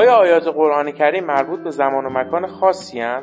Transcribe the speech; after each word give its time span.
آیا 0.00 0.14
آیات 0.14 0.48
قرآن 0.48 0.90
کریم 0.90 1.24
مربوط 1.24 1.60
به 1.60 1.70
زمان 1.70 2.06
و 2.06 2.10
مکان 2.10 2.46
خاصی 2.46 3.00
هن؟ 3.00 3.22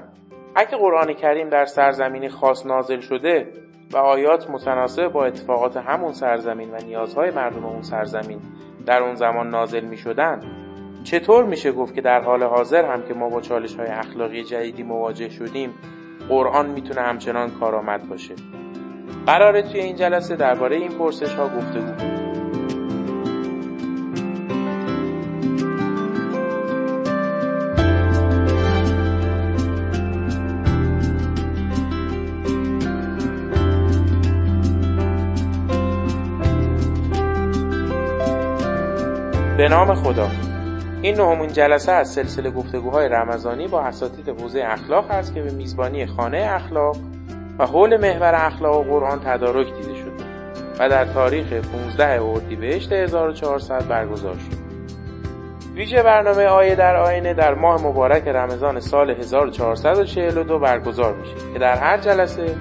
اگه 0.55 0.78
قرآن 0.78 1.14
کریم 1.14 1.50
در 1.50 1.66
سرزمینی 1.66 2.30
خاص 2.30 2.66
نازل 2.66 3.00
شده 3.00 3.48
و 3.93 3.98
آیات 3.98 4.50
متناسب 4.50 5.07
با 5.07 5.25
اتفاقات 5.25 5.78
همون 5.78 6.11
سرزمین 6.11 6.71
و 6.71 6.78
نیازهای 6.86 7.32
مردم 7.32 7.66
اون 7.66 7.82
سرزمین 7.82 8.39
در 8.86 9.04
اون 9.04 9.16
زمان 9.16 9.50
نازل 9.50 9.86
می 9.86 9.98
شدن 9.98 10.39
چطور 11.04 11.46
میشه 11.46 11.71
گفت 11.71 11.96
که 11.96 12.02
در 12.02 12.21
حال 12.21 12.43
حاضر 12.43 12.86
هم 12.86 13.02
که 13.07 13.14
ما 13.14 13.30
با 13.30 13.41
چالش 13.41 13.75
های 13.75 13.87
اخلاقی 13.87 14.43
جدیدی 14.43 14.84
مواجه 14.84 15.29
شدیم 15.29 15.73
قرآن 16.29 16.70
می‌تونه 16.70 17.01
همچنان 17.01 17.51
کارآمد 17.59 18.09
باشه 18.09 18.36
قراره 19.25 19.62
توی 19.62 19.79
این 19.79 19.96
جلسه 19.96 20.36
درباره 20.36 20.75
این 20.75 20.92
پرسش 20.92 21.34
ها 21.34 21.48
گفتگو 21.48 21.96
کنیم 21.98 22.17
به 39.58 39.70
نام 39.70 39.95
خدا 39.95 40.30
این 41.02 41.16
نهمین 41.16 41.47
جلسه 41.47 41.92
از 41.92 42.09
سلسله 42.09 42.52
گفتگوهای 42.52 43.09
رمضانی 43.09 43.67
با 43.67 43.81
اساتید 43.81 44.30
حوزه 44.30 44.64
اخلاق 44.66 45.11
است 45.11 45.34
که 45.34 45.42
به 45.42 45.52
میزبانی 45.52 46.06
خانه 46.06 46.38
اخلاق 46.38 46.98
و 47.59 47.66
حول 47.66 47.98
محور 47.98 48.36
اخلاق 48.36 48.76
و 48.76 48.84
قرآن 48.84 49.20
تدارک 49.20 49.68
دیده 49.68 49.96
شده 49.96 50.23
و 50.80 50.90
در 50.90 51.06
تاریخ 51.06 51.54
15 51.54 52.23
اردیبهشت 52.23 52.92
1400 52.92 53.88
برگزار 53.88 54.34
شد. 54.34 54.58
ویژه 55.76 56.03
برنامه 56.03 56.46
آیه 56.46 56.76
در 56.76 56.96
آینه 56.96 57.34
در 57.34 57.53
ماه 57.53 57.84
مبارک 57.84 58.28
رمضان 58.28 58.80
سال 58.80 59.09
1442 59.09 60.59
برگزار 60.59 61.16
میشه 61.16 61.53
که 61.53 61.59
در 61.59 61.78
هر 61.78 61.98
جلسه 61.98 62.56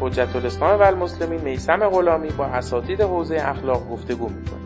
حجت 0.00 0.36
الاسلام 0.36 0.80
و 0.80 0.82
المسلمین 0.82 1.40
میسم 1.40 1.88
غلامی 1.88 2.28
با 2.28 2.44
اساتید 2.44 3.00
حوزه 3.00 3.36
اخلاق 3.40 3.88
گفتگو 3.90 4.28
می‌کنه 4.28 4.59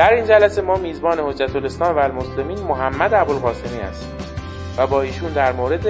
در 0.00 0.14
این 0.14 0.24
جلسه 0.24 0.62
ما 0.62 0.74
میزبان 0.74 1.18
حجت 1.18 1.56
الاسلام 1.56 1.96
و 1.96 1.98
المسلمین 1.98 2.60
محمد 2.60 3.14
ابوالقاسمی 3.14 3.78
هستیم 3.80 4.10
و 4.78 4.86
با 4.86 5.02
ایشون 5.02 5.32
در 5.32 5.52
مورد 5.52 5.86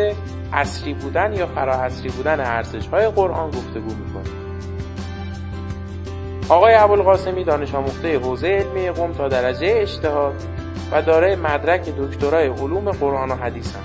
اصری 0.53 0.95
بودن 0.95 1.33
یا 1.33 1.47
فراحصری 1.47 2.09
بودن 2.09 2.41
ارزش 2.41 2.87
های 2.87 3.07
قرآن 3.07 3.51
گفتگو 3.51 3.95
می‌کنیم 3.95 4.63
آقای 6.49 6.75
ابوالقاسمی 6.75 7.45
دانش 7.45 7.75
آموخته 7.75 8.19
حوزه 8.19 8.49
علمی 8.49 8.91
قم 8.91 9.13
تا 9.13 9.29
درجه 9.29 9.75
اجتهاد 9.77 10.35
و 10.93 11.03
دارای 11.03 11.37
مدرک 11.37 11.89
دکترای 11.99 12.49
علوم 12.49 12.91
قرآن 12.91 13.31
و 13.31 13.35
حدیث 13.35 13.77
هم. 13.77 13.83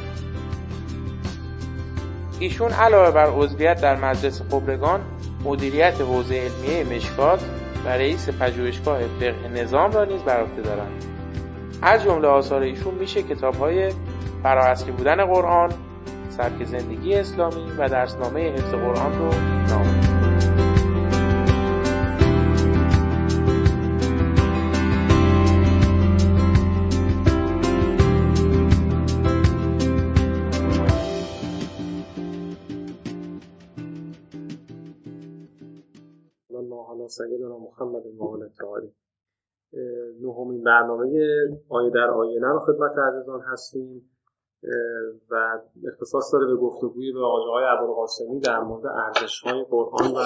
ایشون 2.39 2.71
علاوه 2.71 3.11
بر 3.11 3.29
عضویت 3.29 3.81
در 3.81 3.95
مجلس 3.95 4.41
خبرگان 4.51 5.01
مدیریت 5.43 6.01
حوزه 6.01 6.35
علمیه 6.35 6.95
مشکات 6.95 7.39
و 7.85 7.89
رئیس 7.89 8.29
پژوهشگاه 8.29 8.99
فقه 9.19 9.47
نظام 9.53 9.91
را 9.91 10.05
نیز 10.05 10.21
بر 10.21 10.41
عهده 10.41 10.61
دارند. 10.61 11.05
از 11.81 12.03
جمله 12.03 12.27
آثار 12.27 12.61
ایشون 12.61 12.93
میشه 12.93 13.23
کتاب 13.23 13.55
های 13.55 13.91
فرااصلی 14.43 14.91
بودن 14.91 15.25
قرآن 15.25 15.69
سبک 16.29 16.63
زندگی 16.63 17.15
اسلامی 17.15 17.71
و 17.77 17.89
درسنامه 17.89 18.51
حفظ 18.51 18.71
قرآن 18.71 19.19
رو 19.19 19.29
نام 19.69 20.14
سیدنا 37.17 37.57
محمد 37.57 38.05
و 38.05 38.49
تعالی 38.59 38.93
نهمین 40.21 40.63
برنامه 40.63 41.07
آیه 41.69 41.89
در 41.89 42.09
آینه 42.09 42.47
رو 42.47 42.59
خدمت 42.59 42.97
عزیزان 42.97 43.41
هستیم. 43.41 44.11
و 45.29 45.59
اختصاص 45.87 46.33
داره 46.33 46.45
به 46.45 46.55
گفتگوی 46.55 47.11
به 47.11 47.19
آقای 47.19 47.63
ابوالقاسمی 47.63 48.39
در 48.39 48.59
مورد 48.59 48.85
ارزش 48.85 49.41
های 49.41 49.63
قرآن 49.63 50.11
و 50.11 50.19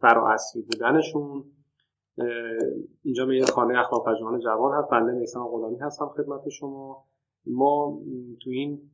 فرااصلی 0.00 0.62
بودنشون. 0.62 1.44
اینجا 3.02 3.24
می 3.24 3.46
خانه 3.46 3.78
اخلاق 3.78 4.06
پژوهان 4.06 4.40
جوان 4.40 4.78
هست 4.78 4.90
بنده 4.90 5.12
میسان 5.12 5.48
غلامی 5.48 5.76
هستم 5.76 6.06
خدمت 6.06 6.48
شما. 6.48 7.04
ما 7.46 8.00
تو 8.42 8.50
این 8.50 8.90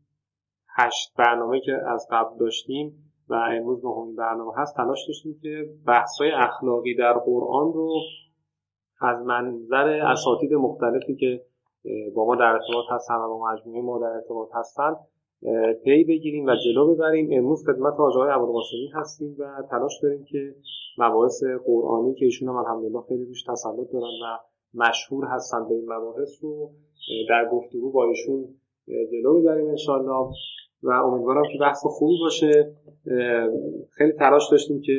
هشت 0.76 1.14
برنامه 1.18 1.60
که 1.60 1.72
از 1.72 2.06
قبل 2.10 2.38
داشتیم 2.38 3.03
و 3.28 3.34
امروز 3.34 3.84
نهمین 3.84 4.16
برنامه 4.16 4.52
هست. 4.56 4.76
تلاش 4.76 4.98
داشتیم 5.08 5.38
که 5.42 5.68
بحث 5.86 6.20
های 6.20 6.30
اخلاقی 6.30 6.94
در 6.94 7.12
قرآن 7.12 7.72
رو 7.72 7.92
از 9.00 9.26
منظر 9.26 9.88
اساتید 9.88 10.52
مختلفی 10.52 11.16
که 11.16 11.42
با 12.14 12.26
ما 12.26 12.36
در 12.36 12.44
ارتباط 12.44 12.84
هستن 12.90 13.14
و 13.14 13.28
با 13.28 13.52
مجموعه 13.52 13.82
ما 13.82 13.98
در 13.98 14.06
ارتباط 14.06 14.48
هستن 14.54 14.96
پی 15.84 16.04
بگیریم 16.04 16.46
و 16.46 16.54
جلو 16.64 16.94
ببریم. 16.94 17.28
امروز 17.32 17.64
خدمت 17.66 17.92
آقای 17.92 18.30
ابوالقاسمی 18.30 18.88
هستیم 18.94 19.36
و 19.38 19.62
تلاش 19.70 19.92
داریم 20.02 20.24
که 20.24 20.54
مباحث 20.98 21.44
قرآنی 21.66 22.14
که 22.14 22.24
ایشون 22.24 22.48
هم 22.48 22.56
الحمدلله 22.56 23.00
خیلی 23.08 23.24
روش 23.24 23.42
تسلط 23.42 23.90
دارن 23.92 24.14
و 24.24 24.38
مشهور 24.74 25.24
هستن 25.24 25.68
به 25.68 25.74
این 25.74 25.92
مباحث 25.92 26.44
رو 26.44 26.70
در 27.28 27.48
گفتگو 27.52 27.92
با 27.92 28.04
ایشون 28.04 28.44
جلو 28.86 29.40
ببریم 29.40 29.68
انشالله 29.68 30.28
و 30.84 30.90
امیدوارم 30.90 31.42
که 31.52 31.58
بحث 31.60 31.86
خوبی 31.86 32.18
باشه. 32.20 32.76
خیلی 33.96 34.12
تلاش 34.18 34.42
داشتیم 34.50 34.80
که 34.86 34.92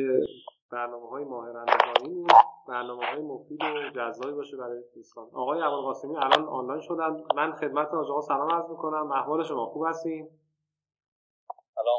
برنامه 0.72 1.08
های 1.08 1.24
ماه 1.24 1.48
رمضانی 1.48 2.26
برنامه 2.68 3.06
های 3.06 3.22
مفید 3.22 3.62
و 3.62 3.90
جذابی 3.96 4.32
باشه 4.32 4.56
برای 4.56 4.82
دوستان. 4.94 5.26
آقای 5.32 5.60
ابوالقاسمی 5.60 6.16
الان 6.16 6.48
آنلاین 6.48 6.80
شدن. 6.80 7.22
من 7.36 7.52
خدمت 7.52 7.88
آقا 7.94 8.20
سلام 8.20 8.54
عرض 8.54 8.70
می‌کنم. 8.70 9.12
احوال 9.12 9.44
شما 9.44 9.66
خوب 9.66 9.86
هستین؟ 9.88 10.28
سلام 11.74 11.98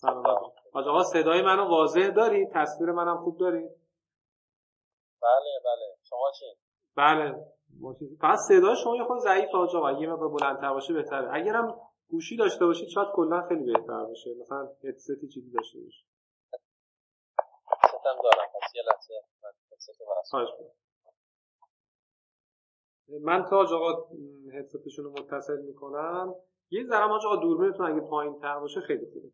سلام 0.00 0.52
آقا 0.72 1.02
صدای 1.02 1.42
منو 1.42 1.68
واضح 1.68 2.08
دارید؟ 2.08 2.48
تصویر 2.54 2.90
منم 2.90 3.16
خوب 3.16 3.38
دارید؟ 3.40 3.70
بله 5.22 5.50
بله. 5.64 5.96
شما 6.02 6.30
چی 6.38 6.44
بله. 6.96 7.34
فقط 8.20 8.38
صدای 8.48 8.76
شما 8.76 8.96
یه 8.96 9.04
خود 9.04 9.18
ضعیف 9.18 9.54
آقا. 9.54 9.92
یه 9.92 10.12
مقدار 10.12 10.28
بلندتر 10.28 10.72
باشه 10.72 10.94
بهتره. 10.94 11.34
اگرم 11.34 11.80
گوشی 12.10 12.36
داشته 12.36 12.66
باشید 12.66 12.88
شاید 12.88 13.08
کلا 13.14 13.48
خیلی 13.48 13.64
بهتر 13.64 14.04
باشه. 14.04 14.34
مثلا 14.40 14.68
هدستی 14.84 15.28
چیزی 15.28 15.50
داشته 15.50 15.80
باشید 15.80 16.06
ستم 17.88 18.22
دارم 18.22 18.48
پس 18.54 18.74
یه 18.74 18.82
لحظه. 18.82 19.14
من 23.22 23.44
تا 23.50 23.56
آقا 23.58 24.08
هدستشون 24.52 25.04
رو 25.04 25.10
متصل 25.10 25.62
می‌کنم. 25.62 26.34
یه 26.70 26.84
ذره 26.84 27.04
آقا 27.04 27.36
دوربینتون 27.36 27.86
اگه 27.86 28.00
پایین 28.00 28.40
تر 28.40 28.58
باشه 28.58 28.80
خیلی 28.80 29.06
خوبه. 29.12 29.28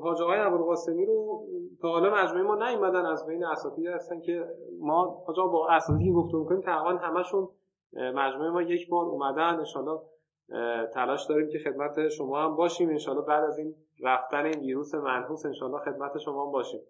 حاج 0.00 0.22
آقای 0.22 0.38
ابوالقاسمی 0.38 1.06
رو 1.06 1.46
تا 1.82 1.88
حالا 1.88 2.14
مجموعه 2.14 2.42
ما 2.42 2.54
نیومدن 2.54 3.06
از 3.06 3.26
بین 3.26 3.44
اساتید 3.44 3.86
هستن 3.86 4.20
که 4.20 4.44
ما 4.80 5.24
حاج 5.26 5.36
با 5.36 5.68
اساتیدی 5.70 6.12
گفتگو 6.12 6.38
می‌کنیم 6.38 6.60
تقریبا 6.60 6.90
همشون 7.00 7.48
مجموعه 7.92 8.50
ما 8.50 8.62
یک 8.62 8.88
بار 8.88 9.04
اومدن. 9.04 9.58
ان 9.58 9.64
تلاش 10.94 11.26
داریم 11.28 11.48
که 11.48 11.58
خدمت 11.58 12.08
شما 12.08 12.44
هم 12.44 12.56
باشیم. 12.56 12.88
انشالله 12.88 13.22
بعد 13.22 13.44
از 13.44 13.58
این 13.58 13.74
رفتن 14.00 14.44
این 14.44 14.60
ویروس 14.60 14.94
منحوس 14.94 15.46
انشالله 15.46 15.78
خدمت 15.78 16.18
شما 16.18 16.46
هم 16.46 16.52
باشیم. 16.52 16.80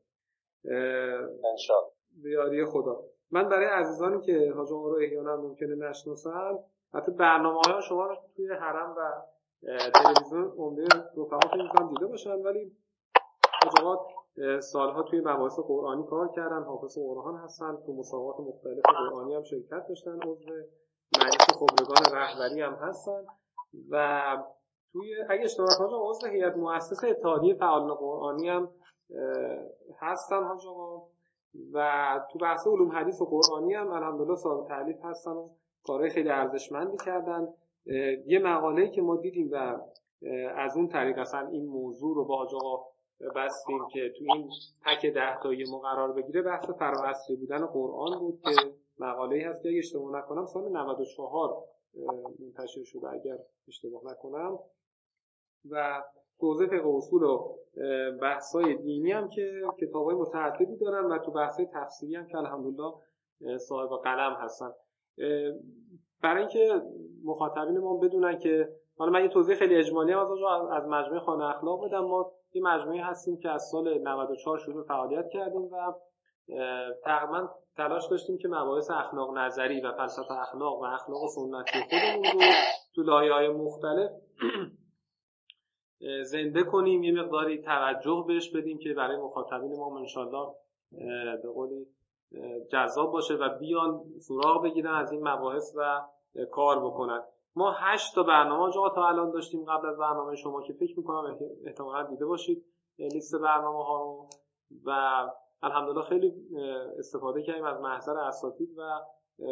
انشالله. 1.53 1.91
بیاری 2.23 2.65
خدا. 2.65 3.01
من 3.31 3.49
برای 3.49 3.67
عزیزانی 3.67 4.21
که 4.21 4.53
حاج 4.57 4.71
رو 4.71 4.99
احیانا 5.03 5.37
ممکنه 5.37 5.75
نشناسن 5.75 6.59
حتی 6.95 7.13
برنامه 7.13 7.61
های 7.67 7.83
شما 7.83 8.07
رو 8.07 8.17
توی 8.37 8.49
حرم 8.53 8.95
و 8.99 9.23
تلویزیون 9.95 10.53
عمده 10.59 10.85
رفقات 11.17 11.55
می‌تونن 11.55 11.89
دیده 11.89 12.07
باشن. 12.07 12.31
ولی 12.31 12.73
حاج 13.83 13.99
سالها 14.61 15.03
توی 15.03 15.21
مباحث 15.21 15.59
قرآنی 15.59 16.05
کار 16.11 16.29
کردن 16.37 16.63
حافظ 16.63 16.99
قرآن 16.99 17.37
هستن 17.37 17.77
تو 17.87 17.93
مسابقات 17.93 18.41
مختلف 18.41 18.83
قرآنی 19.11 19.35
هم 19.35 19.43
شرکت 19.43 19.89
داشتن 19.89 20.19
عضو 20.23 20.51
مجلس 21.17 21.59
خبرگان 21.59 22.19
رهبری 22.21 22.61
هم 22.61 22.73
هستن. 22.75 23.25
و 23.91 24.37
توی 24.93 25.15
اگه 25.29 25.45
اشتباه 25.45 25.69
نکنم 25.75 26.11
عضو 26.11 26.27
هیئت 26.27 26.57
مؤسسه 26.57 27.09
اتحادیه 27.09 27.55
فعالان 27.55 27.95
قرآنی 27.95 28.49
هم 28.49 28.69
هستن 30.01 30.45
حاج 30.45 30.65
و 31.73 32.21
تو 32.33 32.39
بحث 32.39 32.67
علوم 32.67 32.93
حدیث 32.93 33.21
و 33.21 33.25
قرآنی 33.25 33.75
هم 33.75 33.93
الحمدلله 33.93 34.37
صاحب 34.37 34.69
تعلیف 34.69 35.05
هستن 35.05 35.31
و 35.31 35.49
کارهای 35.85 36.11
خیلی 36.11 36.31
ارزشمندی 36.31 36.97
کردن. 37.05 37.49
یه 38.27 38.39
مقاله 38.39 38.89
که 38.89 39.03
ما 39.03 39.17
دیدیم 39.17 39.51
و 39.53 39.79
از 40.57 40.77
اون 40.77 40.89
طریق 40.89 41.19
اصلا 41.19 41.49
این 41.49 41.67
موضوع 41.67 42.15
رو 42.17 42.25
با 42.25 42.35
آقا 42.35 42.85
بستیم 43.37 43.89
که 43.93 44.13
تو 44.19 44.25
این 44.35 44.51
تک 44.87 45.07
ده 45.07 45.39
تایی 45.43 45.65
ما 45.71 45.79
قرار 45.79 46.13
بگیره 46.13 46.43
بحث 46.43 46.71
فراعصری 46.71 47.37
بودن 47.37 47.67
قرآن 47.67 48.19
بود 48.19 48.41
که 48.41 48.51
مقاله 48.99 49.49
هست 49.49 49.63
که 49.63 49.69
اگه 49.69 49.79
اشتباه 49.79 50.19
نکنم 50.19 50.47
سال 50.47 50.69
94 50.69 51.65
منتشر 52.41 52.85
شده 52.85 53.09
اگر 53.11 53.39
اشتباه 53.69 54.03
نکنم. 54.05 54.59
و 55.71 56.03
توضیح 56.41 56.67
فقه 56.67 56.89
اصول 56.89 57.23
و 57.23 57.55
بحث‌های 58.23 58.75
دینی 58.75 59.13
هم 59.13 59.29
که 59.29 59.63
کتاب‌های 59.81 60.15
متعددی 60.15 60.77
دارن 60.77 61.05
و 61.05 61.19
تو 61.19 61.31
بحث‌های 61.31 61.69
تفسیری 61.75 62.15
هم 62.15 62.27
که 62.27 62.37
الحمدلله 62.37 62.93
صاحب 63.59 64.03
قلم 64.05 64.33
هستن. 64.33 64.71
برای 66.23 66.41
اینکه 66.41 66.83
مخاطبین 67.25 67.79
ما 67.79 67.97
بدونن 67.97 68.39
که 68.39 68.69
حالا 68.97 69.11
من 69.11 69.23
یه 69.23 69.29
توضیح 69.29 69.57
خیلی 69.57 69.77
اجمالی 69.77 70.13
هم 70.13 70.19
از 70.19 70.31
از 70.73 70.89
مجموعه 70.89 71.21
خانه 71.21 71.45
اخلاق 71.45 71.87
بدم. 71.87 72.05
ما 72.05 72.33
یه 72.53 72.63
مجموعه 72.63 73.05
هستیم 73.05 73.39
که 73.39 73.51
از 73.51 73.69
سال 73.73 73.99
94 73.99 74.59
شروع 74.59 74.85
فعالیت 74.85 75.29
کردیم 75.29 75.63
و 75.63 75.93
تقریبا 77.05 77.49
تلاش 77.77 78.07
داشتیم 78.11 78.39
که 78.39 78.49
مباحث 78.49 78.91
اخلاق 78.91 79.39
نظری 79.39 79.81
و 79.81 79.93
فلسفه 79.93 80.35
اخلاق 80.35 80.79
و 80.79 80.85
اخلاق 80.85 81.27
سنتی 81.27 81.81
خودمون 81.81 82.25
رو 82.25 82.41
تو 82.95 83.03
لایه 83.03 83.33
های 83.33 83.49
مختلف 83.49 84.11
زنده 86.33 86.63
کنیم 86.63 87.03
یه 87.03 87.13
مقداری 87.13 87.63
توجه 87.63 88.25
بهش 88.29 88.51
بدیم 88.57 88.79
که 88.79 88.95
برای 88.95 89.17
مخاطبین 89.17 89.77
ما 89.77 89.99
انشالله 89.99 90.55
به 91.43 91.49
قولی 91.55 91.87
جذاب 92.73 93.13
باشه 93.13 93.35
و 93.35 93.59
بیان 93.59 94.05
سراغ 94.21 94.63
بگیرن 94.63 94.95
از 94.95 95.13
این 95.13 95.29
مباحث 95.29 95.73
و 95.77 96.01
کار 96.51 96.87
بکنن. 96.87 97.23
ما 97.57 97.73
هشت 97.79 98.15
تا 98.15 98.23
برنامه 98.23 98.73
جا 98.73 98.89
تا 98.95 99.09
الان 99.09 99.31
داشتیم 99.31 99.65
قبل 99.65 99.89
از 99.89 99.99
برنامه 99.99 100.37
شما 100.37 100.63
که 100.63 100.73
فکر 100.73 100.99
می‌کنم 100.99 101.39
احتمالا 101.67 102.03
دیده 102.03 102.27
باشید 102.27 102.65
لیست 102.99 103.35
برنامه 103.35 103.85
ها 103.85 104.03
رو. 104.03 104.29
و 104.87 104.91
الحمدلله 105.63 106.03
خیلی 106.03 106.33
استفاده 106.99 107.43
کردیم 107.43 107.65
از 107.65 107.81
محضر 107.81 108.19
اساتید 108.19 108.71
و 108.79 109.01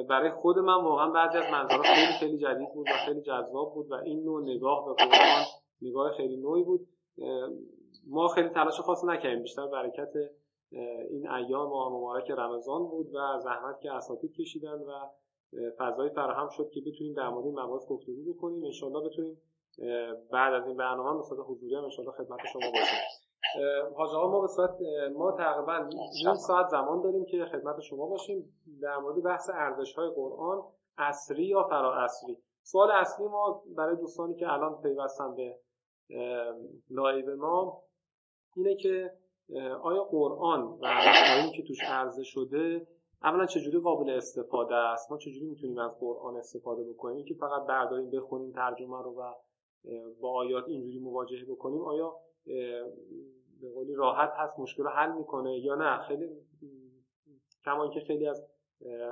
برای 0.08 0.31
خود 0.31 0.58
من 0.58 0.85
واقعا 0.85 1.11
بعضی 1.11 1.38
از 1.38 1.53
منظرها 1.53 1.82
خیلی 1.82 2.12
خیلی 2.20 2.38
جدید 2.38 2.75
بود 2.75 2.87
و 2.88 2.93
خیلی 3.06 3.20
جذاب 3.20 3.75
بود 3.75 3.91
و 3.91 3.94
این 3.94 4.25
نوع 4.25 4.43
نگاه 4.43 4.87
به 4.87 4.93
قرآن 4.93 5.44
نگاه 5.82 6.12
خیلی 6.12 6.37
نوعی 6.37 6.62
بود. 6.62 6.88
ما 8.06 8.29
خیلی 8.29 8.49
تلاش 8.49 8.81
خاص 8.81 9.05
نکردیم 9.05 9.43
بیشتر 9.43 9.67
برکت 9.67 10.12
این 11.11 11.31
ایام 11.31 11.69
ماه 11.69 11.93
مبارک 11.93 12.31
رمضان 12.31 12.88
بود 12.88 13.06
و 13.14 13.38
زحمت 13.38 13.81
که 13.81 13.93
اساتید 13.93 14.32
کشیدن 14.32 14.79
و 14.79 14.93
فضایی 15.79 16.11
فراهم 16.11 16.49
شد 16.49 16.70
که 16.70 16.81
بتونیم 16.81 17.14
در 17.14 17.29
مورد 17.29 17.47
این 17.47 17.61
مباحث 17.61 17.87
گفتگو 17.88 18.35
بکنیم. 18.35 18.64
انشالله 18.64 19.09
بتونیم 19.09 19.43
بعد 20.32 20.55
از 20.55 20.67
این 20.67 20.76
برنامه 20.76 21.23
به 21.37 21.43
حضوری 21.43 21.75
هم 21.75 21.85
انشالله 21.85 22.12
خدمت 22.12 22.41
شما 22.52 22.70
باشیم. 22.70 23.25
حاج 23.97 24.11
آقا 24.14 24.40
به 24.41 24.47
صورت 24.47 24.76
ما 25.14 25.32
تقریبا 25.32 25.88
نیم 26.25 26.35
ساعت 26.35 26.69
زمان 26.69 27.03
داریم 27.03 27.25
که 27.25 27.44
خدمت 27.53 27.81
شما 27.81 28.06
باشیم 28.06 28.55
در 28.82 28.97
مورد 28.97 29.23
بحث 29.23 29.50
ارزش 29.55 29.94
های 29.94 30.11
قرآن 30.17 30.62
عصری 30.99 31.44
یا 31.44 31.62
فرا 31.62 31.94
عصری 31.94 32.38
سوال 32.62 32.91
اصلی 32.91 33.26
ما 33.26 33.62
برای 33.76 33.97
دوستانی 33.97 34.35
که 34.35 34.53
الان 34.53 34.82
پیوستن 34.82 35.35
به 35.35 35.58
live 36.90 37.37
ما 37.37 37.82
اینه 38.56 38.76
که 38.76 39.12
آیا 39.82 40.05
قرآن 40.05 40.62
و 40.62 40.87
مفاهیمی 40.87 41.56
که 41.56 41.62
توش 41.62 41.79
عرضه 41.82 42.23
شده 42.23 42.87
اولا 43.23 43.47
چجوری 43.47 43.79
قابل 43.79 44.11
استفاده 44.11 44.75
است؟ 44.75 45.12
ما 45.12 45.19
چجوری 45.19 45.47
می‌تونیم 45.47 45.79
از 45.79 45.99
قرآن 46.00 46.37
استفاده 46.37 46.85
بکنیم؟ 46.85 47.25
که 47.25 47.35
فقط 47.35 47.67
برداریم 47.67 48.11
بخونیم 48.11 48.52
ترجمه 48.52 49.02
رو 49.02 49.14
و 49.20 49.32
با 50.20 50.31
آیات 50.31 50.64
اینجوری 50.69 50.99
مواجهه 50.99 51.44
بکنیم 51.44 51.82
آیا 51.82 52.17
به 53.61 53.70
قولی 53.75 53.94
راحت 53.94 54.32
هست 54.37 54.58
مشکل 54.58 54.82
رو 54.82 54.88
حل 54.88 55.12
می‌کنه 55.12 55.58
یا 55.58 55.75
نه. 55.75 55.99
خیلی 55.99 56.29
کما 57.64 57.88
که 57.88 58.00
خیلی 58.00 58.29
از 58.29 58.47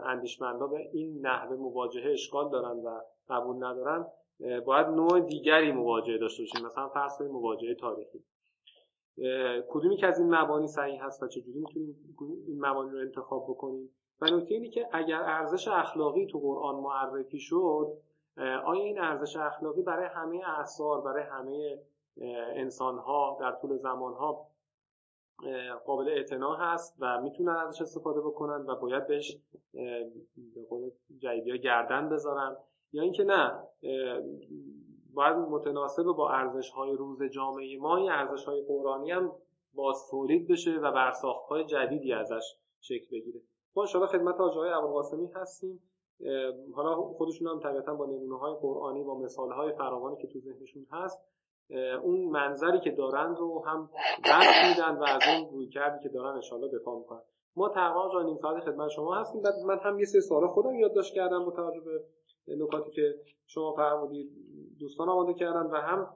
اندیشمندا 0.04 0.66
به 0.66 0.78
این 0.92 1.26
نحوه 1.26 1.56
مواجهه 1.56 2.12
اشکال 2.12 2.50
دارن 2.50 2.78
و 2.78 3.00
قبول 3.28 3.64
ندارن 3.64 4.06
باید 4.66 4.86
نوع 4.86 5.20
دیگری 5.20 5.72
مواجهه 5.72 6.18
داشته 6.18 6.42
باشیم. 6.42 6.66
مثلا 6.66 6.88
فرض 6.88 7.18
کنیم 7.18 7.30
مواجهه 7.30 7.74
تاریخی. 7.74 8.24
کدومی 9.68 9.96
که 9.96 10.06
از 10.06 10.18
این 10.18 10.34
مبانی 10.34 10.66
صحیح 10.66 11.04
هست 11.04 11.22
و 11.22 11.28
چجوری 11.28 11.58
می‌تونیم 11.58 12.18
این 12.46 12.66
مبانی 12.66 12.90
رو 12.90 12.98
انتخاب 12.98 13.44
بکنیم؟ 13.48 13.90
و 14.20 14.26
نکته 14.26 14.54
اینه 14.54 14.68
که 14.68 14.88
اگر 14.92 15.20
ارزش 15.20 15.68
اخلاقی 15.68 16.26
تو 16.26 16.38
قرآن 16.38 16.74
معرفی 16.74 17.40
شد 17.40 17.92
آیا 18.36 18.82
این 18.82 18.98
ارزش 18.98 19.36
اخلاقی 19.36 19.82
برای 19.82 20.06
همه 20.06 20.42
اعثار 20.58 21.00
برای 21.00 21.22
همه 21.22 21.82
انسان 22.56 22.98
ها 22.98 23.36
در 23.40 23.52
طول 23.52 23.76
زمان 23.76 24.14
ها 24.14 24.48
قابل 25.86 26.08
اعتنا 26.08 26.54
هست 26.54 26.96
و 27.00 27.20
می‌تونن 27.20 27.56
ازش 27.56 27.82
استفاده 27.82 28.20
بکنن 28.20 28.66
و 28.66 28.76
باید 28.76 29.06
بهش 29.06 29.36
به 30.54 30.64
قول 30.68 30.90
جدیدی 31.18 31.58
گردن 31.58 32.08
بذارن. 32.08 32.56
یا 32.92 33.02
اینکه 33.02 33.24
نه 33.24 33.62
باید 35.14 35.36
متناسب 35.36 36.02
با 36.02 36.30
ارزش 36.30 36.70
های 36.70 36.92
روز 36.92 37.22
جامعه 37.22 37.78
ما 37.78 37.96
این 37.96 38.10
ارزش 38.10 38.44
های 38.44 38.62
قرآنی 38.62 39.10
هم 39.10 39.32
باز 39.74 40.08
تولید 40.10 40.48
بشه 40.48 40.70
و 40.70 40.92
برساخت 40.92 41.48
های 41.48 41.64
جدیدی 41.64 42.12
ازش 42.12 42.56
شکل 42.80 43.06
بگیره. 43.12 43.40
ما 43.76 43.82
انشاءالله 43.82 44.12
خدمت 44.12 44.40
آقای 44.40 44.70
ابوالقاسمی 44.70 45.26
هستیم. 45.34 45.80
حالا 46.74 46.96
خودشون 46.96 47.48
هم 47.48 47.60
طبیعتا 47.60 47.94
با 47.94 48.06
نمونه 48.06 48.38
های 48.38 48.54
قرآنی 48.54 49.04
با 49.04 49.18
مثال 49.18 49.52
های 49.52 49.72
فراوانی 49.72 50.16
که 50.16 50.28
تو 50.28 50.38
ذهنشون 50.40 50.86
هست 50.90 51.20
اون 52.02 52.24
منظری 52.24 52.80
که 52.80 52.90
دارن 52.90 53.36
رو 53.36 53.64
هم 53.66 53.90
درک 54.24 54.54
میدن 54.68 54.98
و 54.98 55.04
از 55.04 55.22
اون 55.28 55.50
رویکردی 55.50 56.02
که 56.02 56.08
دارن 56.08 56.34
انشاءالله 56.34 56.78
دفاع 56.78 56.98
می‌کنن. 56.98 57.20
ما 57.56 57.68
تقریبا 57.68 58.10
جا 58.12 58.22
نیم 58.22 58.36
ساعت 58.36 58.64
خدمت 58.64 58.88
شما 58.88 59.14
هستیم. 59.14 59.42
بعد 59.42 59.54
من 59.66 59.78
هم 59.78 59.98
یه 59.98 60.04
سری 60.04 60.20
سوال 60.20 60.46
خودم 60.46 60.74
یادداشت 60.74 61.14
کردم 61.14 61.44
با 61.44 61.50
توجه 61.50 61.80
به 62.46 62.56
نکاتی 62.56 62.90
که 62.90 63.14
شما 63.46 63.72
فرمودید. 63.72 64.30
دوستان 64.80 65.08
آماده 65.08 65.34
کردن 65.34 65.66
و 65.66 65.76
هم 65.76 66.08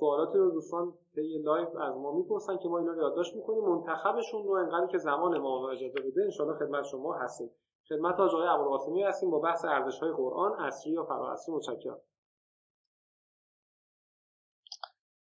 سوالاتی 0.00 0.38
رو 0.38 0.50
دوستان 0.50 0.92
طی 1.14 1.38
live 1.38 1.78
از 1.78 1.96
ما 1.96 2.12
می‌پرسن 2.12 2.56
که 2.56 2.68
ما 2.68 2.78
اینا 2.78 2.92
رو 2.92 2.98
یادداشت 2.98 3.36
می‌کنیم. 3.36 3.64
منتخبشون 3.64 4.44
رو 4.44 4.52
انقدر 4.52 4.86
که 4.86 4.98
زمان 4.98 5.38
ما 5.38 5.70
اجازه 5.70 6.00
بده 6.00 6.22
انشاءالله 6.24 6.58
خدمت 6.58 6.84
شما 6.84 7.14
هستیم. 7.14 7.50
خدمت 7.88 8.20
آقای 8.20 8.48
ابوالقاسمی 8.48 9.02
هستیم 9.02 9.30
با 9.30 9.38
بحث 9.38 9.64
ارزش 9.64 9.98
های 10.02 10.12
قرآن 10.12 10.52
اصری 10.52 10.92
یا 10.92 11.04
فرااصلی 11.04 11.54
متشکرم. 11.54 11.98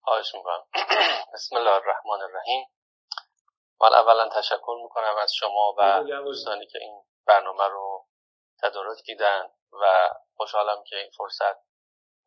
خواهش 0.04 0.34
می‌کنم. 0.34 0.66
بسم 1.34 1.56
الله 1.56 1.70
الرحمن 1.70 2.23
الرحیم. 2.23 2.66
من 3.80 3.94
اولا 3.94 4.28
تشکر 4.28 4.76
می‌کنم 4.82 5.16
از 5.16 5.34
شما 5.34 5.75
و 5.78 6.02
دوستانی 6.25 6.66
که 6.66 6.78
این 6.78 7.04
برنامه 7.26 7.64
رو 7.64 8.06
تدارک 8.62 8.99
دیدن 9.06 9.50
و 9.73 10.11
خوشحالم 10.37 10.84
که 10.87 10.96
این 10.96 11.11
فرصت 11.18 11.56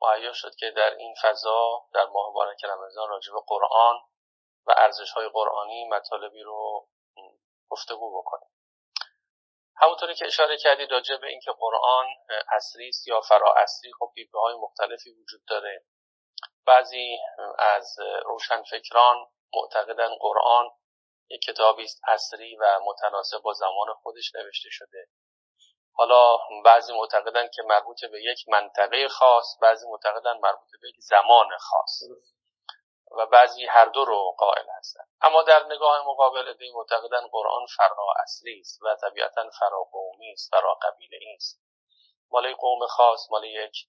مهیا 0.01 0.33
شد 0.33 0.55
که 0.55 0.71
در 0.71 0.95
این 0.95 1.15
فضا 1.21 1.85
در 1.93 2.05
ماه 2.05 2.29
مبارک 2.29 2.65
رمضان 2.65 3.09
راجع 3.09 3.33
به 3.33 3.39
قرآن 3.47 3.95
و 4.65 4.73
ارزش 4.77 5.11
های 5.11 5.29
قرآنی 5.29 5.89
مطالبی 5.89 6.43
رو 6.43 6.87
گفتگو 7.69 8.21
بکنیم. 8.21 8.49
همونطوری 9.75 10.15
که 10.15 10.25
اشاره 10.25 10.57
کردید 10.57 10.91
راجع 10.91 11.17
به 11.17 11.27
اینکه 11.27 11.51
قرآن 11.51 12.05
اصلی 12.51 12.89
است 12.89 13.07
یا 13.07 13.21
فرا 13.21 13.53
اصلی 13.57 13.91
خب 13.99 14.11
دیدگاه 14.15 14.41
های 14.41 14.55
مختلفی 14.55 15.09
وجود 15.09 15.41
داره. 15.47 15.85
بعضی 16.67 17.17
از 17.57 17.95
روشنفکران 18.25 19.27
معتقدن 19.53 20.15
قرآن 20.19 20.71
یک 21.29 21.41
کتابی 21.41 21.83
است 21.83 22.01
اصری 22.07 22.55
و 22.55 22.79
متناسب 22.83 23.37
با 23.37 23.53
زمان 23.53 23.93
خودش 24.03 24.35
نوشته 24.35 24.69
شده. 24.71 25.07
حالا 25.93 26.37
بعضی 26.65 26.93
معتقدن 26.93 27.47
که 27.47 27.63
مربوط 27.63 28.05
به 28.05 28.23
یک 28.23 28.49
منطقه 28.49 29.07
خاص 29.07 29.57
بعضی 29.61 29.87
معتقدن 29.87 30.37
مربوط 30.37 30.69
به 30.81 30.89
یک 30.89 30.95
زمان 30.99 31.57
خاص. 31.59 32.01
و 33.11 33.25
بعضی 33.25 33.65
هر 33.65 33.85
دو 33.85 34.05
رو 34.05 34.35
قائل 34.37 34.65
هستن. 34.77 35.03
اما 35.21 35.43
در 35.43 35.65
نگاه 35.65 36.07
مقابل 36.07 36.53
دی 36.53 36.71
معتقدن 36.71 37.27
قرآن 37.31 37.65
فرا 37.77 38.05
اصلی 38.23 38.59
است 38.59 38.81
و 38.81 38.95
طبیعتا 39.01 39.49
فرا 39.59 39.83
قومی 39.91 40.31
است 40.31 40.51
فرا 40.51 40.73
قبیله 40.73 41.19
است. 41.35 41.61
مال 42.31 42.53
قوم 42.53 42.87
خاص 42.87 43.27
مال 43.31 43.43
یک 43.43 43.87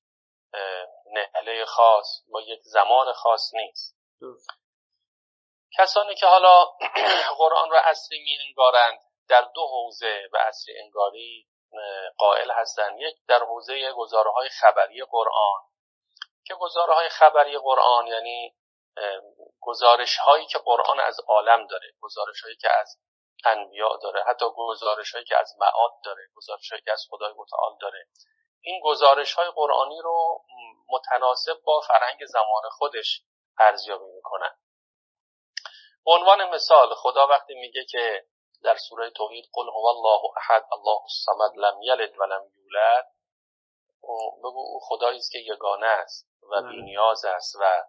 نهله 1.07 1.65
خاص 1.65 2.07
با 2.29 2.41
یک 2.41 2.61
زمان 2.63 3.13
خاص 3.13 3.55
نیست. 3.55 3.99
کسانی 5.79 6.15
که 6.15 6.27
حالا 6.27 6.65
قرآن 7.39 7.71
را 7.71 7.81
اصلی 7.81 8.19
می 8.19 8.39
انگارند 8.49 9.01
در 9.29 9.43
دو 9.55 9.67
حوزه 9.67 10.29
به 10.33 10.39
اصلی 10.47 10.81
انگاری 10.81 11.49
قائل 12.19 12.51
هستند. 12.51 13.01
یک 13.01 13.17
در 13.29 13.39
حوزه 13.39 13.93
گزاره 13.93 14.31
های 14.31 14.49
خبری 14.49 15.05
قرآن. 15.11 15.63
که 16.45 16.55
گزاره 16.55 16.95
های 16.95 17.09
خبری 17.09 17.59
قرآن 17.59 18.07
یعنی 18.07 18.55
گزارش 19.61 20.17
هایی 20.17 20.47
که 20.47 20.59
قرآن 20.59 21.01
از 21.01 21.21
عالم 21.29 21.67
داره 21.67 21.93
گزارش 22.01 22.41
هایی 22.41 22.57
که 22.57 22.69
از 22.81 22.99
انبیاء 23.45 23.97
داره 23.97 24.25
حتی 24.27 24.45
گزارش 24.57 25.13
هایی 25.13 25.25
که 25.25 25.37
از 25.37 25.55
معاد 25.59 25.93
داره 26.05 26.23
گزارش 26.35 26.71
هایی 26.71 26.83
که 26.83 26.93
از 26.93 27.07
خدای 27.11 27.33
متعال 27.37 27.77
داره. 27.81 28.07
این 28.69 28.81
گزارش 28.85 29.35
های 29.35 29.51
قرآنی 29.51 30.01
رو 30.03 30.45
متناسب 30.89 31.63
با 31.65 31.81
فرهنگ 31.81 32.25
زمان 32.27 32.63
خودش 32.71 33.23
ارزیابی 33.59 34.05
می‌کنن 34.05 34.59
به 36.05 36.13
عنوان 36.13 36.51
مثال 36.55 36.95
خدا 36.95 37.27
وقتی 37.27 37.55
میگه 37.55 37.85
که 37.85 38.25
در 38.63 38.77
سوره 38.77 39.11
توحید 39.11 39.45
قل 39.53 39.69
هو 39.69 39.87
الله 39.87 40.21
احد 40.37 40.65
الله 40.73 41.01
الصمد 41.03 41.59
لم 41.59 41.83
یلد 41.83 42.19
ولم 42.19 42.51
یولد 42.57 43.07
بگو 44.39 44.61
او 44.61 44.81
خدایی 44.83 45.19
است 45.19 45.33
که 45.33 45.39
یگانه 45.39 45.87
است 45.87 46.29
و 46.43 46.63
بله. 46.63 46.69
بینیاز 46.69 47.25
است 47.25 47.57
و 47.61 47.85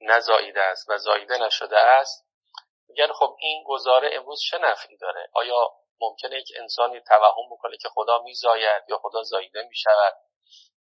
نزاییده 0.00 0.62
است 0.62 0.90
و 0.90 0.98
زاییده 0.98 1.38
نشده 1.38 1.78
است. 1.78 2.26
میگن 2.88 3.12
خب 3.12 3.36
این 3.38 3.64
گزاره 3.66 4.10
امروز 4.12 4.40
چه 4.50 4.58
نفعی 4.58 4.96
داره؟ 4.96 5.28
آیا 5.34 5.79
ممکنه 6.00 6.38
یک 6.38 6.52
انسانی 6.56 7.00
توهم 7.00 7.46
بکنه 7.50 7.76
که 7.76 7.88
خدا 7.88 8.18
میزاید 8.18 8.82
یا 8.88 8.98
خدا 8.98 9.22
زاییده 9.22 9.62
می‌شود. 9.62 10.14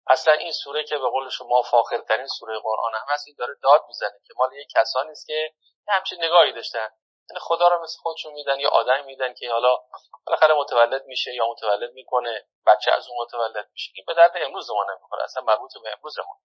اصلا 0.07 0.35
این 0.35 0.53
سوره 0.53 0.85
که 0.85 0.99
به 0.99 1.09
قول 1.09 1.29
شما 1.29 1.63
فاخرترین 1.63 2.27
سوره 2.27 2.59
قرآن 2.59 2.95
هم 2.95 3.07
هست 3.09 3.27
این 3.27 3.37
داره 3.39 3.55
داد 3.63 3.85
می‌زنه 3.89 4.21
که 4.27 4.35
مال 4.37 4.53
یک 4.53 4.69
کسانی 4.77 5.11
است 5.11 5.27
که 5.27 5.55
همچین 5.89 6.25
نگاهی 6.25 6.53
داشتن. 6.53 6.89
یعنی 7.31 7.41
خدا 7.41 7.69
رو 7.69 7.83
مثل 7.83 7.99
خودشون 8.03 8.33
میدن 8.33 8.61
یا 8.61 8.69
آدم 8.71 9.05
میدن 9.05 9.35
که 9.35 9.51
حالا 9.51 9.77
بالاخره 10.27 10.55
متولد 10.55 11.07
میشه 11.07 11.35
یا 11.35 11.47
متولد 11.47 11.93
می‌کنه 11.93 12.47
بچه 12.67 12.93
از 12.93 13.09
اون 13.09 13.19
متولد 13.23 13.69
میشه. 13.73 13.93
این 13.95 14.05
به 14.07 14.15
درد 14.15 14.33
امروز 14.35 14.71
ما 14.71 14.87
نمی‌خوره 14.91 15.25
اصلا 15.25 15.43
مربوط 15.43 15.71
به 15.83 15.93
امروز 15.93 16.19
ما. 16.19 16.41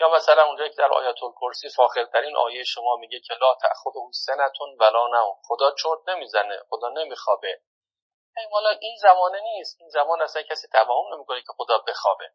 یا 0.00 0.08
مثلا 0.08 0.44
اونجا 0.44 0.68
که 0.68 0.74
در 0.74 0.92
آیات 0.92 1.22
الکرسی 1.22 1.68
فاخرترین 1.68 2.36
آیه 2.36 2.64
شما 2.64 2.96
میگه 2.96 3.20
که 3.20 3.34
لا 3.34 3.54
تأخذه 3.54 4.00
سنتون 4.12 4.76
ولا 4.80 5.06
نوم 5.06 5.36
خدا 5.44 5.74
چرت 5.74 5.98
نمی‌زنه. 6.08 6.58
خدا 6.70 6.88
نمیخوابه. 6.88 7.60
مالا 8.50 8.70
این 8.70 8.96
زمانه 9.02 9.40
نیست. 9.40 9.76
این 9.80 9.88
زمان 9.88 10.22
اصلا 10.22 10.42
کسی 10.42 10.68
توهم 10.68 11.14
نمی‌کنه 11.14 11.40
که 11.40 11.52
خدا 11.56 11.78
بخوابه. 11.78 12.32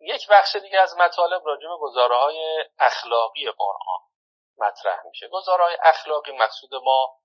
یک 0.00 0.28
بخش 0.30 0.56
دیگه 0.56 0.80
از 0.80 0.96
مطالب 0.96 1.46
راجع 1.46 1.68
به 1.68 1.76
گزاره 1.80 2.16
های 2.16 2.64
اخلاقی 2.78 3.50
قرآن 3.50 4.00
مطرح 4.58 5.06
میشه. 5.06 5.28
گزاره 5.28 5.64
های 5.64 5.76
اخلاقی 5.82 6.32
مقصود 6.32 6.74
ما 6.74 7.18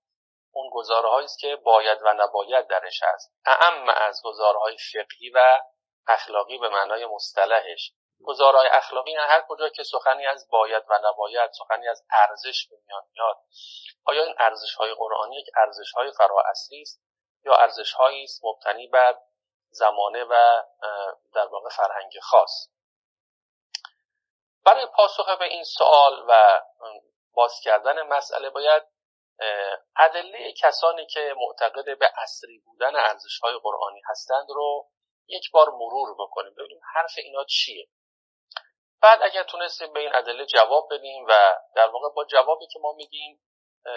اون 0.52 0.70
گزاره 0.74 1.24
است 1.24 1.40
که 1.40 1.56
باید 1.56 2.00
و 2.02 2.14
نباید 2.14 2.68
درش 2.68 3.04
هست. 3.04 3.34
اعم 3.46 3.90
از 3.90 4.22
گزاره 4.24 4.60
های 4.60 4.78
فقهی 4.94 5.30
و 5.30 5.62
اخلاقی 6.08 6.58
به 6.58 6.70
معنای 6.70 7.06
مصطلحش. 7.06 7.92
گزاره 8.26 8.58
های 8.58 8.68
اخلاقی 8.68 9.16
هر 9.16 9.46
کجا 9.48 9.70
که 9.70 9.84
سخنی 9.84 10.26
از 10.26 10.48
باید 10.52 10.84
و 10.90 11.00
نباید 11.04 11.52
سخنی 11.52 11.88
از 11.88 12.04
ارزش 12.12 12.68
به 12.68 12.78
میان 12.88 13.04
میاد. 13.14 13.38
آیا 14.06 14.24
این 14.24 14.36
ارزش 14.40 14.76
های 14.76 14.94
قرآنی 14.94 15.36
یک 15.40 15.46
ارزش 15.56 15.92
های 15.92 16.12
اصلی 16.52 16.82
است 16.82 17.02
یا 17.46 17.54
ارزش 17.54 17.94
هایی 17.94 18.24
است 18.24 18.42
مبتنی 18.44 18.88
بر 18.88 19.18
زمانه 19.70 20.24
و 20.24 20.64
در 21.34 21.46
واقع 21.46 21.70
فرهنگ 21.70 22.12
خاص؟ 22.22 22.70
برای 24.66 24.86
پاسخ 24.86 25.30
به 25.40 25.46
این 25.46 25.64
سوال 25.64 26.26
و 26.28 26.62
باز 27.34 27.60
کردن 27.64 28.02
مسئله 28.02 28.50
باید 28.50 28.84
ادله 29.96 30.54
کسانی 30.62 31.06
که 31.06 31.34
معتقد 31.38 32.00
به 32.00 32.10
اصری 32.18 32.60
بودن 32.60 32.96
ارزش 32.96 33.40
های 33.40 33.60
قرآنی 33.64 34.02
هستند 34.10 34.46
رو 34.50 34.90
یک 35.28 35.52
بار 35.52 35.70
مرور 35.70 36.16
بکنیم. 36.20 36.54
ببینیم 36.54 36.82
حرف 36.94 37.14
اینا 37.18 37.44
چیه. 37.44 37.88
بعد 39.04 39.20
اگر 39.24 39.44
تونستیم 39.44 39.94
به 39.94 40.00
این 40.00 40.16
ادله 40.16 40.46
جواب 40.46 40.88
بدیم 40.92 41.26
و 41.30 41.58
در 41.76 41.88
واقع 41.88 42.10
با 42.16 42.26
جوابی 42.26 42.68
که 42.68 42.80
ما 42.80 42.94
میدیم 42.94 43.42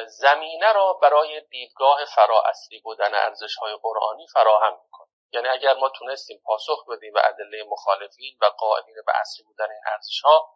زمینه 0.07 0.73
را 0.73 0.93
برای 0.93 1.41
دیدگاه 1.41 2.05
فرا 2.05 2.43
اصلی 2.43 2.81
بودن 2.81 3.15
ارزش 3.15 3.57
های 3.57 3.77
قرآنی 3.83 4.27
فراهم 4.35 4.81
می‌کنیم. 4.85 5.13
یعنی 5.33 5.49
اگر 5.49 5.75
ما 5.75 5.89
تونستیم 5.89 6.43
پاسخ 6.45 6.89
بدیم 6.89 7.13
به 7.13 7.29
ادله 7.29 7.65
مخالفین 7.69 8.39
و 8.41 8.47
قائلین 8.47 8.95
به 9.07 9.13
اصلی 9.21 9.45
بودن 9.45 9.71
این 9.71 9.83
ارزش 9.93 10.21
ها 10.25 10.51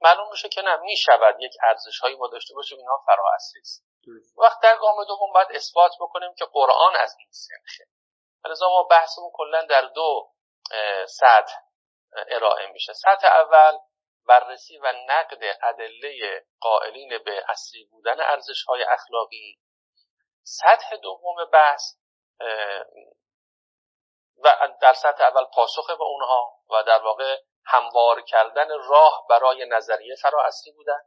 معلوم 0.00 0.30
میشه 0.30 0.48
که 0.48 0.62
نه 0.62 0.76
می‌شود 0.76 1.36
یک 1.40 1.52
ارزش 1.62 1.98
هایی 1.98 2.16
ما 2.16 2.28
داشته 2.28 2.54
باشیم 2.54 2.78
اینها 2.78 3.02
فرا 3.06 3.24
اصلی 3.34 3.60
است 3.60 3.86
وقت 4.38 4.60
در 4.62 4.76
گام 4.76 5.04
دوم 5.04 5.32
باید 5.32 5.48
اثبات 5.50 5.92
بکنیم 6.00 6.34
که 6.34 6.44
قرآن 6.44 6.96
از 6.96 7.16
این 7.18 7.28
سنخه. 7.30 7.90
لذا 8.44 8.68
ما 8.68 8.82
بحثمون 8.82 9.30
کلا 9.34 9.62
در 9.62 9.82
دو 9.82 10.30
سطح 11.08 11.54
ارائه 12.28 12.66
میشه. 12.66 12.92
سطح 12.92 13.26
اول 13.26 13.78
بررسی 14.28 14.78
و 14.78 14.92
نقد 15.06 15.38
ادله 15.62 16.44
قائلین 16.60 17.18
به 17.24 17.44
اصلی 17.48 17.84
بودن 17.84 18.20
ارزش 18.20 18.64
های 18.68 18.82
اخلاقی. 18.82 19.58
سطح 20.42 20.96
دوم 20.96 21.50
بحث 21.52 21.82
و 24.44 24.68
در 24.80 24.94
سطح 24.94 25.24
اول 25.24 25.44
پاسخ 25.54 25.86
به 25.86 26.04
اونها 26.04 26.58
و 26.70 26.82
در 26.82 27.02
واقع 27.02 27.38
هموار 27.66 28.22
کردن 28.22 28.68
راه 28.88 29.26
برای 29.30 29.66
نظریه 29.68 30.14
فرااصلی 30.22 30.72
بودن. 30.72 31.00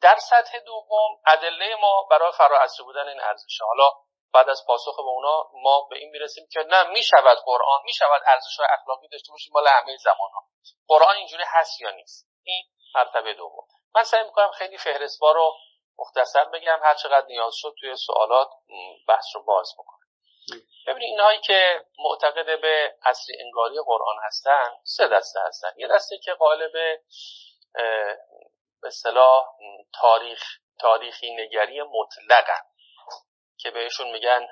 در 0.00 0.18
سطح 0.30 0.58
دوم 0.58 1.20
ادله 1.26 1.76
ما 1.80 2.06
برای 2.10 2.32
فرااصلی 2.32 2.84
بودن 2.84 3.08
این 3.08 3.20
ارزش 3.20 3.60
حالا 3.60 3.90
بعد 4.32 4.48
از 4.48 4.64
پاسخ 4.66 4.96
به 4.96 5.02
اونا 5.02 5.50
ما 5.52 5.86
به 5.90 5.98
این 5.98 6.10
می‌رسیم 6.10 6.48
که 6.52 6.60
نه 6.60 6.82
می‌شود 6.82 7.38
قرآن 7.44 7.80
می‌شود 7.84 8.22
ارزش 8.26 8.56
های 8.58 8.68
اخلاقی 8.70 9.08
داشته 9.08 9.32
باشیم 9.32 9.52
مال 9.52 9.68
همه 9.68 9.96
زمان 9.96 10.30
ها 10.34 10.44
قرآن 10.88 11.16
اینجوری 11.16 11.44
هست 11.46 11.80
یا 11.80 11.90
نیست؟ 11.90 12.27
این 12.48 12.64
مرتبه 12.94 13.34
دوم. 13.34 13.66
من 13.94 14.02
سعی 14.02 14.24
می‌کنم 14.24 14.50
خیلی 14.50 14.78
فهرستوار 14.78 15.34
رو 15.34 15.54
مختصر 15.98 16.44
بگم 16.44 16.80
هر 16.82 16.94
چقدر 16.94 17.26
نیاز 17.26 17.54
شد 17.56 17.74
توی 17.80 17.96
سوالات 17.96 18.48
بحث 19.08 19.24
رو 19.34 19.42
باز 19.42 19.74
بکنم. 19.78 19.98
ببینید 20.86 21.10
اینهایی 21.10 21.40
که 21.40 21.84
معتقد 21.98 22.60
به 22.60 22.94
اصلی 23.02 23.36
انگاری 23.40 23.76
قرآن 23.86 24.16
هستن 24.22 24.76
سه 24.84 25.08
دسته 25.08 25.40
هستن. 25.40 25.68
یه 25.76 25.88
دسته 25.88 26.18
که 26.18 26.32
قائل 26.32 26.68
به 26.68 27.02
اصطلاح 28.82 29.46
تاریخ 30.00 30.42
تاریخی 30.80 31.34
نگری 31.34 31.82
مطلقن. 31.82 32.62
که 33.58 33.70
بهشون 33.70 34.10
میگن 34.10 34.48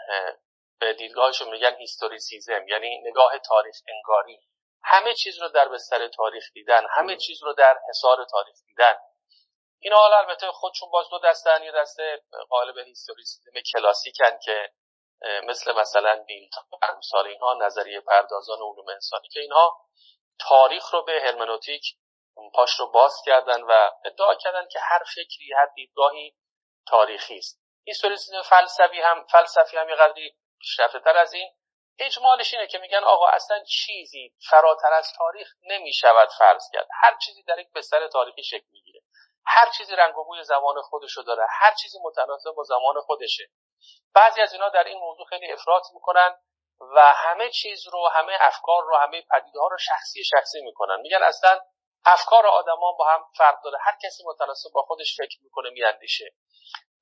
به 0.79 0.93
دیدگاهشون 0.93 1.49
میگن 1.49 1.77
historicism 1.77 2.69
یعنی 2.69 2.99
نگاه 2.99 3.39
تاریخ 3.39 3.77
انگاری. 3.89 4.41
همه 4.89 5.15
چیز 5.15 5.39
رو 5.43 5.49
در 5.49 5.69
بستر 5.69 6.09
تاریخ 6.09 6.45
دیدن 6.53 6.87
همه 6.91 7.17
چیز 7.17 7.43
رو 7.43 7.53
در 7.53 7.79
حصار 7.89 8.25
تاریخ 8.31 8.57
دیدن. 8.67 8.95
اینا 9.79 9.97
حالا 9.97 10.19
البته 10.19 10.53
خودشون 10.53 10.91
باز 10.91 11.07
دو 11.11 11.19
دستن 11.19 11.63
یه 11.63 11.73
دسته 11.73 12.23
قالب 12.49 12.79
historicism 12.79 13.53
کلاسیکن 13.73 14.39
که 14.45 14.73
مثل 15.45 15.73
مثلا 15.73 16.25
دیلتای 16.27 16.55
امثال 16.83 17.27
اینها 17.27 17.55
نظریه 17.55 18.01
پردازان 18.01 18.59
علوم 18.59 18.89
انسانی 18.89 19.29
که 19.29 19.41
اینها 19.41 19.81
تاریخ 20.39 20.95
رو 20.95 21.05
به 21.05 21.21
هرمنوتیک 21.23 21.83
پاش 22.55 22.71
رو 22.81 22.91
باز 22.91 23.23
کردن 23.27 23.63
و 23.63 23.91
ادعا 24.05 24.35
کردن 24.35 24.69
که 24.69 24.79
هر 24.83 25.03
فکری 25.15 25.53
هر 25.57 25.67
دیدگاهی 25.75 26.35
تاریخی 26.87 27.39
است. 27.39 27.61
هیستوریسیزم 27.85 28.43
فلسفی 28.43 29.01
هم 29.01 29.27
فلسفی 29.33 29.77
هم 29.77 29.89
یه 29.89 29.95
قدری 29.95 30.37
پیشرفته 30.61 31.01
تر 31.01 31.17
از 31.17 31.33
این. 31.33 31.56
اجمالش 31.99 32.55
اینه 32.55 32.67
که 32.67 32.79
میگن 32.79 33.05
آقا 33.05 33.29
اصلا 33.29 33.65
چیزی 33.65 34.35
فراتر 34.51 34.93
از 34.93 35.13
تاریخ 35.19 35.49
نمی‌شود 35.63 36.29
فرض 36.39 36.71
کرد. 36.73 36.89
هر 37.03 37.17
چیزی 37.25 37.43
در 37.43 37.59
یک 37.59 37.73
بستر 37.75 38.09
تاریخی 38.09 38.45
شکل 38.45 38.67
می‌گیره. 38.73 39.01
هر 39.47 39.71
چیزی 39.71 39.97
رنگ 39.97 40.19
و 40.19 40.25
بوی 40.25 40.45
زمان 40.45 40.83
خودشو 40.83 41.23
داره. 41.23 41.47
هر 41.51 41.75
چیزی 41.75 41.99
متناسب 42.05 42.51
با 42.57 42.63
زمان 42.63 43.01
خودشه. 43.01 43.45
بعضی 44.15 44.41
از 44.41 44.53
اینا 44.53 44.69
در 44.69 44.85
این 44.85 44.99
موضوع 44.99 45.27
خیلی 45.27 45.53
افراط 45.53 45.83
می‌کنن 45.95 46.35
و 46.81 47.01
همه 47.01 47.51
چیز 47.51 47.87
رو 47.93 48.09
همه 48.09 48.37
افکار 48.41 48.83
رو 48.83 48.97
همه 48.97 49.23
پدیده 49.31 49.61
ها 49.61 49.67
رو 49.67 49.79
شخصی 49.79 50.25
شخصی 50.25 50.61
می‌کنن. 50.63 51.01
میگن 51.01 51.23
اصلا 51.23 51.61
افکار 52.05 52.47
آدما 52.47 52.93
با 52.93 53.05
هم 53.05 53.25
فرق 53.39 53.63
داره. 53.65 53.79
هر 53.81 53.97
کسی 54.03 54.23
متناسب 54.27 54.71
با 54.75 54.83
خودش 54.83 55.17
فکر 55.17 55.39
می‌کنه 55.43 55.71
میاندیشه. 55.71 56.35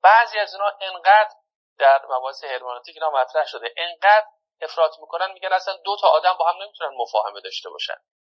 بعضی 0.01 0.39
از 0.39 0.53
اینا 0.53 0.71
انقدر 0.81 1.35
در 1.77 2.01
مباحث 2.09 2.43
هرمنوتیک 2.43 2.95
اینا 2.95 3.09
مطرح 3.09 3.45
شده. 3.45 3.73
انقدر 3.77 4.25
افراط 4.61 4.99
می‌کنن 4.99 5.31
میگن 5.31 5.53
اصلا 5.53 5.77
دو 5.85 5.97
تا 6.01 6.07
آدم 6.07 6.33
با 6.39 6.45
هم 6.45 6.63
نمی‌تونن 6.63 6.91
مفاهمه 6.97 7.41
داشته 7.41 7.69
باشن. 7.69 7.97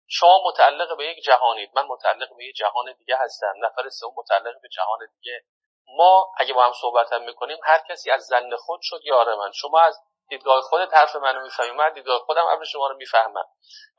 شما 0.08 0.42
متعلق 0.46 0.98
به 0.98 1.06
یک 1.06 1.24
جهانید 1.24 1.70
من 1.76 1.86
متعلق 1.86 2.30
به 2.38 2.46
یک 2.46 2.56
جهان 2.56 2.94
دیگه 2.98 3.18
هستم 3.18 3.54
نفر 3.62 3.90
سوم 3.90 4.14
متعلق 4.18 4.62
به 4.62 4.70
جهان 4.70 5.00
دیگه. 5.16 5.42
ما 5.88 6.32
اگه 6.38 6.54
با 6.54 6.66
هم 6.66 6.74
صحبت 6.82 7.14
هم 7.14 7.22
می‌کنیم 7.22 7.58
هر 7.64 7.82
کسی 7.90 8.12
از 8.12 8.26
زن 8.26 8.56
خود 8.56 8.80
شد 8.84 9.00
یار 9.04 9.36
من. 9.36 9.52
شما 9.52 9.80
از 9.80 10.00
دیدگاه 10.30 10.62
خودت 10.62 10.94
حرف 10.94 11.16
منو 11.16 11.44
می‌فهمی 11.44 11.72
من 11.72 11.94
دیدگاه 11.94 12.20
خودم 12.20 12.46
حرف 12.46 12.64
شما 12.64 12.88
رو 12.88 12.96
می‌فهمم. 12.96 13.46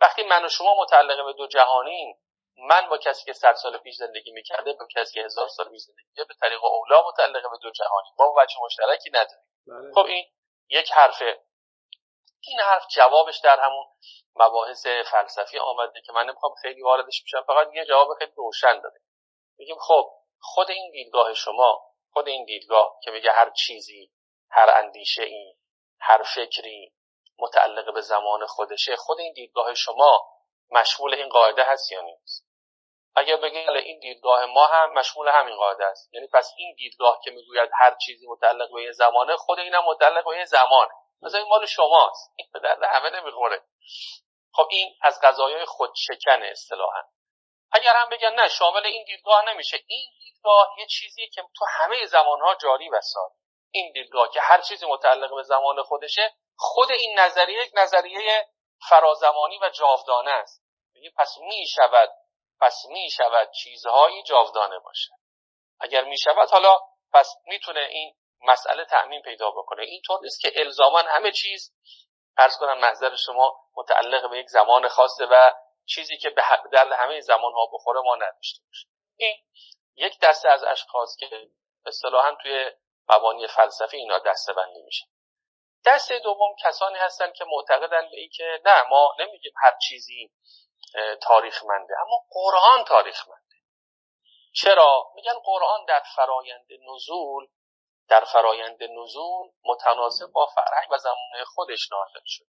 وقتی 0.00 0.22
من 0.22 0.44
و 0.44 0.48
شما 0.48 0.74
متعلق 0.82 1.24
به 1.26 1.32
دو 1.32 1.46
جهانیم 1.46 2.22
من 2.58 2.88
با 2.88 2.98
کسی 2.98 3.24
که 3.24 3.32
صد 3.32 3.54
سال 3.54 3.78
پیش 3.78 3.96
زندگی 3.96 4.32
می‌کرده 4.32 4.72
با 4.72 4.86
کسی 4.94 5.14
که 5.14 5.24
هزار 5.24 5.48
سال 5.48 5.68
پیش 5.68 5.82
زندگی 5.82 6.24
به 6.28 6.34
طریق 6.40 6.64
اولا 6.64 7.08
متعلق 7.08 7.42
به 7.50 7.58
دو 7.62 7.70
جهانی 7.70 8.08
ما 8.18 8.32
بچه 8.38 8.54
مشترکی 8.64 9.10
نداریم. 9.10 9.44
بله. 9.66 9.92
خب 9.94 10.06
این 10.06 10.24
یک 10.68 10.92
حرفه. 10.92 11.45
این 12.40 12.60
حرف 12.60 12.86
جوابش 12.90 13.38
در 13.38 13.60
همون 13.60 13.86
مباحث 14.36 14.86
فلسفی 14.86 15.58
آمده 15.58 16.00
که 16.00 16.12
من 16.12 16.26
نمی‌خوام 16.26 16.54
خیلی 16.62 16.82
واردش 16.82 17.22
بشم 17.24 17.42
فقط 17.46 17.68
یه 17.74 17.84
جواب 17.84 18.08
خیلی 18.18 18.32
روشن 18.36 18.80
داده. 18.80 18.98
میگیم 19.58 19.78
خب 19.78 20.10
خود 20.40 20.70
این 20.70 20.90
دیدگاه 20.90 21.34
شما 21.34 21.82
خود 22.12 22.28
این 22.28 22.44
دیدگاه 22.44 22.98
که 23.02 23.10
میگه 23.10 23.32
هر 23.32 23.50
چیزی 23.50 24.12
هر 24.50 24.70
اندیشه 24.70 25.22
ای 25.22 25.54
هر 26.00 26.22
فکری 26.22 26.92
متعلق 27.38 27.94
به 27.94 28.00
زمان 28.00 28.46
خودشه 28.46 28.96
خود 28.96 29.20
این 29.20 29.32
دیدگاه 29.32 29.74
شما 29.74 30.30
مشمول 30.70 31.14
این 31.14 31.28
قاعده 31.28 31.64
هست 31.64 31.92
یا 31.92 32.00
نیست؟ 32.00 32.46
اگر 33.16 33.36
بگیم 33.36 33.68
این 33.68 33.98
دیدگاه 33.98 34.46
ما 34.46 34.66
هم 34.66 34.92
مشمول 34.92 35.28
همین 35.28 35.56
قاعده 35.56 35.84
است. 35.84 36.14
یعنی 36.14 36.26
پس 36.32 36.52
این 36.56 36.74
دیدگاه 36.74 37.20
که 37.24 37.30
می‌گوید 37.30 37.70
هر 37.74 37.96
چیزی 38.06 38.26
متعلق 38.28 38.72
به 38.74 38.82
یه 38.82 38.92
زمانه 38.92 39.36
خود 39.36 39.58
اینم 39.58 39.84
متعلق 39.84 40.24
به 40.24 40.36
یه 40.36 40.44
زمانه. 40.44 40.92
مثلا 41.22 41.40
این 41.40 41.48
مال 41.48 41.66
شماست. 41.66 42.32
این 42.36 42.48
به 42.52 42.60
درد 42.60 42.78
همه 42.82 43.10
نمی‌خوره. 43.10 43.62
خب 44.52 44.68
این 44.70 44.94
از 45.02 45.20
قضایای 45.22 45.64
خودشکن 45.64 46.42
اصطلاحا. 46.42 47.02
اگر 47.72 47.96
هم 47.96 48.08
بگن 48.08 48.34
نه 48.34 48.48
شامل 48.48 48.86
این 48.86 49.04
دیدگاه 49.04 49.44
نمیشه. 49.48 49.76
این 49.86 50.10
دیدگاه 50.18 50.74
یه 50.78 50.86
چیزیه 50.86 51.28
که 51.28 51.42
تو 51.56 51.64
همه 51.70 52.06
زمانها 52.06 52.54
جاری 52.54 52.88
و 52.88 53.00
ساری 53.00 53.34
این 53.70 53.92
دیدگاه 53.92 54.30
که 54.30 54.40
هر 54.40 54.60
چیزی 54.60 54.86
متعلق 54.86 55.34
به 55.34 55.42
زمان 55.42 55.82
خودشه 55.82 56.34
خود 56.56 56.92
این 56.92 57.18
نظریه 57.18 57.64
یک 57.64 57.70
نظریه 57.74 58.48
فرازمانی 58.88 59.58
و 59.58 59.68
جاودانه 59.68 60.30
است. 60.30 60.66
پس 61.16 61.34
می 61.40 61.66
شود 61.66 62.10
پس 62.60 62.82
می 62.88 63.10
شود 63.10 63.50
چیزهایی 63.50 64.22
جاودانه 64.22 64.78
باشه. 64.78 65.10
اگر 65.80 66.04
می 66.04 66.18
شود 66.18 66.50
حالا 66.50 66.78
پس 67.12 67.34
می‌تونه 67.46 67.80
این 67.80 68.14
مسئله 68.42 68.84
تعمین 68.84 69.22
پیدا 69.22 69.50
بکنه. 69.50 69.82
اینطور 69.82 70.20
نیست 70.22 70.40
که 70.40 70.52
الزاما 70.56 70.98
همه 70.98 71.32
چیز 71.32 71.72
ارز 72.38 72.56
کنم 72.56 72.84
نظر 72.84 73.16
شما 73.16 73.60
متعلق 73.76 74.30
به 74.30 74.38
یک 74.38 74.48
زمان 74.48 74.88
خاصه 74.88 75.26
و 75.30 75.52
چیزی 75.86 76.16
که 76.16 76.30
به 76.30 76.42
در 76.72 76.92
همه 76.92 77.20
زمان 77.20 77.52
ها 77.52 77.66
بخوره 77.72 78.00
ما 78.00 78.14
نداشته 78.14 78.62
باشه 78.68 78.86
این 79.16 79.36
یک 79.96 80.20
دسته 80.20 80.48
از 80.48 80.64
اشخاص 80.64 81.16
که 81.16 81.48
اصطلاحا 81.86 82.36
توی 82.42 82.70
مبانی 83.08 83.46
فلسفی 83.46 83.96
اینا 83.96 84.18
دسته 84.18 84.52
بندی 84.52 84.82
میشه 84.82 85.04
دسته 85.86 86.18
دوم 86.18 86.56
کسانی 86.64 86.98
هستند 86.98 87.32
که 87.32 87.44
معتقدن 87.44 88.08
به 88.10 88.28
که 88.28 88.60
نه 88.64 88.82
ما 88.82 89.14
نمیگیم 89.18 89.52
هر 89.62 89.78
چیزی 89.88 90.32
تاریخمنده 91.22 91.94
اما 92.00 92.24
قرآن 92.30 92.84
تاریخمنده. 92.84 93.42
چرا؟ 94.52 95.12
میگن 95.14 95.38
قرآن 95.44 95.84
در 95.84 96.02
فرایند 96.16 96.66
نزول 96.94 97.46
در 98.08 98.24
فرایند 98.24 98.82
نزول 98.82 99.50
متناسب 99.64 100.26
با 100.26 100.46
فرهنگ 100.46 100.92
و 100.92 100.98
زمان 100.98 101.44
خودش 101.54 101.92
نازل 101.92 102.24
شد. 102.26 102.44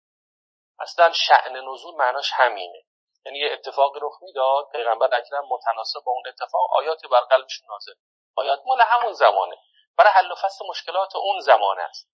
اصلا 0.79 1.13
شعن 1.13 1.55
نزول 1.55 1.95
معناش 1.95 2.31
همینه. 2.33 2.83
یعنی 3.25 3.39
یه 3.39 3.51
اتفاقی 3.51 3.99
رخ 4.03 4.17
می‌داد 4.21 4.69
پیغمبر 4.71 5.15
اکرم 5.15 5.45
متناسب 5.49 5.99
با 6.05 6.11
اون 6.11 6.27
اتفاق 6.27 6.69
آیاتی 6.71 7.07
بر 7.07 7.21
قلبش 7.21 7.61
نازل. 7.69 7.93
آیات 8.35 8.59
مال 8.65 8.81
همون 8.81 9.13
زمانه. 9.13 9.57
برای 9.97 10.11
حل 10.11 10.31
و 10.31 10.35
فصل 10.35 10.65
مشکلات 10.69 11.15
اون 11.15 11.39
زمان 11.39 11.79
است. 11.79 12.09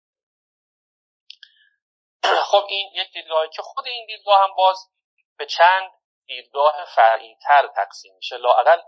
خب 2.51 2.65
این 2.69 2.91
یک 2.93 3.13
دیدگاهی 3.13 3.49
که 3.49 3.61
خود 3.61 3.87
این 3.87 4.05
دیدگاه 4.05 4.43
هم 4.43 4.55
باز 4.55 4.89
به 5.37 5.45
چند 5.45 5.91
دیدگاه 6.25 6.85
فرعی 6.95 7.37
تر 7.41 7.67
تقسیم 7.67 8.15
میشه. 8.15 8.37
لاقل 8.37 8.81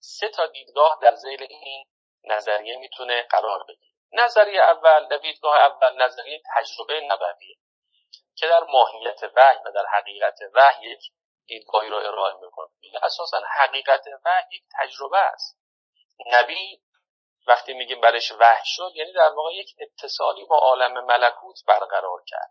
سه 0.00 0.28
تا 0.28 0.46
دیدگاه 0.46 0.98
در 1.02 1.14
زیل 1.14 1.42
این 1.50 1.86
نظریه 2.24 2.76
می‌تونه 2.76 3.22
قرار 3.30 3.64
بگیره. 3.68 3.93
نظریه 4.14 4.62
اول 4.62 5.18
دیدگاه 5.18 5.56
اول 5.56 6.02
نظریه 6.02 6.42
تجربه 6.56 7.00
نبویه 7.00 7.56
که 8.36 8.46
در 8.46 8.62
ماهیت 8.68 9.22
وحی 9.36 9.58
و 9.64 9.70
در 9.74 9.86
حقیقت 9.86 10.38
وحی 10.54 10.90
یک 10.90 11.10
دیدگاهی 11.46 11.88
رو 11.88 11.96
ارائه 11.96 12.34
می‌کنه. 12.34 12.68
اساسا 13.02 13.40
حقیقت 13.58 14.04
وحی 14.24 14.56
یک 14.56 14.62
تجربه 14.80 15.18
است. 15.18 15.58
نبی 16.32 16.80
وقتی 17.46 17.72
میگیم 17.72 18.00
برش 18.00 18.32
وحی 18.32 18.64
شد 18.64 18.90
یعنی 18.94 19.12
در 19.12 19.28
واقع 19.28 19.52
یک 19.52 19.74
اتصالی 19.78 20.44
با 20.44 20.58
عالم 20.58 21.04
ملکوت 21.04 21.64
برقرار 21.66 22.22
کرد. 22.26 22.50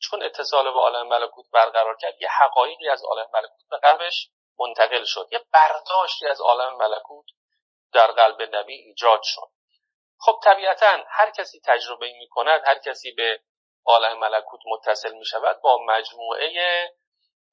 چون 0.00 0.22
اتصال 0.22 0.70
با 0.70 0.80
عالم 0.80 1.08
ملکوت 1.08 1.50
برقرار 1.52 1.96
کرد 1.96 2.22
یه 2.22 2.28
حقایقی 2.28 2.88
از 2.88 3.04
عالم 3.04 3.26
ملکوت 3.34 3.68
به 3.70 3.78
قلبش 3.78 4.28
منتقل 4.58 5.04
شد. 5.04 5.28
یه 5.32 5.44
برداشتی 5.52 6.26
از 6.26 6.40
عالم 6.40 6.76
ملکوت 6.76 7.26
در 7.92 8.06
قلب 8.06 8.56
نبی 8.56 8.74
ایجاد 8.74 9.20
شد. 9.22 9.48
خب 10.24 10.40
طبیعتا 10.44 11.04
هر 11.08 11.30
کسی 11.30 11.60
تجربه 11.64 12.06
می 12.06 12.28
کند 12.28 12.62
هر 12.64 12.78
کسی 12.78 13.12
به 13.12 13.40
عالم 13.84 14.18
ملکوت 14.18 14.60
متصل 14.66 15.12
می 15.12 15.24
شود 15.24 15.60
با 15.60 15.78
مجموعه 15.86 16.50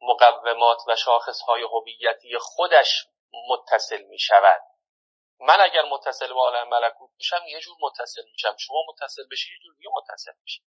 مقومات 0.02 0.78
و 0.88 0.96
شاخص 0.96 1.42
های 1.42 1.62
هویتی 1.64 2.38
خودش 2.40 3.08
متصل 3.50 4.02
می 4.02 4.20
شود 4.20 4.62
من 5.40 5.62
اگر 5.62 5.82
متصل 5.82 6.28
به 6.28 6.40
عالم 6.40 6.70
ملکوت 6.70 7.10
بشم 7.20 7.42
یه 7.48 7.60
جور 7.60 7.76
متصل 7.82 8.22
میشم. 8.32 8.56
شما 8.60 8.78
متصل 8.90 9.24
بشی 9.32 9.52
یه 9.52 9.60
جور 9.64 9.76
دیگه 9.78 9.90
متصل 9.96 10.32
میشی. 10.42 10.62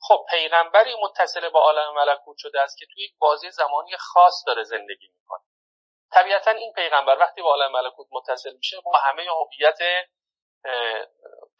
خب 0.00 0.26
پیغمبری 0.30 0.94
متصل 1.02 1.48
به 1.48 1.58
عالم 1.58 1.94
ملکوت 1.94 2.36
شده 2.38 2.60
است 2.60 2.78
که 2.78 2.86
توی 2.94 3.04
یک 3.04 3.12
بازی 3.18 3.50
زمانی 3.50 3.96
خاص 3.96 4.44
داره 4.46 4.62
زندگی 4.62 5.08
می‌کنه. 5.14 5.44
طبیعتا 6.12 6.50
این 6.50 6.72
پیغمبر 6.72 7.18
وقتی 7.18 7.42
به 7.42 7.48
عالم 7.48 7.72
ملکوت 7.72 8.06
متصل 8.12 8.52
میشه 8.56 8.76
با 8.84 8.92
همه 8.98 9.22
هویت 9.22 9.78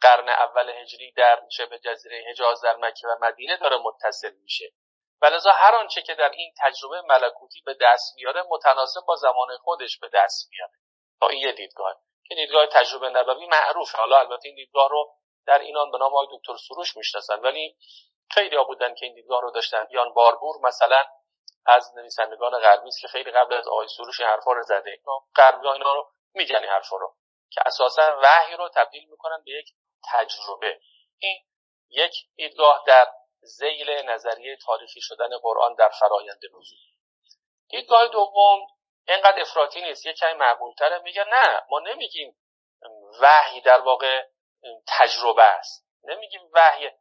قرن 0.01 0.29
اول 0.29 0.69
هجری 0.69 1.11
در 1.11 1.41
شبه 1.51 1.79
جزیره 1.79 2.23
حجاز 2.29 2.61
در 2.61 2.75
مکه 2.75 3.07
و 3.07 3.15
مدینه 3.21 3.57
داره 3.57 3.77
متصل 3.77 4.33
میشه. 4.43 4.71
ولذا 5.21 5.51
هر 5.51 5.75
آنچه 5.75 6.01
که 6.01 6.15
در 6.15 6.29
این 6.29 6.53
تجربه 6.57 7.01
ملکوتی 7.01 7.61
به 7.65 7.77
دست 7.81 8.15
میاره 8.15 8.43
متناسب 8.49 9.01
با 9.07 9.15
زمان 9.15 9.57
خودش 9.57 9.99
به 9.99 10.09
دست 10.13 10.49
میاره. 10.51 10.71
تا 11.19 11.27
این 11.27 11.41
یه 11.41 11.51
دیدگاه. 11.51 11.95
که 12.27 12.35
دیدگاه 12.35 12.67
تجربه 12.67 13.09
نبوی 13.09 13.45
معروفه. 13.45 13.97
حالا 13.97 14.19
البته 14.19 14.47
این 14.47 14.55
دیدگاه 14.55 14.89
رو 14.89 15.13
در 15.47 15.59
اینان 15.59 15.91
به 15.91 15.97
نام 15.97 16.13
آقای 16.13 16.27
دکتر 16.31 16.53
سروش 16.67 16.97
می‌شناسن. 16.97 17.39
ولی 17.39 17.75
خیلی 18.31 18.55
ها 18.55 18.63
بودن 18.63 18.95
که 18.95 19.05
این 19.05 19.15
دیدگاه 19.15 19.41
رو 19.41 19.51
داشتن. 19.51 19.87
یان 19.89 20.13
باربور 20.13 20.55
مثلا 20.63 21.03
از 21.65 21.97
نویسندگان 21.97 22.59
غربی 22.59 22.87
است 22.87 23.01
که 23.01 23.07
خیلی 23.07 23.31
قبل 23.31 23.53
از 23.53 23.67
آقای 23.67 23.87
سروش 23.97 24.21
حرفا 24.21 24.51
رو 24.51 24.63
زده. 24.63 24.89
اینا 24.89 25.19
غربی 25.35 25.67
اینا 25.67 25.93
رو 25.93 26.11
میگن 26.33 26.65
حرفا 26.65 26.97
رو. 26.97 27.15
که 27.49 27.61
اساسا 27.65 28.19
وحی 28.23 28.55
رو 28.55 28.69
تبدیل 28.69 29.09
می‌کنن 29.09 29.43
به 29.45 29.51
یک 29.51 29.73
تجربه. 30.11 30.79
این 31.17 31.45
یک 31.89 32.13
دیدگاه 32.35 32.83
در 32.87 33.07
زیل 33.41 33.89
نظریه 33.89 34.57
تاریخی 34.65 35.01
شدن 35.01 35.37
قرآن 35.41 35.75
در 35.75 35.89
فرایند 35.89 36.39
نزول 36.45 36.79
دیدگاه 37.69 38.07
دوم 38.07 38.67
اینقدر 39.07 39.41
افراطی 39.41 39.81
نیست 39.81 40.05
یه 40.05 40.13
کمی 40.13 40.33
معقولتره. 40.33 40.99
میگه 40.99 41.23
نه 41.23 41.61
ما 41.69 41.79
نمیگیم 41.79 42.35
وحی 43.21 43.61
در 43.61 43.79
واقع 43.79 44.23
تجربه 44.87 45.43
است. 45.43 45.87
نمیگیم 46.03 46.49
وحی 46.53 46.91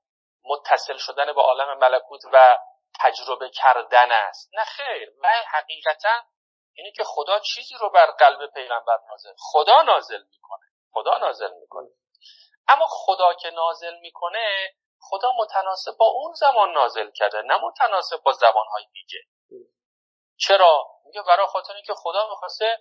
متصل 0.45 0.97
شدن 0.97 1.33
به 1.33 1.43
عالم 1.43 1.79
ملکوت 1.79 2.21
و 2.33 2.59
تجربه 3.01 3.51
کردن 3.51 4.13
است. 4.13 4.51
نه 4.55 4.65
خیر 4.65 5.13
وحی 5.23 5.45
حقیقتا 5.45 6.23
اینه 6.77 6.93
که 6.93 7.05
خدا 7.05 7.39
چیزی 7.39 7.75
رو 7.81 7.91
بر 7.91 8.11
قلب 8.11 8.47
پیغمبر 8.47 8.99
نازل 9.11 9.33
خدا 9.39 9.83
نازل 9.83 10.23
می‌کنه. 10.31 10.67
خدا 10.93 11.19
نازل 11.19 11.53
می‌کنه. 11.61 11.89
اما 12.69 12.87
خدا 12.91 13.35
که 13.35 13.51
نازل 13.51 13.95
می‌کنه 13.95 14.75
خدا 15.01 15.33
متناسب 15.39 15.97
با 15.99 16.07
اون 16.07 16.33
زمان 16.33 16.73
نازل 16.73 17.11
کرده 17.11 17.43
نه 17.43 17.57
متناسب 17.57 18.17
با 18.17 18.33
زبانهای 18.33 18.85
دیگه. 18.93 19.19
چرا؟ 20.37 20.87
میگه 21.05 21.23
برای 21.23 21.47
خاطر 21.47 21.75
اینکه 21.75 21.95
خدا 21.95 22.29
می‌خواسته 22.31 22.79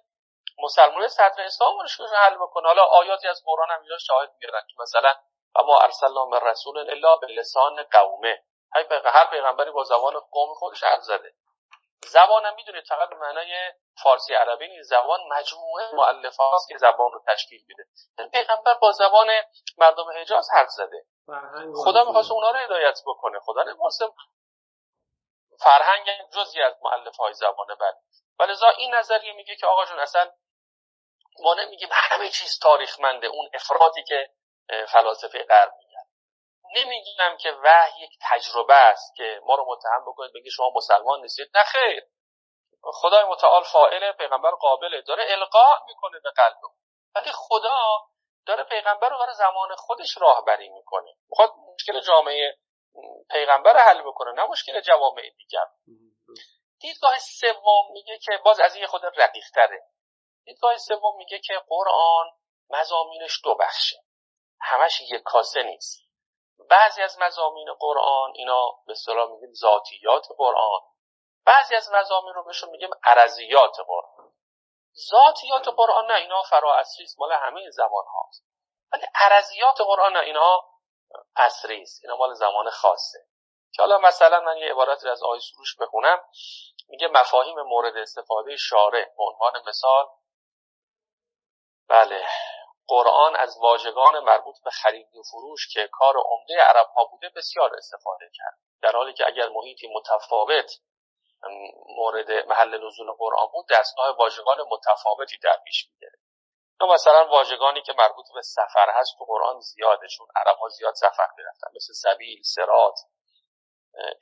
مسلمان 0.57 1.07
صدر 1.07 1.41
اسلام 1.41 1.79
رو 1.79 2.07
حل 2.07 2.35
بکنه. 2.35 2.67
حالا 2.67 2.83
آیاتی 2.83 3.27
از 3.27 3.41
قرآن 3.45 3.71
هم 3.71 3.79
اینجا 3.79 3.97
شاهد 3.97 4.31
میگردن 4.33 4.61
که 4.67 4.75
مثلا 4.81 5.15
و 5.55 5.63
ما 5.63 5.79
ارسلنا 5.79 6.25
من 6.25 6.39
رسول 6.41 6.77
الا 6.89 7.15
به 7.15 7.27
لسان 7.27 7.83
قومه. 7.91 8.43
هر 9.05 9.25
پیغمبری 9.25 9.71
با 9.71 9.83
زبان 9.83 10.19
قوم 10.31 10.53
خودش 10.53 10.83
حرف 10.83 11.01
زده. 11.01 11.33
زبان 12.03 12.45
هم 12.45 12.55
می‌دونید 12.55 12.83
فقط 12.89 13.09
به 13.09 13.15
معنای 13.15 13.73
فارسی 14.03 14.33
عربی 14.33 14.67
نیست. 14.67 14.89
زبان 14.89 15.19
مجموعه 15.29 15.95
مؤلفه 15.95 16.43
هاست 16.43 16.69
که 16.69 16.77
زبان 16.77 17.11
رو 17.11 17.23
تشکیل 17.27 17.65
میده. 17.67 17.83
پیغمبر 18.31 18.73
با 18.73 18.91
زبان 18.91 19.27
مردم 19.77 20.05
حجاز 20.15 20.47
حرف 20.53 20.69
زده. 20.69 21.05
خدا 21.83 22.03
می‌خواست 22.03 22.31
اونا 22.31 22.51
رو 22.51 22.57
هدایت 22.57 22.99
بکنه. 23.07 23.39
خدا 23.39 23.63
نمی‌خواست 23.63 24.03
فرهنگ 25.59 26.07
جزی 26.33 26.61
از 26.61 26.73
معلف 26.81 27.15
های 27.17 27.33
زبانه 27.33 27.75
بر 27.75 27.93
ولذا 28.39 28.67
این 28.67 28.95
نظریه 28.95 29.33
میگه 29.33 29.55
که 29.55 29.67
آقا 29.67 29.85
جون 29.85 29.99
اصلا 29.99 30.31
ما 31.39 31.53
نمیگیم 31.53 31.89
همه 31.91 32.29
چیز 32.29 32.59
تاریخمنده. 32.59 33.27
اون 33.27 33.49
افرادی 33.53 34.03
که 34.03 34.29
فلاسفه 34.87 35.43
غرب 35.43 35.73
میگن 36.75 36.87
نمیگیم 36.87 37.37
که 37.39 37.51
وحی 37.63 38.03
یک 38.03 38.17
تجربه 38.21 38.73
است 38.75 39.15
که 39.15 39.41
ما 39.45 39.55
رو 39.55 39.65
متهم 39.69 40.05
بکنید 40.07 40.31
بگی 40.35 40.51
شما 40.51 40.71
مسلمان 40.75 41.21
نیستید. 41.21 41.57
نه 41.57 41.63
خیر. 41.63 42.03
خدای 42.81 43.23
متعال 43.23 43.63
فاعل 43.63 44.11
پیغمبر 44.11 44.51
قابله. 44.51 45.01
داره 45.01 45.25
القا 45.27 45.85
می‌کنه 45.87 46.19
به 46.19 46.31
قلب 46.31 46.57
ولی 47.15 47.31
خدا 47.33 48.01
داره 48.45 48.63
پیغمبر 48.63 49.09
رو 49.09 49.17
برای 49.17 49.33
زمان 49.33 49.75
خودش 49.75 50.17
راهبری 50.17 50.69
می‌کنه. 50.69 51.15
می‌خواد 51.29 51.53
مشکل 51.73 51.99
جامعه 52.01 52.57
پیغمبر 53.31 53.77
حل 53.77 54.01
بکنه 54.01 54.31
نه 54.31 54.45
مشکل 54.45 54.81
جوامع 54.81 55.29
دیگر. 55.37 55.65
دیدگاه 56.79 57.19
سوم 57.19 57.91
میگه 57.91 58.17
که 58.17 58.39
باز 58.45 58.59
از 58.59 58.75
این 58.75 58.87
خود 58.87 59.01
رقیق 59.05 59.45
تره 59.53 59.83
دیدگاه 60.45 60.77
سوم 60.77 61.17
میگه 61.17 61.39
که 61.39 61.61
قرآن 61.67 62.31
مزامینش 62.69 63.41
دو 63.43 63.55
بخشه. 63.55 63.97
همش 64.61 65.01
یک 65.01 65.21
کاسه 65.25 65.63
نیست. 65.63 66.04
بعضی 66.69 67.01
از 67.01 67.19
مزامین 67.19 67.73
قرآن 67.79 68.31
اینا 68.35 68.71
به 68.85 68.91
اصطلاح 68.91 69.31
میگیم 69.31 69.53
ذاتیات 69.53 70.27
قرآن. 70.37 70.81
بعضی 71.45 71.75
از 71.75 71.89
مزامین 71.91 72.33
رو 72.33 72.43
بهشون 72.43 72.69
میگیم 72.69 72.89
عرضیات 73.03 73.77
قرآن. 73.87 74.33
ذاتیات 75.09 75.67
قرآن 75.67 76.05
نه 76.05 76.13
اینا 76.13 76.41
فراعصری 76.41 77.03
است 77.03 77.19
مال 77.19 77.31
همه 77.31 77.69
زمان 77.69 78.05
هاست. 78.13 78.45
ولی 78.93 79.05
عرضیات 79.15 79.81
قرآن 79.81 80.13
نه 80.13 80.19
اینا 80.19 80.63
عصری 81.35 81.85
اینا 82.03 82.15
مال 82.15 82.33
زمان 82.33 82.69
خاصه. 82.69 83.19
که 83.73 83.81
حالا 83.81 83.97
مثلا 83.97 84.39
من 84.39 84.57
یه 84.57 84.71
عبارت 84.71 85.05
از 85.05 85.23
آیه 85.23 85.41
سروش 85.41 85.75
بخونم. 85.79 86.23
میگه 86.87 87.07
مفاهیم 87.07 87.61
مورد 87.61 87.97
استفاده 87.97 88.55
شارع. 88.57 89.05
به 89.17 89.23
عنوان 89.23 89.53
مثال 89.67 90.05
بله. 91.87 92.27
قرآن 92.87 93.35
از 93.35 93.57
واژگان 93.61 94.19
مربوط 94.19 94.55
به 94.63 94.69
خرید 94.69 95.15
و 95.15 95.23
فروش 95.31 95.73
که 95.73 95.89
کار 95.91 96.13
عمده 96.17 96.61
عرب 96.61 96.87
ها 96.95 97.05
بوده 97.05 97.29
بسیار 97.35 97.75
استفاده 97.75 98.29
کرد. 98.33 98.57
در 98.81 98.91
حالی 98.91 99.13
که 99.13 99.27
اگر 99.27 99.49
محیطی 99.49 99.87
متفاوت 99.95 100.71
مورد 101.87 102.31
محل 102.31 102.87
نزول 102.87 103.11
قرآن 103.11 103.47
بود 103.51 103.65
دستگاه 103.69 104.17
واژگان 104.17 104.57
متفاوتی 104.71 105.37
در 105.37 105.59
پیش 105.65 105.87
می‌گیره 105.89 106.19
یا 106.81 106.87
مثلا 106.87 107.27
واژگانی 107.27 107.81
که 107.81 107.93
مربوط 107.97 108.25
به 108.33 108.41
سفر 108.41 108.89
هست 108.93 109.15
تو 109.17 109.25
قرآن 109.25 109.59
زیاده 109.59 110.07
چون 110.07 110.27
عرب 110.35 110.57
ها 110.57 110.67
زیاد 110.69 110.93
سفر 110.93 111.27
می‌رفتن. 111.37 111.67
مثل 111.75 111.93
سبیل 111.93 112.41
سرات 112.43 112.99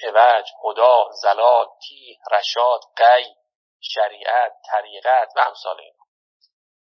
عوج 0.03 0.45
هدا 0.63 1.09
زلال 1.21 1.67
تی 1.87 2.19
رشاد 2.31 2.81
قی 2.95 3.35
شریعت 3.79 4.51
طریقت 4.71 5.29
و 5.35 5.39
امثال 5.39 5.79
اینا 5.79 6.02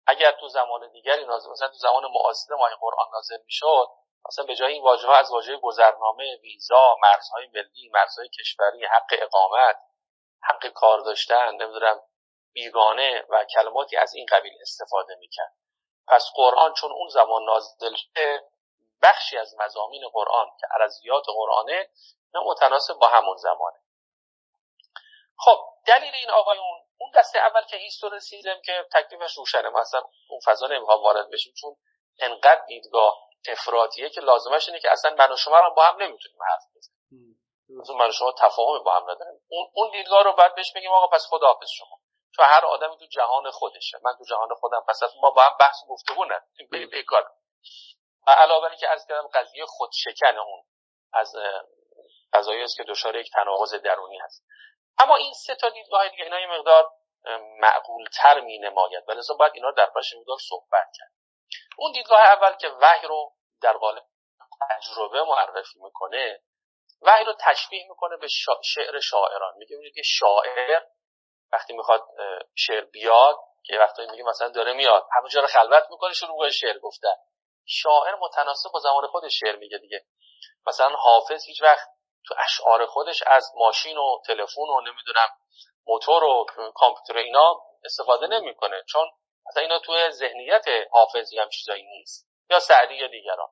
اگر 0.07 0.31
تو 0.31 0.47
زمان 0.47 0.91
دیگری 0.91 1.25
نازل 1.25 1.49
مثلا 1.51 1.67
تو 1.67 1.77
زمان 1.77 2.03
معاصر 2.11 2.55
ما 2.55 2.69
قرآن 2.81 3.07
نازل 3.13 3.37
می‌شد 3.45 3.87
مثلا 4.27 4.45
به 4.45 4.55
جای 4.55 4.73
این 4.73 4.83
واژه 4.83 5.11
از 5.11 5.31
واژه 5.31 5.57
گذرنامه 5.57 6.37
ویزا 6.43 6.95
مرزهای 7.01 7.47
ملی 7.47 7.89
مرزهای 7.93 8.29
کشوری 8.29 8.85
حق 8.85 9.09
اقامت 9.11 9.77
حق 10.43 10.67
کار 10.67 10.99
داشتن 10.99 11.51
نمی‌دونم 11.51 12.01
بیگانه 12.53 13.25
و 13.29 13.45
کلماتی 13.45 13.97
از 13.97 14.13
این 14.13 14.25
قبیل 14.31 14.53
استفاده 14.61 15.15
می‌کرد. 15.15 15.53
پس 16.07 16.25
قرآن 16.35 16.73
چون 16.73 16.91
اون 16.91 17.09
زمان 17.09 17.43
نازل 17.45 17.95
شده 17.95 18.43
بخشی 19.01 19.37
از 19.37 19.55
مزامین 19.59 20.09
قرآن 20.13 20.47
که 20.59 20.67
عرضیات 20.71 21.23
قرآنه 21.27 21.89
نه 22.33 22.41
متناسب 22.45 22.93
با 22.93 23.07
همون 23.07 23.37
زمانه. 23.37 23.77
خب 25.37 25.57
دلیل 25.85 26.13
این 26.13 26.29
آقایون 26.29 26.86
اون 26.97 27.11
دسته 27.15 27.39
اول 27.39 27.61
که 27.63 27.77
هیستوریسیزم 27.77 28.61
که 28.65 28.85
تکلیفش 28.93 29.37
روشنه. 29.37 29.69
مثلا 29.69 30.01
اون 30.29 30.39
فضا 30.45 30.67
نمی‌خوام 30.67 31.03
وارد 31.03 31.29
بشیم 31.29 31.53
چون 31.61 31.75
انقدر 32.19 32.65
دیدگاه 32.67 33.17
افراطیه 33.47 34.09
که 34.09 34.21
لازمش 34.21 34.67
اینه 34.67 34.79
که 34.79 34.91
اصلا 34.91 35.15
من 35.19 35.31
و 35.31 35.35
شما 35.35 35.59
رو 35.59 35.73
با 35.75 35.83
هم 35.83 36.03
نمی‌تونیم 36.03 36.37
حرف 36.43 36.63
بزنیم. 36.75 37.39
مثلا 37.69 37.95
من 37.95 38.09
و 38.09 38.11
شما 38.11 38.31
تفاهم 38.39 38.83
با 38.83 38.95
هم 38.95 39.03
نداریم. 39.03 39.41
اون 39.47 39.67
اون 39.73 39.91
دیدگاه 39.91 40.23
رو 40.23 40.33
بعد 40.33 40.55
بهش 40.55 40.73
بگیم 40.75 40.91
آقا 40.91 41.07
پس 41.07 41.25
خداحافظ 41.29 41.69
شما. 41.77 41.99
تو 42.35 42.43
هر 42.43 42.65
آدمی 42.65 42.97
تو 42.97 43.05
جهان 43.05 43.51
خودشه. 43.51 43.97
من 44.03 44.13
تو 44.17 44.23
جهان 44.29 44.49
خودم 44.59 44.85
پس 44.87 44.99
ما 45.21 45.31
با 45.31 45.41
هم 45.41 45.57
بحث 45.59 45.75
گفتگو 45.89 46.25
نداریم 46.25 46.67
بریم 46.71 46.89
به 46.89 47.03
کار. 47.03 47.31
علاوه 48.27 48.75
که 48.75 48.87
عرض 48.87 49.05
کردم 49.07 49.27
قضیه 49.27 49.65
خودشکن 49.65 50.37
اون 50.37 50.63
از 51.13 51.35
قضایی 52.33 52.63
است 52.63 52.77
که 52.77 52.83
دچار 52.83 53.15
یک 53.15 53.31
تناقض 53.33 53.73
درونی 53.73 54.17
هست. 54.17 54.45
اما 54.99 55.15
این 55.15 55.33
سه 55.33 55.55
تا 55.55 55.69
دیدگاه 55.69 56.09
دیگه 56.09 56.23
اینا 56.23 56.39
یه 56.39 56.47
مقدار 56.47 56.91
معقول 57.59 58.07
تر 58.13 58.39
می 58.39 58.59
نماید 58.59 59.03
و 59.07 59.11
لذا 59.11 59.33
باید 59.33 59.51
اینا 59.55 59.71
در 59.71 59.85
باشه 59.85 60.17
مقدار 60.19 60.37
صحبت 60.49 60.87
کرد. 60.95 61.11
اون 61.77 61.91
دیدگاه 61.91 62.19
اول 62.19 62.53
که 62.55 62.69
وحی 62.69 63.07
رو 63.07 63.33
در 63.61 63.73
قالب 63.73 64.03
تجربه 64.69 65.23
معرفی 65.23 65.79
می‌کنه 65.79 66.41
وحی 67.01 67.25
رو 67.25 67.33
تشبیه 67.39 67.85
می‌کنه 67.89 68.17
به 68.17 68.27
شعر 68.63 68.99
شاعران. 68.99 69.53
میگه 69.57 69.91
که 69.95 70.01
شاعر 70.01 70.83
وقتی 71.51 71.73
می‌خواد 71.73 72.07
شعر 72.55 72.85
بیاد 72.85 73.35
که 73.63 73.77
وقتی 73.77 74.05
میگه 74.11 74.23
مثلا 74.23 74.49
داره 74.49 74.73
میاد 74.73 75.07
همه 75.11 75.29
جا 75.29 75.41
رو 75.41 75.47
خلوت 75.47 75.83
می‌کنه 75.89 76.13
شروع 76.13 76.39
به 76.45 76.51
شعر 76.51 76.79
گفتن. 76.79 77.15
شاعر 77.65 78.15
متناسب 78.15 78.69
با 78.73 78.79
زمان 78.79 79.07
خودش 79.07 79.39
شعر 79.39 79.55
میگه 79.55 79.77
دیگه. 79.77 80.05
مثلا 80.67 80.95
حافظ 80.95 81.45
هیچ 81.45 81.61
وقت 81.61 81.89
تو 82.27 82.35
اشعار 82.37 82.85
خودش 82.85 83.23
از 83.27 83.51
ماشین 83.55 83.97
و 83.97 84.21
تلفن 84.25 84.61
و 84.61 84.81
نمی‌دونم 84.81 85.29
موتور 85.87 86.23
و 86.23 86.45
کامپیوتر 86.75 87.17
اینا 87.17 87.61
استفاده 87.83 88.27
نمی‌کنه 88.27 88.83
چون 88.89 89.09
مثلا 89.47 89.63
اینا 89.63 89.79
تو 89.79 90.09
ذهنیت 90.09 90.65
حافظی 90.91 91.39
هم 91.39 91.49
چیزایی 91.49 91.83
نیست. 91.83 92.27
یا 92.49 92.59
سعدی 92.59 92.95
یا 92.95 93.07
دیگران. 93.07 93.49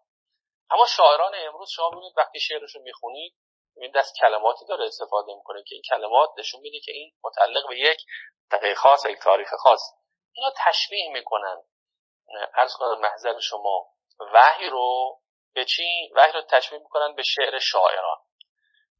اما 0.69 0.85
شاعران 0.85 1.31
امروز 1.35 1.69
شما 1.69 1.89
می‌بینید 1.89 2.13
وقتی 2.17 2.39
شعرشون 2.39 2.81
می‌خونید 2.81 3.35
این 3.77 3.91
دست 3.95 4.15
کلماتی 4.21 4.65
داره 4.65 4.85
استفاده 4.85 5.33
می‌کنه 5.33 5.63
که 5.67 5.75
این 5.75 5.81
کلمات 5.89 6.29
نشون 6.37 6.61
میده 6.61 6.79
که 6.79 6.91
این 6.91 7.11
متعلق 7.23 7.67
به 7.69 7.79
یک 7.79 7.97
دقیقه 8.51 8.75
خاص 8.75 9.05
یک 9.05 9.19
تاریخ 9.19 9.49
خاص. 9.59 9.81
اینا 10.35 10.53
تشبیه 10.57 11.11
می‌کنن. 11.11 11.63
عرض 12.53 12.73
کنم 12.75 12.99
محضر 12.99 13.39
شما. 13.39 13.87
وحی 14.33 14.69
رو 14.69 15.19
به 15.53 15.65
چی؟ 15.65 16.11
وحی 16.15 16.31
رو 16.31 16.41
تشبیه 16.41 16.79
می‌کنن 16.79 17.15
به 17.15 17.23
شعر 17.23 17.59
شاعران. 17.59 18.17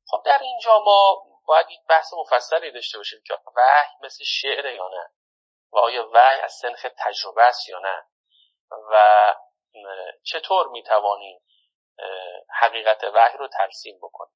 خب 0.08 0.22
در 0.26 0.40
اینجا 0.42 0.80
ما 0.80 1.26
باید 1.46 1.70
یک 1.70 1.80
بحث 1.90 2.14
مفصلی 2.14 2.72
داشته 2.72 2.98
باشیم 2.98 3.20
که 3.26 3.34
وحی 3.56 3.96
مثل 4.02 4.24
شعر 4.24 4.66
یا 4.66 4.88
نه؟ 4.88 5.10
و 5.72 5.78
آیا 5.78 6.10
وحی 6.14 6.40
از 6.40 6.54
سنخ 6.54 6.86
تجربه 6.98 7.44
است 7.44 7.70
یا 7.70 7.80
نه؟ 7.80 8.06
و 8.92 9.36
چطور 10.24 10.68
می‌توانیم 10.68 11.42
حقیقت 12.60 13.04
وحی 13.04 13.38
رو 13.38 13.48
ترسیم 13.48 13.98
بکنیم 14.02 14.36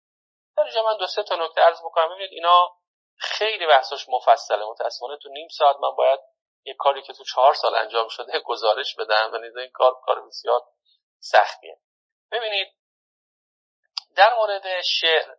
در 0.57 0.63
اینجا 0.63 0.83
من 0.83 0.97
دو 0.97 1.07
سه 1.07 1.23
تا 1.23 1.35
نکته 1.35 1.61
عرض 1.61 1.79
بکنم 1.79 2.09
ببینید 2.09 2.31
اینا 2.31 2.75
خیلی 3.19 3.67
بحثش 3.67 4.05
مفصله. 4.09 4.65
متاسفانه 4.65 5.17
تو 5.17 5.29
نیم 5.29 5.47
ساعت 5.57 5.75
من 5.75 5.95
باید 5.95 6.19
یک 6.65 6.75
کاری 6.79 7.01
که 7.01 7.13
تو 7.13 7.23
چهار 7.23 7.53
سال 7.53 7.75
انجام 7.75 8.07
شده 8.07 8.39
گزارش 8.45 8.95
بدم 8.95 9.31
و 9.33 9.35
این 9.35 9.71
کار 9.73 9.99
کار 10.05 10.27
بسیار 10.27 10.61
سختیه. 11.19 11.79
ببینید 12.31 12.67
در 14.15 14.33
مورد 14.33 14.81
شعر 14.81 15.35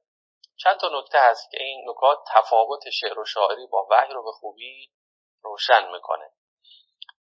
چند 0.62 0.80
تا 0.80 0.88
نکته 1.00 1.18
هست 1.20 1.50
که 1.50 1.62
این 1.62 1.90
نکات 1.90 2.18
تفاوت 2.34 2.90
شعر 2.90 3.18
و 3.18 3.24
شاعری 3.24 3.66
با 3.66 3.86
وحی 3.90 4.14
رو 4.14 4.24
به 4.24 4.32
خوبی 4.32 4.92
روشن 5.42 5.92
می‌کنه. 5.92 6.30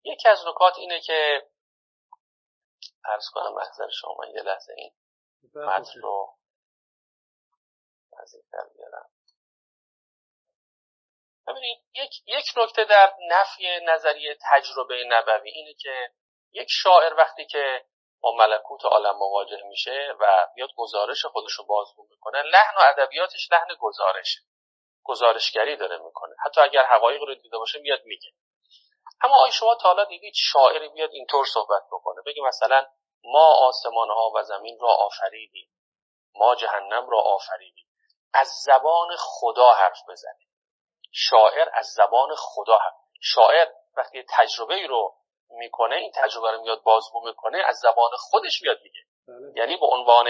یکی 0.04 0.30
از 0.30 0.48
نکات 0.48 0.78
اینه 0.78 1.00
که 1.00 1.48
عرض 3.06 3.30
کنم 3.34 3.54
محضر 3.54 3.90
شما 4.02 4.26
یه 4.26 4.42
لحظه 4.42 4.74
این 4.78 4.94
متن 5.56 6.02
رو 6.02 6.38
نزدیکتر 8.22 8.70
بیارم. 8.76 9.10
ببینید 11.48 11.84
یک, 11.96 12.12
یک 12.26 12.46
نکته 12.58 12.84
در 12.84 13.16
نفی 13.30 13.80
نظریه 13.84 14.38
تجربه 14.52 15.04
نبوی 15.08 15.50
اینه 15.50 15.74
که 15.74 16.12
یک 16.52 16.68
شاعر 16.70 17.14
وقتی 17.14 17.46
که 17.46 17.86
با 18.22 18.32
ملکوت 18.32 18.86
عالم 18.86 19.18
مواجه 19.18 19.64
میشه 19.64 20.14
و 20.20 20.48
بیاد 20.56 20.70
گزارش 20.78 21.26
خودش 21.26 21.52
رو 21.52 21.66
بازگو 21.66 22.08
می‌کنه. 22.10 22.42
لحن 22.42 22.76
و 22.78 22.82
ادبیاتش 22.82 23.52
لحن 23.52 23.76
گزارش. 23.80 24.38
گزارشگری 25.04 25.76
داره 25.76 25.98
می‌کنه. 25.98 26.36
حتی 26.46 26.62
اگر 26.62 26.84
حقایق 26.84 27.24
رو 27.24 27.36
دیده 27.36 27.58
باشه 27.58 27.80
میاد 27.80 28.02
میگه. 28.06 28.30
اما 29.22 29.36
آیا 29.36 29.52
شما 29.52 29.76
تا 29.76 29.90
حالا 29.90 30.04
دیدید 30.04 30.34
شاعری 30.36 30.90
بیاد 30.90 31.10
اینطور 31.14 31.46
صحبت 31.46 31.84
بکنه. 31.92 32.22
بگی 32.26 32.42
مثلا 32.42 32.86
ما 33.24 33.54
آسمان 33.68 34.10
ها 34.10 34.32
و 34.36 34.44
زمین 34.44 34.80
را 34.80 34.90
آفریدیم. 34.90 35.70
ما 36.36 36.56
جهنم 36.56 37.10
را 37.10 37.20
آفریدیم. 37.20 37.88
از 38.34 38.48
زبان 38.66 39.16
خدا 39.20 39.74
حرف 39.74 40.00
بزنه. 40.10 40.48
شاعر 41.12 41.70
از 41.74 41.86
زبان 41.86 42.36
خدا 42.36 42.78
حرف 42.78 42.94
شاعر 43.22 43.68
وقتی 43.98 44.26
تجربه 44.30 44.76
ای 44.76 44.88
رو 44.88 45.17
می‌کنه 45.58 45.96
این 45.96 46.12
تجربه 46.16 46.52
رو 46.52 46.62
میاد 46.62 46.84
بازگو 46.84 47.22
می‌کنه 47.26 47.64
از 47.66 47.80
زبان 47.80 48.12
خودش 48.20 48.62
میاد 48.62 48.78
میگه 48.84 49.00
بله. 49.28 49.54
یعنی 49.56 49.78
به 49.78 49.86
عنوان 49.86 50.28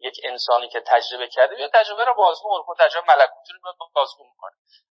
یک 0.00 0.20
انسانی 0.24 0.68
که 0.68 0.80
تجربه 0.80 1.28
کرده 1.28 1.60
یا 1.60 1.68
تجربه 1.68 2.04
رو 2.04 2.14
بازگو 2.14 2.58
می‌کنه 2.58 2.76
تجربه 2.88 3.14
ملکوتی 3.14 3.52
رو 3.52 3.58
میاد 3.64 3.76
بازگو 3.94 4.24
می‌کنه. 4.24 4.52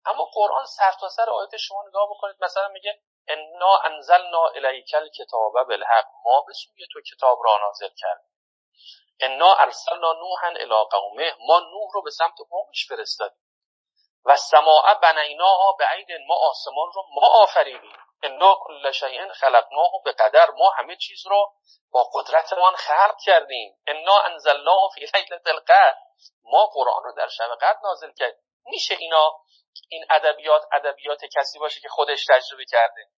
اما 0.05 0.25
قرآن 0.33 0.65
سر 0.65 0.91
تا 0.99 1.09
سر 1.09 1.29
آیت 1.29 1.57
شما 1.57 1.83
نگاه 1.87 2.09
بکنید 2.09 2.35
مثلا 2.41 2.67
میگه 2.67 3.01
انا 3.27 3.77
انزلنا 3.77 4.47
الیک 4.55 4.91
الکتاب 4.95 5.53
بالحق. 5.67 6.05
ما 6.25 6.43
به 6.47 6.53
سوی 6.53 6.85
تو 6.93 7.01
کتاب 7.01 7.39
را 7.43 7.57
نازل 7.57 7.89
کرد 7.97 8.25
انا 9.19 9.53
ارسلنا 9.53 10.13
نوحا 10.13 10.47
الی 10.47 10.83
قومه. 10.91 11.33
ما 11.39 11.59
نوح 11.59 11.89
رو 11.93 12.01
به 12.01 12.11
سمت 12.11 12.35
قومش 12.49 12.87
فرستادیم. 12.89 13.47
و 14.25 14.35
سماع 14.35 14.93
بنیناها 14.93 15.75
به 15.79 15.85
عید 15.85 16.07
ما 16.27 16.35
آسمان 16.35 16.91
رو 16.93 17.03
ما 17.15 17.27
آفریدیم. 17.27 17.97
انا 18.23 18.55
کل 18.61 18.91
شیء 18.91 19.33
خلقناه 19.33 19.91
به 20.05 20.11
قدر 20.11 20.51
ما 20.51 20.69
همه 20.69 20.95
چیز 20.95 21.27
رو 21.27 21.53
با 21.91 22.09
قدرتمان 22.13 22.75
خلق 22.75 23.15
کردیم. 23.25 23.77
انا 23.87 24.19
انزلناه 24.19 24.89
فی 24.93 24.99
لیلة 24.99 25.41
القدر. 25.45 25.97
ما 26.43 26.65
قرآن 26.65 27.03
رو 27.03 27.11
در 27.11 27.27
شب 27.27 27.55
قدر 27.61 27.79
نازل 27.83 28.11
کرد 28.11 28.35
میشه 28.65 28.95
اینا 28.99 29.41
این 29.89 30.05
ادبیات 30.09 30.61
ادبیات 30.71 31.25
کسی 31.25 31.59
باشه 31.59 31.79
که 31.79 31.89
خودش 31.89 32.25
تجربه 32.25 32.65
کرده. 32.65 33.09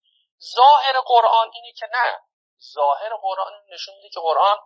ظاهر 0.55 0.99
قرآن 1.05 1.51
اینه 1.53 1.71
که 1.71 1.89
نه. 1.93 2.19
ظاهر 2.73 3.15
قرآن 3.15 3.53
نشون 3.69 3.95
میده 3.95 4.09
که 4.09 4.19
قرآن 4.19 4.57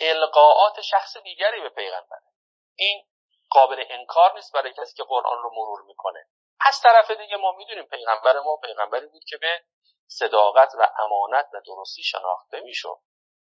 القاعات 0.00 0.80
شخص 0.80 1.16
دیگری 1.16 1.60
به 1.60 1.68
پیغمبره. 1.68 2.22
این 2.76 3.04
قابل 3.50 3.84
انکار 3.90 4.34
نیست 4.34 4.52
برای 4.52 4.72
کسی 4.72 4.94
که 4.96 5.04
قرآن 5.04 5.42
رو 5.42 5.50
مرور 5.50 5.82
می‌کنه. 5.82 6.26
از 6.64 6.80
طرف 6.82 7.10
دیگه 7.10 7.36
ما 7.36 7.52
می‌دونیم 7.52 7.84
پیغمبر 7.84 8.40
ما 8.40 8.56
پیغمبری 8.56 9.06
بود 9.06 9.22
که 9.28 9.36
به 9.36 9.60
صداقت 10.06 10.72
و 10.78 10.92
امانت 10.98 11.46
و 11.52 11.60
درستی 11.66 12.02
شناخته 12.02 12.60
می‌شد. 12.60 12.98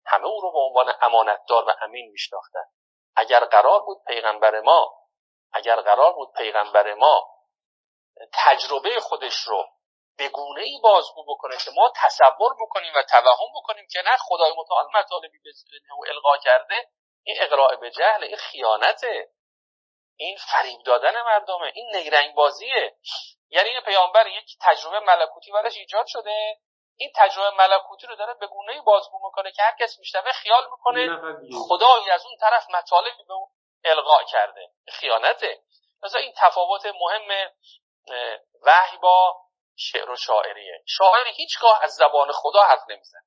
همه 0.06 0.26
او 0.26 0.42
رو 0.42 0.52
به 0.52 0.60
عنوان 0.60 0.94
امانتدار 1.02 1.70
و 1.70 1.74
امین 1.82 2.12
میشناختن. 2.12 2.64
اگر 3.16 3.46
قرار 3.46 3.82
بود 3.82 4.04
پیغمبر 4.08 4.62
ما 4.62 5.02
اگر 5.54 5.82
قرار 5.82 6.14
بود 6.14 6.34
پیغمبر 6.34 6.94
ما 6.94 7.28
تجربه 8.34 9.00
خودش 9.00 9.36
رو 9.36 9.66
به 10.18 10.30
گونه 10.30 10.62
ای 10.62 10.80
بازگو 10.84 11.36
بکنه 11.36 11.58
که 11.58 11.72
ما 11.76 11.94
تصور 11.96 12.56
بکنیم 12.62 12.94
و 12.96 13.04
توهم 13.04 13.48
بکنیم 13.56 13.88
که 13.92 14.02
نه 14.06 14.18
خدای 14.20 14.52
متعال 14.58 14.86
مطالبی 14.96 15.40
به 15.44 15.52
او 15.96 16.06
القا 16.08 16.38
کرده 16.38 16.90
این 17.24 17.38
اقراع 17.40 17.76
به 17.76 17.92
جهل 17.92 18.24
این 18.24 18.38
خیانته. 18.38 19.30
این 20.22 20.38
فریب 20.38 20.80
دادن 20.86 21.22
مردمه. 21.22 21.72
این 21.74 21.96
نگرنگ 21.96 22.36
بازیه 22.36 22.96
یعنی 23.50 23.70
این 23.70 23.82
پیامبر 23.82 24.28
یک 24.28 24.58
تجربه 24.62 25.00
ملکوتی 25.00 25.52
براش 25.52 25.78
ایجاد 25.78 26.06
شده. 26.08 26.58
این 26.98 27.12
تجربه 27.16 27.58
ملکوتی 27.58 28.08
رو 28.08 28.16
داره 28.16 28.34
به 28.34 28.48
گونه 28.48 28.82
بازگو 28.82 29.20
می‌کنه 29.26 29.52
که 29.52 29.64
هر 29.64 29.76
کس 29.80 30.00
میشنوه 30.00 30.32
خیال 30.32 30.64
می‌کنه. 30.72 31.08
خدایی 31.68 32.10
از 32.10 32.26
اون 32.26 32.36
طرف 32.40 32.70
مطالبی 32.70 33.24
به 33.28 33.34
اون 33.34 33.48
القا 33.84 34.24
کرده. 34.24 34.72
خیانته. 34.88 35.62
مثلا 36.04 36.20
این 36.20 36.34
تفاوت 36.38 36.86
مهم 36.86 37.52
وحی 38.62 38.98
با 38.98 39.46
شعر 39.76 40.10
و 40.10 40.16
شاعریه. 40.16 40.84
شاعر 40.88 41.28
هیچگاه 41.28 41.84
از 41.84 41.96
زبان 41.96 42.32
خدا 42.32 42.64
حرف 42.64 42.84
نمیزن 42.90 43.20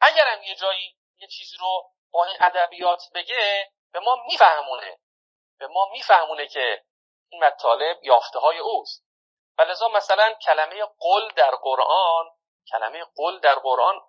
اگرم 0.00 0.42
یه 0.42 0.54
جایی 0.54 0.96
یه 1.18 1.28
چیزی 1.28 1.56
رو 1.60 1.90
با 2.10 2.24
این 2.24 2.36
ادبیات 2.40 3.02
بگه 3.14 3.72
به 3.92 4.00
ما 4.00 4.16
میفهمونه. 4.26 4.98
به 5.58 5.66
ما 5.66 5.88
میفهمونه 5.92 6.46
که 6.46 6.82
این 7.28 7.44
مطالب 7.44 8.04
یافته 8.04 8.38
های 8.38 8.58
اوست. 8.58 9.04
و 9.58 9.62
لذا 9.62 9.88
مثلا 9.88 10.34
کلمه 10.46 10.84
قل 10.98 11.28
در 11.36 11.54
قرآن 11.54 12.30
کلمه 12.70 13.04
قل 13.16 13.38
در 13.38 13.54
قرآن 13.54 14.00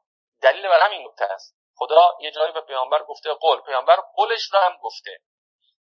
دلیل 0.42 0.68
بر 0.68 0.86
همین 0.86 1.08
نکته 1.08 1.26
است. 1.26 1.56
خدا 1.76 2.18
یه 2.20 2.32
جایی 2.32 2.52
به 2.52 2.62
پیامبر 2.62 3.04
گفته 3.04 3.34
قل 3.34 3.60
پیامبر 3.62 4.00
قلش 4.16 4.54
رو 4.54 4.60
هم 4.60 4.78
گفته. 4.82 5.20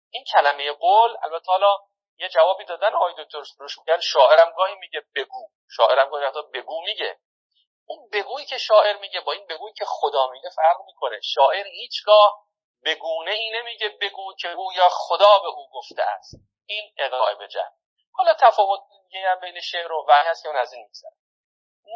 این 0.10 0.24
کلمه 0.34 0.72
قول 0.72 1.18
البته 1.24 1.52
حالا 1.52 1.78
یه 2.18 2.30
جوابی 2.30 2.66
دادن 2.66 2.94
آقای 2.94 3.14
دکتر 3.18 3.44
روشمگر 3.58 4.00
شاعرم 4.00 4.54
گاهی 4.58 4.76
میگه 4.76 5.02
بگو. 5.16 5.50
شاعرم 5.76 6.10
گاهی 6.10 6.26
حتی 6.26 6.42
بگو 6.54 6.82
میگه. 6.82 7.20
اون 7.86 8.10
بگویی 8.14 8.46
که 8.46 8.58
شاعر 8.58 8.98
میگه 8.98 9.22
با 9.22 9.32
این 9.32 9.48
بگویی 9.48 9.74
که 9.74 9.86
خدا 9.88 10.28
میگه 10.28 10.50
فرق 10.50 10.78
می‌کنه. 10.86 11.20
شاعر 11.24 11.66
هیچگاه 11.66 12.46
بگونه 12.86 13.32
ای 13.32 13.50
نمیگه 13.50 13.90
بگو 14.02 14.34
که 14.40 14.52
او 14.52 14.74
یا 14.74 14.90
خدا 14.92 15.40
به 15.40 15.48
او 15.48 15.70
گفته 15.74 16.04
است. 16.04 16.36
این 16.66 16.94
اقرای 16.98 17.36
به 17.36 17.48
جهل 17.48 17.72
حالا 18.12 18.34
تفاوت 18.34 18.80
دیگه 19.10 19.30
هم 19.30 19.40
بین 19.40 19.62
شعر 19.62 19.92
و 19.92 20.06
وحی 20.08 20.28
هست 20.28 20.44
که 20.44 20.50
اون 20.50 20.58
از 20.58 20.74
این 20.74 20.84
میگذره. 20.84 21.12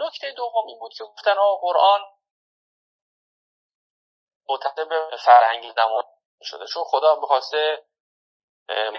نکته 0.01 0.31
دوم 0.31 0.67
این 0.67 0.79
بود 0.79 0.93
که 0.97 1.03
گفتن 1.03 1.37
آقا 1.37 1.55
قرآن 1.55 2.01
به 4.89 5.17
فرهنگ 5.25 5.71
زمان 5.75 6.03
شده. 6.43 6.65
چون 6.67 6.83
خدا 6.83 7.15
می‌خواسته 7.15 7.85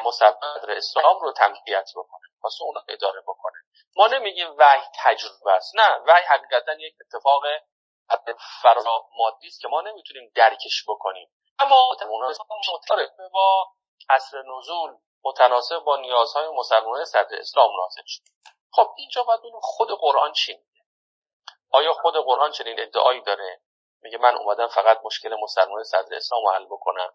مصدر 0.05 0.71
اسلام 0.77 1.21
رو 1.21 1.33
تمکیت 1.33 1.91
بکنه. 1.97 2.23
واسه 2.43 2.63
اون 2.63 2.75
اداره 2.89 3.21
بکنه. 3.21 3.55
ما 3.97 4.07
نمیگیم 4.07 4.55
وحی 4.59 4.83
تجربه 4.95 5.53
است. 5.53 5.77
نه 5.77 5.97
وحی 6.07 6.23
حقیقتا 6.23 6.73
یک 6.73 6.95
اتفاق 7.01 7.43
فرا 8.63 9.09
مادی 9.19 9.47
است 9.47 9.61
که 9.61 9.69
ما 9.69 9.81
نمی‌تونیم 9.81 10.33
درکش 10.35 10.85
بکنیم. 10.89 11.31
اما 11.59 11.97
با 13.33 13.67
عصر 14.09 14.43
نزول 14.43 14.97
متناسب 15.25 15.79
با 15.79 15.97
نیازهای 15.97 16.49
مسلمانان 16.49 17.05
صدر 17.05 17.37
اسلام 17.39 17.71
نازل 17.77 18.03
شد. 18.07 18.23
خب 18.73 18.95
اینجا 18.97 19.23
باید 19.23 19.41
ببینیم 19.41 19.61
خود 19.63 19.89
قرآن 20.01 20.33
چی 20.33 20.53
میگه. 20.53 20.85
آیا 21.71 21.93
خود 21.93 22.17
قرآن 22.17 22.51
چنین 22.51 22.81
ادعایی 22.81 23.21
داره؟ 23.21 23.61
میگه 24.03 24.19
من 24.19 24.37
اومدم 24.37 24.69
فقط 24.69 25.01
مشکل 25.05 25.37
مسلمان 25.41 25.83
صدر 25.83 26.17
اسلام 26.17 26.45
رو 26.45 26.51
حل 26.51 26.65
بکنم. 26.65 27.15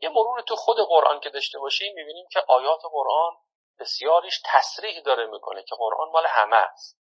یه 0.00 0.08
مرور 0.08 0.40
تو 0.40 0.56
خود 0.56 0.76
قرآن 0.88 1.20
که 1.20 1.30
داشته 1.30 1.58
باشیم 1.58 1.94
می‌بینیم 1.94 2.26
که 2.32 2.44
آیات 2.48 2.80
قرآن 2.92 3.36
بسیاریش 3.78 4.42
تصریح 4.44 5.00
داره 5.00 5.26
می‌کنه 5.26 5.62
که 5.62 5.74
قرآن 5.78 6.08
مال 6.08 6.26
همه 6.26 6.56
است. 6.56 6.98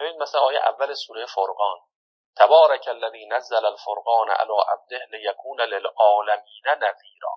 ببین 0.00 0.22
مثلا 0.22 0.40
آیه 0.40 0.58
اول 0.58 0.94
سوره 0.94 1.26
فرقان. 1.26 1.78
تبارک 2.38 2.88
الذی 2.88 3.26
نزل 3.26 3.64
الفرقان 3.64 4.30
علی 4.30 4.52
عبده 4.68 5.06
لیکون 5.10 5.60
للعالمین 5.60 6.64
نذیرا. 6.66 7.34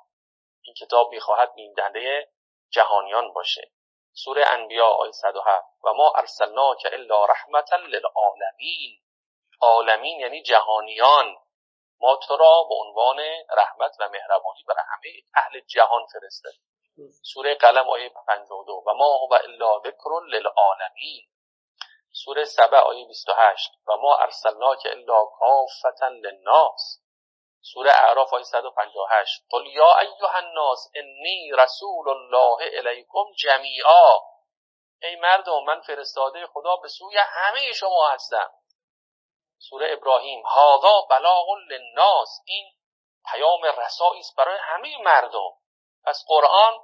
این 0.61 0.75
کتاب 0.75 1.11
می‌خواهد 1.11 1.53
بیندنده 1.53 2.29
جهانیان 2.69 3.33
باشه. 3.33 3.71
سوره 4.13 4.43
انبیا 4.47 4.87
آیه 4.87 5.11
107 5.11 5.65
و 5.83 5.93
ما 5.93 6.13
ارسلناک 6.15 6.87
الا 6.91 7.25
رحمتا 7.25 7.75
للعالمین. 7.75 8.99
عالمین 9.61 10.19
یعنی 10.19 10.43
جهانیان. 10.43 11.35
ما 11.99 12.15
تو 12.15 12.37
را 12.37 12.63
به 12.69 12.75
عنوان 12.75 13.19
رحمت 13.57 13.95
و 13.99 14.09
مهربانی 14.09 14.63
برای 14.67 14.83
همه 14.87 15.11
اهل 15.35 15.59
جهان 15.59 16.05
فرستادیم. 16.13 16.61
سوره 17.23 17.55
قلم 17.55 17.89
آیه 17.89 18.09
52 18.09 18.83
و 18.87 18.93
ما 18.93 19.17
هو 19.17 19.33
الا 19.33 19.79
ذکر 19.79 20.09
للعالمین. 20.27 21.27
سوره 22.13 22.45
سبع 22.45 22.78
آیه 22.78 23.08
28 23.08 23.71
و 23.88 23.97
ما 23.97 24.15
ارسلناک 24.15 24.80
الا 24.86 25.26
کافتا 25.26 26.08
للناس. 26.08 27.02
سوره 27.62 27.91
اعراف 27.91 28.34
آیه 28.34 28.43
158 28.43 29.43
قل 29.50 29.67
یا 29.67 30.00
ایها 30.00 30.38
الناس 30.38 30.91
انی 30.95 31.52
رسول 31.58 32.10
الله 32.10 32.58
الیکم 32.78 33.32
جمیعا. 33.38 34.19
ای 35.04 35.15
مردم 35.15 35.63
من 35.63 35.82
فرستاده 35.82 36.47
خدا 36.47 36.76
به 36.76 36.88
سوی 36.88 37.17
همه 37.17 37.71
شما 37.71 38.10
هستم. 38.10 38.52
سوره 39.58 39.93
ابراهیم. 39.93 40.43
هاذا 40.45 41.02
بلاغ 41.10 41.45
للناس. 41.69 42.41
این 42.45 42.74
پیام 43.32 43.63
رسایی 43.63 44.19
است 44.19 44.36
برای 44.36 44.60
همه 44.62 44.97
مردم. 44.97 45.52
پس 46.06 46.24
قرآن 46.28 46.80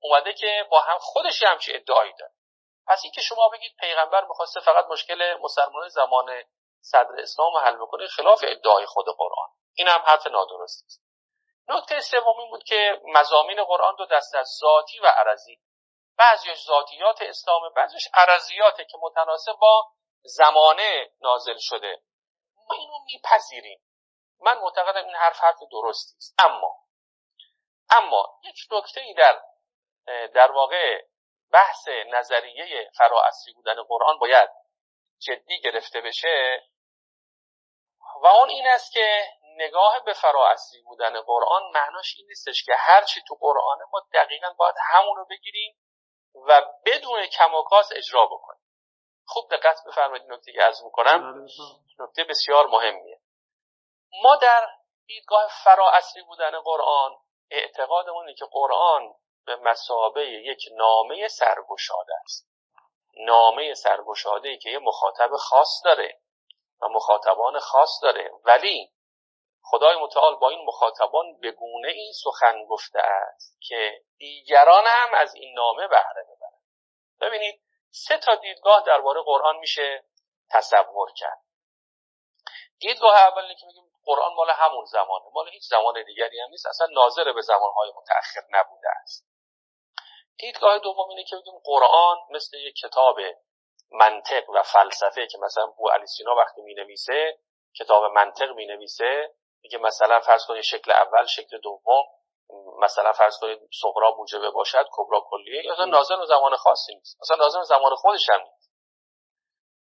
اومده 0.00 0.34
که 0.34 0.66
با 0.70 0.80
هم 0.80 0.98
خودش 0.98 1.42
همچی 1.42 1.74
ادعایی 1.74 2.12
داره. 2.18 2.32
پس 2.86 3.00
اینکه 3.04 3.20
شما 3.20 3.48
بگید 3.48 3.76
پیغمبر 3.80 4.24
می‌خواسته 4.24 4.60
فقط 4.60 4.86
مشکل 4.86 5.36
مسلمان 5.40 5.88
زمان 5.88 6.44
صدر 6.80 7.20
اسلام 7.20 7.56
حل 7.56 7.76
بکنه 7.76 8.06
خلاف 8.06 8.44
ادعای 8.46 8.86
خود 8.86 9.06
قرآن. 9.18 9.48
این 9.74 9.88
هم 9.88 10.00
حرف 10.06 10.26
نادرست 10.26 10.84
است. 10.84 11.02
نکته 11.68 12.00
سوم 12.00 12.50
بود 12.50 12.64
که 12.64 13.00
مزامین 13.04 13.64
قرآن 13.64 13.94
دو 13.96 14.06
دست 14.06 14.34
از 14.34 14.48
ذاتی 14.60 14.98
و 14.98 15.06
عرضی. 15.06 15.60
بعضیش 16.18 16.64
ذاتیات 16.66 17.22
اسلام 17.22 17.72
بعضیش 17.76 18.08
عرضیاته 18.14 18.84
که 18.84 18.98
متناسب 19.02 19.52
با 19.52 19.90
زمانه 20.22 21.10
نازل 21.20 21.56
شده. 21.58 22.02
ما 22.56 22.76
اینو 22.76 22.98
میپذیریم. 23.04 23.80
من 24.40 24.58
معتقدم 24.58 25.06
این 25.06 25.14
حرف 25.14 25.40
حرف 25.40 25.58
درستی 25.72 26.16
است. 26.16 26.34
اما 26.44 26.76
اما 27.90 28.40
یک 28.44 28.56
نکته 28.72 29.00
ای 29.00 29.14
در 29.14 29.42
در 30.34 30.52
واقع 30.52 31.02
بحث 31.52 31.88
نظریه 31.88 32.90
فرااصلی 32.98 33.52
بودن 33.54 33.82
قرآن 33.82 34.18
باید 34.18 34.50
جدی 35.18 35.60
گرفته 35.60 36.00
بشه 36.00 36.62
و 38.22 38.26
اون 38.26 38.48
این 38.48 38.68
است 38.68 38.92
که 38.92 39.24
نگاه 39.56 40.00
به 40.04 40.12
فرااصلی 40.12 40.82
بودن 40.82 41.20
قرآن 41.20 41.62
معناش 41.74 42.14
این 42.18 42.26
نیستش 42.26 42.64
که 42.64 42.72
هرچی 42.76 43.20
تو 43.28 43.34
قرآنه 43.40 43.84
ما 43.92 44.06
دقیقا 44.12 44.54
باید 44.58 44.74
همون 44.78 45.16
رو 45.16 45.26
بگیریم 45.30 45.76
و 46.34 46.62
بدون 46.86 47.26
کماکاس 47.26 47.88
اجرا 47.96 48.26
بکنیم. 48.26 48.62
خوب 49.26 49.50
دقت 49.50 49.76
بفرمایید 49.86 50.32
نکته 50.32 50.52
که 50.52 50.64
از 50.64 50.84
می‌کنم. 50.84 51.32
بله، 51.32 51.48
نکته 51.98 52.24
بسیار 52.24 52.66
مهمیه. 52.66 53.20
ما 54.22 54.36
در 54.36 54.68
دیدگاه 55.06 55.50
فرا 55.64 55.90
اصلی 55.90 56.22
بودن 56.22 56.60
قرآن 56.60 57.16
اعتقادمون 57.50 58.26
اینه 58.26 58.38
که 58.38 58.44
قرآن 58.52 59.14
به 59.46 59.56
مسابه 59.56 60.26
یک 60.26 60.64
نامه 60.72 61.28
سرگشاده 61.28 62.14
است. 62.24 62.48
نامه 63.16 63.74
سرگشاده 63.74 64.48
ای 64.48 64.58
که 64.58 64.70
یه 64.70 64.78
مخاطب 64.78 65.36
خاص 65.36 65.82
داره 65.84 66.20
و 66.82 66.88
مخاطبان 66.88 67.58
خاص 67.58 67.90
داره. 68.02 68.30
ولی 68.44 68.92
خدای 69.62 69.96
متعال 69.96 70.36
با 70.36 70.48
این 70.48 70.64
مخاطبان 70.64 71.40
به 71.40 71.50
گونه 71.50 71.88
ای 71.88 72.12
سخن 72.24 72.64
گفته 72.64 72.98
است 72.98 73.58
که 73.60 74.02
دیگران 74.18 74.84
هم 74.86 75.14
از 75.14 75.34
این 75.34 75.54
نامه 75.54 75.88
بهره 75.88 76.22
ببرند 76.22 76.62
ببینید 77.20 77.60
سه 77.90 78.18
تا 78.18 78.34
دیدگاه 78.34 78.84
درباره 78.86 79.22
قرآن 79.22 79.56
میشه 79.56 80.04
تصور 80.50 81.12
کرد. 81.16 81.42
دیدگاه 82.78 83.16
اولی 83.16 83.54
که 83.54 83.66
میگیم 83.66 83.92
قرآن 84.04 84.34
مال 84.34 84.50
همون 84.50 84.84
زمانه. 84.84 85.24
مال 85.34 85.48
هیچ 85.48 85.62
زمان 85.70 86.04
دیگری 86.06 86.40
هم 86.40 86.48
نیست. 86.50 86.66
اصلا 86.66 86.86
ناظر 86.86 87.32
به 87.32 87.40
زمانهای 87.40 87.92
متأخر 87.96 88.40
نبوده 88.50 88.88
است. 89.02 89.31
دیدگاه 90.42 90.78
دوم 90.78 91.08
اینه 91.08 91.24
که 91.24 91.36
بگیم 91.36 91.54
قرآن 91.64 92.16
مثل 92.30 92.56
یک 92.56 92.74
کتاب 92.74 93.16
منطق 93.90 94.50
و 94.50 94.62
فلسفه 94.62 95.26
که 95.26 95.38
مثلا 95.38 95.66
بو 95.66 95.88
علی 95.88 96.06
سینا 96.06 96.34
وقتی 96.34 96.62
می 96.62 96.74
نویسه 96.74 97.38
کتاب 97.78 98.04
منطق 98.04 98.50
می 98.50 98.66
نویسه 98.66 99.34
میگه 99.62 99.78
مثلا 99.78 100.20
فرض 100.20 100.46
کنید 100.46 100.62
شکل 100.62 100.92
اول 100.92 101.26
شکل 101.26 101.58
دوم 101.58 102.04
مثلا 102.78 103.12
فرض 103.12 103.38
کنید 103.38 103.58
صغرا 103.82 104.10
موجبه 104.10 104.50
باشد 104.50 104.86
کبرا 104.92 105.20
کلیه 105.30 105.72
اصلا 105.72 105.84
ناظر 105.84 106.24
زمان 106.24 106.56
خاصی 106.56 106.94
نیست. 106.94 107.18
اصلا 107.22 107.36
ناظر 107.36 107.62
زمان 107.62 107.94
خودش 107.94 108.30
هم 108.30 108.40
نیست. 108.40 108.72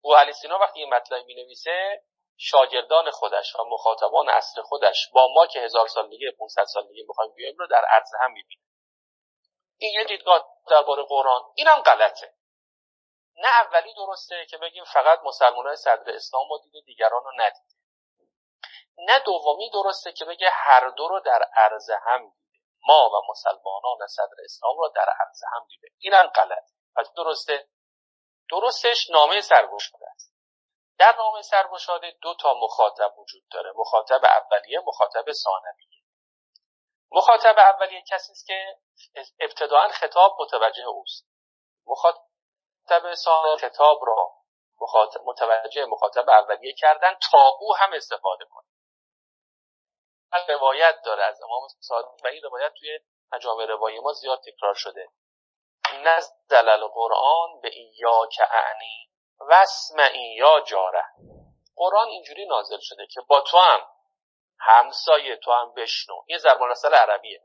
او 0.02 0.16
علی 0.16 0.34
سینا 0.34 0.60
وقتی 0.60 0.80
این 0.80 0.94
مطلب 0.94 1.26
می 1.26 1.36
نویسه 1.36 2.04
شاگردان 2.38 3.12
خودش 3.12 3.56
و 3.56 3.64
مخاطبان 3.64 4.30
اصل 4.30 4.62
خودش 4.62 5.10
با 5.14 5.28
ما 5.36 5.48
که 5.48 5.60
هزار 5.60 5.88
سال 5.88 6.10
دیگه 6.10 6.32
500 6.40 6.64
سال 6.64 6.88
دیگه 6.88 7.04
می‌خوایم 7.08 7.32
بیایم 7.36 7.56
رو 7.58 7.68
در 7.68 7.86
عرض 7.90 8.10
هم 8.20 8.32
می‌بینه 8.32 8.62
این 9.82 9.94
یه 9.94 10.04
دیدگاه 10.04 10.48
درباره 10.70 11.04
قرآن. 11.04 11.42
اینم 11.56 11.82
غلطه. 11.82 12.34
نه 13.36 13.48
اولی 13.48 13.94
درسته 13.94 14.46
که 14.50 14.58
بگیم 14.58 14.84
فقط 14.84 15.20
مسلمان 15.24 15.68
های 15.68 15.76
صدر 15.76 16.16
اسلام 16.16 16.50
رو 16.50 16.60
دیده 16.64 16.82
دیگران 16.86 17.24
رو 17.24 17.32
ندیده. 17.36 17.76
نه 18.98 19.20
دومی 19.20 19.70
درسته 19.70 20.12
که 20.12 20.26
بگه 20.26 20.50
هر 20.52 20.90
دو 20.90 21.08
رو 21.08 21.20
در 21.20 21.44
عرض 21.56 21.90
هم 21.90 22.20
دیده. 22.20 22.66
ما 22.88 23.10
و 23.10 23.22
مسلمانان 23.30 24.08
صدر 24.08 24.44
اسلام 24.46 24.78
رو 24.78 24.92
در 24.96 25.10
عرض 25.20 25.42
هم 25.54 25.68
دیده. 25.70 25.88
اینم 25.98 26.28
غلط. 26.28 26.64
پس 26.96 27.12
درسته؟ 27.18 27.68
درستش 28.52 29.10
نامه 29.10 29.42
سرگشاده 29.42 30.06
است. 30.16 30.34
در 30.98 31.16
نامه 31.18 31.42
سرگشاده 31.42 32.18
دو 32.22 32.36
تا 32.36 32.54
مخاطب 32.54 33.20
وجود 33.20 33.44
داره. 33.52 33.72
مخاطب 33.76 34.22
اولیه 34.26 34.80
مخاطب 34.80 35.32
ثانویه. 35.32 36.02
مخاطب 37.12 37.60
اولیه 37.60 38.04
کسی 38.08 38.32
است 38.32 38.48
که 38.48 38.78
ابتداعا 39.40 39.88
خطاب 39.88 40.38
متوجه 40.40 40.84
اوست. 40.88 41.28
مخاطب 41.86 43.14
ثانویه 43.16 43.58
خطاب 43.58 44.00
را 44.08 44.42
متوجه 45.26 45.86
مخاطب 45.86 46.30
اولیه 46.30 46.74
کردن 46.74 47.18
تا 47.32 47.58
او 47.60 47.76
هم 47.76 47.94
استفاده 47.94 48.46
کنه. 48.46 48.66
روایت 50.50 51.02
داره 51.06 51.24
از 51.24 51.42
امام 51.44 51.68
صادق 51.80 52.08
و 52.24 52.28
این 52.28 52.44
روایت 52.44 52.74
توی 52.74 53.00
مجامع 53.32 53.66
روایی 53.66 54.00
ما 54.00 54.14
زیاد 54.14 54.42
تکرار 54.46 54.74
شده. 54.74 55.10
نزل 55.94 56.70
القرآن 56.70 57.62
به 57.62 57.72
یا 57.76 58.28
که 58.32 58.44
اعنی 58.52 59.10
وسمعی 59.40 60.36
یا 60.36 60.60
جاره. 60.60 61.06
قرآن 61.76 62.08
اینجوری 62.08 62.46
نازل 62.46 62.80
شده 62.82 63.08
که 63.08 63.22
با 63.22 63.42
تو 63.42 63.58
هم 63.58 63.88
همسایه 64.60 65.36
تو 65.36 65.52
هم 65.52 65.74
بشنو. 65.74 66.24
این 66.26 66.38
ضرب 66.38 66.62
المثل 66.62 66.94
عربیه. 66.94 67.42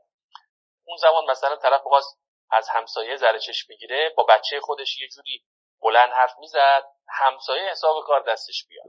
اون 0.87 0.97
زمان 0.97 1.31
مثلا 1.31 1.55
طرف 1.55 1.81
بخواست 1.85 2.19
از 2.49 2.69
همسایه 2.69 3.15
زره 3.15 3.39
چشم 3.39 3.67
بگیره 3.69 4.13
با 4.17 4.23
بچه 4.23 4.59
خودش 4.59 5.01
یه 5.01 5.07
جوری 5.07 5.45
بلند 5.81 6.09
حرف 6.13 6.37
می‌زد 6.39 6.83
همسایه 7.09 7.69
حساب 7.69 8.03
کار 8.05 8.23
دستش 8.23 8.65
بیاد. 8.69 8.85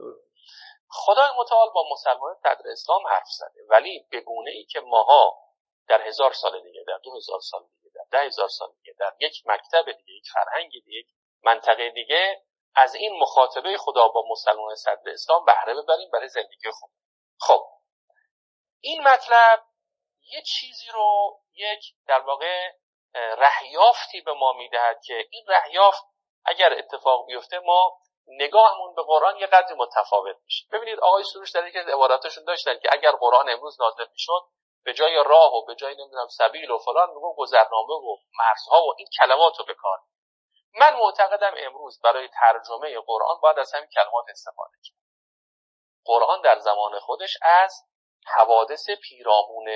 خدای 0.89 1.29
متعال 1.39 1.69
با 1.75 1.85
مسلمان 1.91 2.35
صدر 2.43 2.69
اسلام 2.71 3.07
حرف 3.07 3.27
زده 3.37 3.61
ولی 3.69 4.07
به 4.11 4.21
گونه 4.21 4.51
ای 4.51 4.65
که 4.65 4.79
ماها 4.79 5.49
در 5.87 6.07
هزار 6.07 6.33
سال 6.33 6.61
دیگه 6.61 6.83
در 6.87 6.97
دو 7.03 7.15
هزار 7.15 7.39
سال 7.39 7.61
دیگه 7.61 7.91
در 7.95 8.05
ده 8.11 8.25
هزار 8.25 8.47
سال 8.47 8.69
دیگه 8.77 8.95
در 8.99 9.13
یک 9.19 9.43
مکتب 9.45 9.85
دیگه 9.85 10.13
یک 10.13 10.27
فرهنگ 10.33 10.71
دیگه 10.71 10.99
یک 10.99 11.07
منطقه 11.43 11.89
دیگه 11.89 12.43
از 12.75 12.95
این 12.95 13.19
مخاطبه 13.19 13.77
خدا 13.77 14.07
با 14.07 14.23
مسلمان 14.31 14.75
صدر 14.75 15.11
اسلام 15.11 15.45
بهره 15.45 15.81
ببریم 15.81 16.09
برای 16.13 16.29
زندگی 16.29 16.71
خود. 16.71 16.91
خب 17.39 17.67
این 18.79 19.01
مطلب 19.03 19.65
یه 20.31 20.41
چیزی 20.41 20.87
رو 20.93 21.39
یک 21.59 21.93
در 22.07 22.19
واقع 22.19 22.71
رهیافتی 23.15 24.21
به 24.21 24.33
ما 24.33 24.53
می‌دهد 24.53 25.01
که 25.03 25.27
این 25.31 25.45
رهیافت 25.47 26.03
اگر 26.45 26.73
اتفاق 26.73 27.25
بیفته 27.25 27.59
ما 27.59 27.97
نگاهمون 28.27 28.95
به 28.95 29.03
قرآن 29.03 29.37
یه 29.37 29.47
قدری 29.47 29.75
متفاوت 29.75 30.35
میشه. 30.45 30.65
ببینید 30.71 30.99
آقای 30.99 31.23
سروش 31.23 31.51
در 31.51 31.67
یکی 31.67 31.79
از 31.79 31.87
عباراتشون 31.87 32.43
داشتن 32.43 32.79
که 32.79 32.89
اگر 32.91 33.11
قرآن 33.11 33.49
امروز 33.49 33.81
نازل 33.81 34.05
می‌شد 34.11 34.41
به 34.83 34.93
جای 34.93 35.23
راه 35.25 35.53
و 35.53 35.65
به 35.65 35.75
جای 35.75 35.95
نمی‌دونم 35.95 36.27
سبیل 36.27 36.71
و 36.71 36.77
فلان 36.77 37.09
میگو 37.09 37.35
گذرنامه 37.37 37.93
و 37.93 38.17
مرزها 38.39 38.83
و 38.83 38.93
این 38.97 39.07
کلمات 39.19 39.59
رو 39.59 39.65
بکار 39.65 39.99
من 40.73 40.95
معتقدم 40.95 41.53
امروز 41.57 42.01
برای 42.03 42.27
ترجمه 42.27 42.99
قرآن 42.99 43.39
باید 43.41 43.59
از 43.59 43.73
همین 43.73 43.89
کلمات 43.95 44.25
استفاده 44.29 44.77
کرد. 44.83 44.97
قرآن 46.05 46.41
در 46.41 46.59
زمان 46.59 46.99
خودش 46.99 47.37
از 47.41 47.83
حوادث 48.25 48.89
پیرامون 49.03 49.69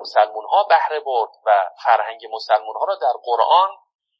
مسلمون 0.00 0.44
ها 0.46 0.62
بهره 0.62 1.00
برد 1.00 1.30
و 1.44 1.70
فرهنگ 1.84 2.20
مسلمون 2.32 2.76
ها 2.76 2.84
را 2.84 2.94
در 2.94 3.12
قرآن 3.24 3.78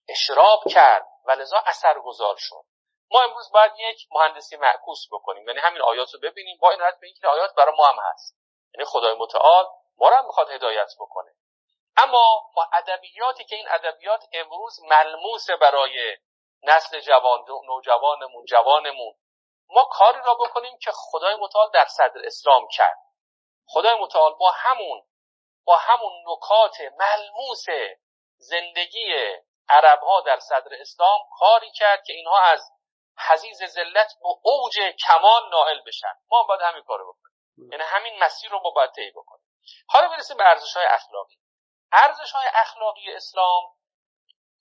اشراب 0.09 0.61
کرد 0.75 1.07
و 1.25 1.33
لذا 1.33 1.63
اثرگذار 1.67 2.37
شد. 2.39 2.65
ما 3.11 3.23
امروز 3.23 3.53
باید 3.53 3.73
یک 3.79 4.07
مهندسی 4.11 4.57
معکوس 4.57 5.07
بکنیم 5.13 5.49
یعنی 5.49 5.61
همین 5.61 5.83
آیات 5.83 6.15
رو 6.15 6.21
ببینیم 6.21 6.59
با 6.61 6.71
این 6.71 6.79
به 7.01 7.07
اینکه 7.07 7.29
آیات 7.29 7.55
برای 7.55 7.75
ما 7.79 7.85
هم 7.85 7.97
هست. 8.13 8.37
یعنی 8.75 8.85
خدای 8.85 9.15
متعال 9.15 9.69
ما 9.99 10.09
را 10.09 10.23
می‌خواد 10.23 10.51
هدایت 10.51 10.89
بکنه. 11.01 11.31
اما 11.97 12.51
با 12.57 12.67
ادبیاتی 12.73 13.45
که 13.45 13.57
این 13.57 13.69
ادبیات 13.69 14.25
امروز 14.33 14.81
ملموس 14.83 15.51
برای 15.51 16.17
نسل 16.63 17.01
جوان 17.01 17.45
نوجوانمون 17.67 18.45
جوانمون 18.45 19.15
ما 19.69 19.85
کاری 19.85 20.19
را 20.25 20.35
بکنیم 20.35 20.79
که 20.79 20.91
خدای 20.95 21.35
متعال 21.35 21.71
در 21.75 21.87
صدر 21.87 22.21
اسلام 22.25 22.69
کرد. 22.69 22.99
خدای 23.67 23.95
متعال 24.01 24.35
با 24.35 24.51
همون 24.55 25.03
با 25.65 25.77
همون 25.77 26.13
نکات 26.27 26.77
ملموس 26.81 27.65
زندگی 28.37 29.15
عرب 29.69 30.01
ها 30.01 30.21
در 30.21 30.39
صدر 30.39 30.71
اسلام 30.81 31.21
کاری 31.39 31.71
کرد 31.71 32.05
که 32.05 32.13
اینها 32.13 32.41
از 32.41 32.71
حزیز 33.29 33.65
ذلت 33.65 34.15
به 34.23 34.29
اوج 34.43 34.79
کمال 35.09 35.51
نائل 35.51 35.81
بشن. 35.87 36.15
ما 36.31 36.43
باید 36.43 36.61
همین 36.61 36.83
کارو 36.83 37.13
بکنیم. 37.13 37.73
یعنی 37.73 37.85
همین 37.85 38.23
مسیر 38.23 38.51
رو 38.51 38.61
ما 38.63 38.71
باید 38.71 38.91
طی 38.91 39.11
بکنیم. 39.11 39.45
حالا 39.89 40.09
برسیم 40.09 40.37
به 40.37 40.45
ارزش 40.45 40.77
های 40.77 40.87
اخلاقی. 40.87 41.37
ارزش 41.93 42.33
های 42.33 42.47
اخلاقی 42.55 43.13
اسلام 43.13 43.63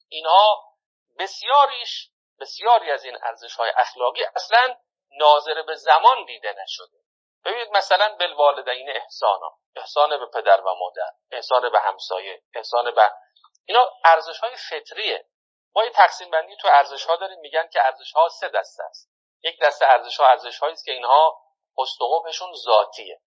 اینها 0.09 0.75
بسیاریش 1.19 2.09
بسیاری 2.39 2.91
از 2.91 3.03
این 3.03 3.17
ارزش 3.23 3.55
های 3.55 3.71
اخلاقی 3.77 4.23
اصلا 4.35 4.75
ناظر 5.17 5.61
به 5.61 5.75
زمان 5.75 6.25
دیده 6.25 6.55
نشده. 6.63 6.97
ببینید 7.45 7.77
مثلا 7.77 8.15
بالوالدین 8.19 8.89
احسانا 8.89 9.57
احسان 9.75 10.09
به 10.09 10.25
پدر 10.25 10.61
و 10.61 10.75
مادر 10.75 11.11
احسان 11.31 11.69
به 11.71 11.79
همسایه 11.79 12.43
احسان 12.53 12.91
به 12.91 13.11
اینا 13.65 13.91
ارزش 14.05 14.39
های 14.39 14.55
فطریه. 14.69 15.25
ما 15.75 15.83
یه 15.83 15.89
تقسیم 15.89 16.29
بندی 16.29 16.55
تو 16.55 16.67
ارزش 16.67 17.05
ها 17.05 17.15
داریم 17.15 17.39
میگن 17.39 17.67
که 17.73 17.85
ارزش 17.85 18.11
ها 18.11 18.29
سه 18.29 18.49
دسته 18.49 18.83
است. 18.83 19.11
یک 19.43 19.61
دسته 19.61 19.85
ارزش 19.85 20.17
ها 20.17 20.27
ارزش 20.27 20.63
است 20.63 20.85
که 20.85 20.91
اینها 20.91 21.41
استقوبشون 21.77 22.53
ذاتیه. 22.53 23.21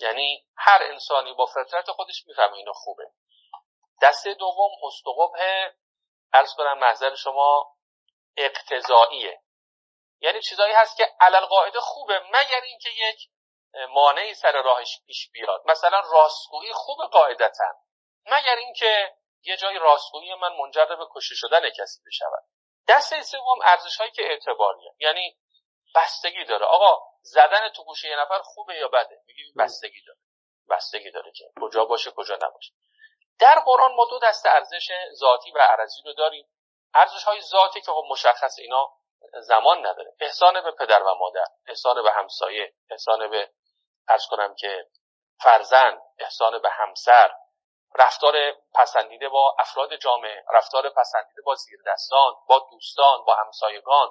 یعنی 0.00 0.46
هر 0.56 0.82
انسانی 0.82 1.34
با 1.34 1.46
فطرت 1.46 1.90
خودش 1.90 2.26
می‌فهمه 2.26 2.56
اینو 2.56 2.72
خوبه. 2.72 3.04
دسته 4.02 4.34
دوم 4.34 4.70
استقوب 4.82 5.32
ارز 6.32 6.54
کنم 6.56 6.78
محضر 6.78 7.14
شما 7.14 7.76
اقتضاییه. 8.36 9.40
یعنی 10.20 10.40
چیزایی 10.40 10.72
هست 10.72 10.96
که 10.96 11.14
علل 11.20 11.44
قاعده 11.44 11.80
خوبه 11.80 12.20
مگر 12.32 12.60
اینکه 12.64 12.88
یک 12.88 13.28
مانعی 13.90 14.34
سر 14.34 14.62
راهش 14.62 15.00
پیش 15.06 15.30
بیاد. 15.32 15.62
مثلا 15.66 16.00
راستگویی 16.00 16.72
خوب 16.72 16.98
قاعدتا. 17.12 17.64
مگر 18.26 18.56
اینکه 18.56 19.12
یه 19.42 19.56
جای 19.56 19.78
راستگویی 19.78 20.34
من 20.34 20.52
منجر 20.56 20.84
به 20.84 21.06
کشته 21.14 21.34
شدن 21.34 21.70
کسی 21.70 22.00
بشود. 22.06 22.44
دسته 22.88 23.22
سوم 23.22 23.58
ارزش 23.64 23.96
هایی 23.96 24.10
که 24.10 24.22
اعتباریه. 24.22 24.94
یعنی 24.98 25.36
بستگی 25.94 26.44
داره. 26.44 26.66
آقا 26.66 27.02
زدن 27.22 27.68
تو 27.68 27.84
گوشه 27.84 28.08
یه 28.08 28.16
نفر 28.16 28.38
خوبه 28.42 28.74
یا 28.74 28.88
بده؟ 28.88 29.22
میگی 29.26 29.52
بستگی 29.58 30.02
داره. 30.06 30.18
بستگی 30.70 31.10
داره 31.10 31.32
که 31.32 31.44
کجا 31.60 31.84
باشه 31.84 32.10
کجا 32.10 32.34
نباشه. 32.34 32.72
در 33.38 33.62
قرآن 33.66 33.94
ما 33.94 34.04
دو 34.04 34.18
دسته 34.18 34.50
ارزش 34.50 34.92
ذاتی 35.12 35.50
و 35.50 35.58
عرضی 35.58 36.02
رو 36.04 36.12
داریم. 36.12 36.48
ارزش 36.94 37.24
های 37.24 37.40
ذاتی 37.40 37.80
که 37.80 37.92
خب 37.92 38.04
مشخص 38.10 38.58
اینا 38.58 38.92
زمان 39.40 39.86
نداره. 39.86 40.14
احسان 40.20 40.60
به 40.60 40.70
پدر 40.70 41.02
و 41.02 41.14
مادر 41.14 41.46
احسان 41.66 42.02
به 42.02 42.12
همسایه 42.12 42.74
احسان 42.90 43.30
به 43.30 43.50
ارز 44.08 44.26
کنم 44.30 44.54
که 44.54 44.86
فرزند 45.42 46.02
احسان 46.18 46.62
به 46.62 46.70
همسر 46.70 47.34
رفتار 47.94 48.52
پسندیده 48.74 49.28
با 49.28 49.56
افراد 49.58 49.96
جامعه 49.96 50.44
رفتار 50.52 50.90
پسندیده 50.90 51.42
با 51.46 51.54
زیردستان 51.54 52.34
با 52.48 52.68
دوستان 52.70 53.24
با 53.24 53.34
همسایگان 53.34 54.08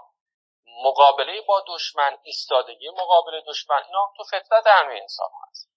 مقابله 0.84 1.42
با 1.42 1.64
دشمن 1.68 2.18
ایستادگی 2.24 2.90
مقابل 2.90 3.42
دشمن 3.48 3.84
اینا 3.86 4.14
تو 4.18 4.24
فطرت 4.24 4.68
همه 4.68 5.00
انسان 5.02 5.30
هست. 5.48 5.70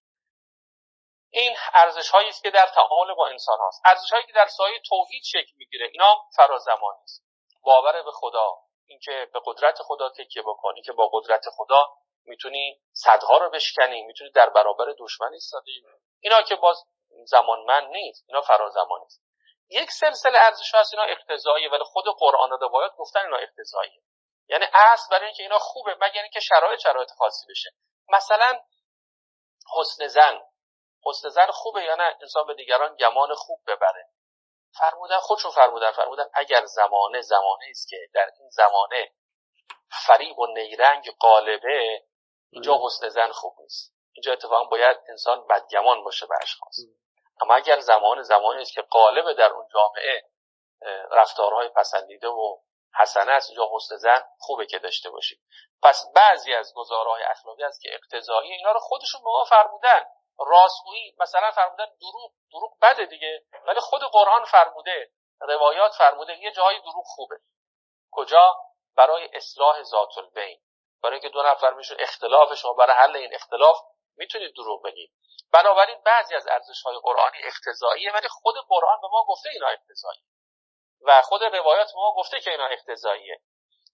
این 1.31 1.57
ارزش 1.75 2.11
هایی 2.11 2.29
است 2.29 2.43
که 2.43 2.51
در 2.51 2.67
تعامل 2.67 3.15
با 3.15 3.29
انسان 3.29 3.59
هاست. 3.59 3.83
ارزش 3.85 4.13
هایی 4.13 4.27
که 4.27 4.33
در 4.33 4.47
سایه 4.47 4.81
توحید 4.89 5.23
شکل 5.25 5.53
می‌گیره 5.57 5.89
اینا 5.93 6.25
فرازمانی 6.37 7.03
است. 7.05 7.25
باور 7.63 8.03
به 8.03 8.11
خدا 8.11 8.57
اینکه 8.87 9.31
به 9.33 9.41
قدرت 9.47 9.83
خدا 9.83 10.09
تکیه 10.09 10.43
بکنی 10.43 10.83
که 10.83 10.93
با 10.93 11.11
قدرت 11.13 11.45
خدا 11.57 11.89
می‌تونی 12.29 12.81
صدها 12.93 13.39
رو 13.39 13.51
بشکنی 13.51 14.03
می‌تونی 14.03 14.31
در 14.31 14.51
برابر 14.51 14.95
دشمن 14.99 15.33
ایستادی. 15.33 15.85
اینا 16.21 16.43
که 16.43 16.57
باز 16.57 16.85
زمانمند 17.25 17.89
نیست 17.89 18.25
اینا 18.29 18.41
فرازمانی 18.41 19.05
است 19.05 19.23
یک 19.69 19.91
سلسله 19.91 20.39
ارزش 20.39 20.75
هست 20.75 20.95
اینا 20.95 21.05
اقتضایی 21.05 21.69
ولی 21.69 21.85
خود 21.85 22.05
قرآن 22.19 22.53
و 22.53 22.57
روایات 22.57 22.93
گفتن 22.97 23.21
اینا 23.21 23.37
اقتضاییه. 23.37 24.03
یعنی 24.49 24.65
اصل 24.75 25.11
برای 25.11 25.25
اینکه 25.25 25.43
اینا 25.43 25.59
خوبه 25.59 25.97
مگر 26.01 26.23
اینکه 26.23 26.41
شرایط 26.41 26.81
شرایط 26.81 27.09
خاصی 27.19 27.47
بشه. 27.51 27.71
مثلا 28.09 28.61
حسن 29.77 30.07
زن. 30.07 30.43
حسن 31.05 31.29
زن 31.29 31.47
خوبه 31.51 31.85
یا 31.85 31.95
نه؟ 31.95 32.17
انسان 32.21 32.47
به 32.47 32.55
دیگران 32.55 32.97
گمان 32.97 33.35
خوب 33.35 33.61
ببره. 33.67 34.09
فرمودن 34.79 35.19
خودشون 35.19 35.51
فرمودن 35.51 35.93
فرمودن 35.93 36.25
اگر 36.35 36.65
زمانه 36.65 37.21
زمانه 37.21 37.67
است 37.71 37.89
که 37.89 37.97
در 38.15 38.31
این 38.39 38.49
زمانه 38.51 39.13
فریب 40.07 40.39
و 40.39 40.47
نیرنگ 40.47 41.11
قالبه 41.19 42.03
اینجا 42.51 42.79
حسن 42.83 43.09
زن 43.09 43.33
خوب 43.33 43.57
نیست. 43.61 43.95
اینجا 44.13 44.33
اتفاقا 44.33 44.65
باید 44.65 44.97
انسان 45.09 45.47
بدگمان 45.47 46.05
باشه 46.05 46.27
به 46.27 46.35
اشخاص 46.43 46.77
اما 47.41 47.55
اگر 47.55 47.81
زمان 47.81 48.23
زمانی 48.23 48.63
است 48.63 48.73
که 48.73 48.83
قالب 48.83 49.33
در 49.33 49.51
اون 49.53 49.69
جامعه 49.75 50.23
رفتارهای 51.11 51.69
پسندیده 51.69 52.29
و 52.29 52.59
حسنه 52.95 53.33
است 53.33 53.51
یا 53.51 53.69
حسن 53.73 53.97
زن 53.97 54.23
خوبه 54.39 54.67
که 54.67 54.79
داشته 54.79 55.11
باشیم. 55.11 55.39
پس 55.83 56.13
بعضی 56.15 56.55
از 56.55 56.73
گزارهای 56.75 57.23
اخلاقی 57.23 57.65
است 57.65 57.81
که 57.83 57.95
اقتضایی 57.95 58.53
اینا 58.53 58.73
رو 58.73 58.81
خودشون 58.81 59.21
به 59.21 59.31
ما 59.31 59.45
فرمودن. 59.45 60.05
راستگویی 60.39 61.15
مثلا 61.19 61.51
فرمودن 61.51 61.87
دروغ 62.01 62.33
دروغ 62.53 62.79
بده 62.83 63.07
دیگه. 63.07 63.43
ولی 63.67 63.81
خود 63.81 64.03
قرآن 64.03 64.45
فرموده 64.45 65.11
روایات 65.41 65.93
فرموده 65.93 66.39
یه 66.39 66.53
جایی 66.53 66.81
دروغ 66.81 67.05
خوبه. 67.07 67.37
کجا؟ 68.11 68.57
برای 68.97 69.29
اصلاح 69.33 69.83
ذات 69.83 70.19
البین. 70.19 70.61
برای 71.07 71.21
اینکه 71.21 71.29
دو 71.29 71.43
نفر 71.43 71.71
میشون 71.71 71.97
اختلاف 72.01 72.55
شما 72.55 72.73
برای 72.73 72.97
حل 72.97 73.17
این 73.17 73.35
اختلاف 73.35 73.77
می‌تونید 74.17 74.55
دروغ 74.57 74.83
بگید. 74.85 75.13
بنابراین 75.53 76.03
بعضی 76.05 76.35
از 76.35 76.47
ارزش 76.47 76.83
های 76.83 76.97
قرآنی 77.03 77.39
اقتضاییه 77.43 78.13
ولی 78.13 78.29
خود 78.29 78.55
قرآن 78.69 79.01
به 79.01 79.09
ما 79.09 79.25
گفته 79.29 79.49
اینا 79.53 79.67
اقتضایی 79.67 80.21
و 81.01 81.23
خود 81.23 81.43
روایات 81.43 81.91
ما 81.95 82.15
گفته 82.17 82.41
که 82.41 82.51
اینا 82.51 82.67
اقتضاییه 82.67 83.41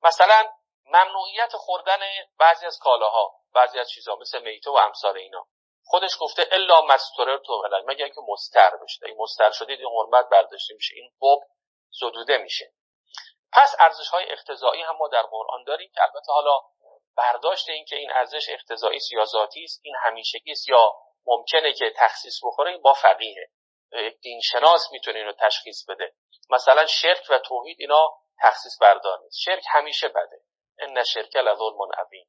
مثلا 0.02 0.52
ممنوعیت 0.84 1.56
خوردن 1.56 2.00
بعضی 2.38 2.66
از 2.66 2.78
کالاها 2.78 3.34
بعضی 3.54 3.78
از 3.78 3.90
چیزها 3.90 4.16
مثل 4.16 4.42
میته 4.42 4.70
و 4.70 4.74
امثال 4.74 5.16
اینا. 5.16 5.46
خودش 5.84 6.16
گفته 6.20 6.48
الا 6.52 6.80
مستورر 6.80 7.38
تو 7.38 7.62
مگر 7.86 8.04
اینکه 8.04 8.20
مستر 8.28 8.76
بشه. 8.76 9.06
این 9.06 9.16
مستر 9.18 9.50
شدید 9.50 9.80
این 9.80 9.88
حرمت 9.88 10.28
برداشته 10.28 10.74
میشه. 10.74 10.94
این 10.96 11.10
خوب 11.18 11.44
زدوده 12.00 12.38
میشه. 12.38 12.72
پس 13.52 13.74
ارزش 13.78 14.08
های 14.08 14.32
اقتضایی 14.32 14.82
هم 14.82 14.96
ما 14.96 15.08
در 15.08 15.22
قرآن 15.22 15.64
داریم 15.64 15.90
که 15.94 16.02
البته 16.02 16.32
حالا 16.32 16.60
برداشت 17.16 17.68
این 17.68 17.84
که 17.84 17.96
این 17.96 18.12
ارزش 18.12 18.48
اقتضایی 18.48 19.00
سیاساتی 19.00 19.64
است. 19.64 19.80
این 19.82 19.94
همیشگی 20.02 20.52
است 20.52 20.68
یا 20.68 20.94
ممکنه 21.26 21.72
که 21.72 21.92
تخصیص 21.96 22.44
بخوره 22.44 22.78
با 22.78 22.92
فقیه. 22.92 23.50
دین 24.22 24.40
شناس 24.40 24.88
می‌تونه 24.92 25.18
اینو 25.18 25.32
تشخیص 25.40 25.84
بده. 25.88 26.14
مثلا 26.50 26.86
شرک 26.86 27.26
و 27.30 27.38
توحید 27.38 27.76
اینا 27.80 28.10
تخصیص 28.42 28.78
بردار 28.80 29.18
نیست. 29.22 29.38
شرک 29.40 29.64
همیشه 29.70 30.08
بده. 30.08 30.40
ان 30.78 31.04
شرک 31.04 31.36
لظلم 31.36 31.92
عظیم. 31.98 32.26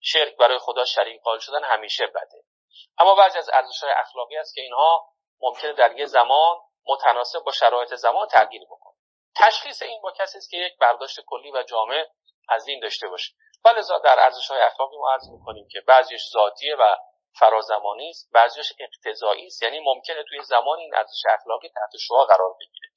شرک 0.00 0.36
برای 0.36 0.58
خدا 0.58 0.84
شریک 0.84 1.22
قائل 1.22 1.38
شدن 1.38 1.64
همیشه 1.64 2.06
بده. 2.06 2.42
اما 2.98 3.14
بعضی 3.14 3.38
از 3.38 3.50
ارزش 3.52 3.82
های 3.82 3.92
اخلاقی 3.92 4.36
است 4.36 4.54
که 4.54 4.60
اینها 4.60 5.08
ممکنه 5.40 5.72
در 5.72 5.98
یه 5.98 6.06
زمان 6.06 6.56
متناسب 6.86 7.38
با 7.46 7.52
شرایط 7.52 7.94
زمان 7.94 8.28
تغییر 8.28 8.62
بکنه. 8.64 8.94
تشخیص 9.36 9.82
این 9.82 10.00
با 10.02 10.12
کسی 10.12 10.38
است 10.38 10.50
که 10.50 10.56
یک 10.56 10.78
برداشت 10.80 11.20
کلی 11.26 11.50
و 11.52 11.62
جامع 11.62 12.06
از 12.48 12.64
دین 12.64 12.80
داشته 12.80 13.08
باشه. 13.08 13.32
ولذا 13.64 13.98
در 13.98 14.20
ارزش 14.20 14.50
های 14.50 14.60
اخلاقی 14.60 14.96
ما 14.96 15.12
عرض 15.12 15.28
می‌کنیم 15.30 15.68
که 15.70 15.80
بعضیش 15.80 16.20
ذاتیه 16.32 16.76
و 16.80 16.96
فرازمانی 17.38 18.10
است 18.10 18.30
بعضیش 18.32 18.72
اقتضایی 18.78 19.46
است. 19.46 19.62
یعنی 19.62 19.80
ممکنه 19.80 20.24
توی 20.28 20.42
زمان 20.42 20.78
این 20.78 20.94
ارزش 20.94 21.22
اخلاقی 21.30 21.68
تحت 21.68 22.00
شعا 22.08 22.24
قرار 22.24 22.54
بگیره. 22.60 22.88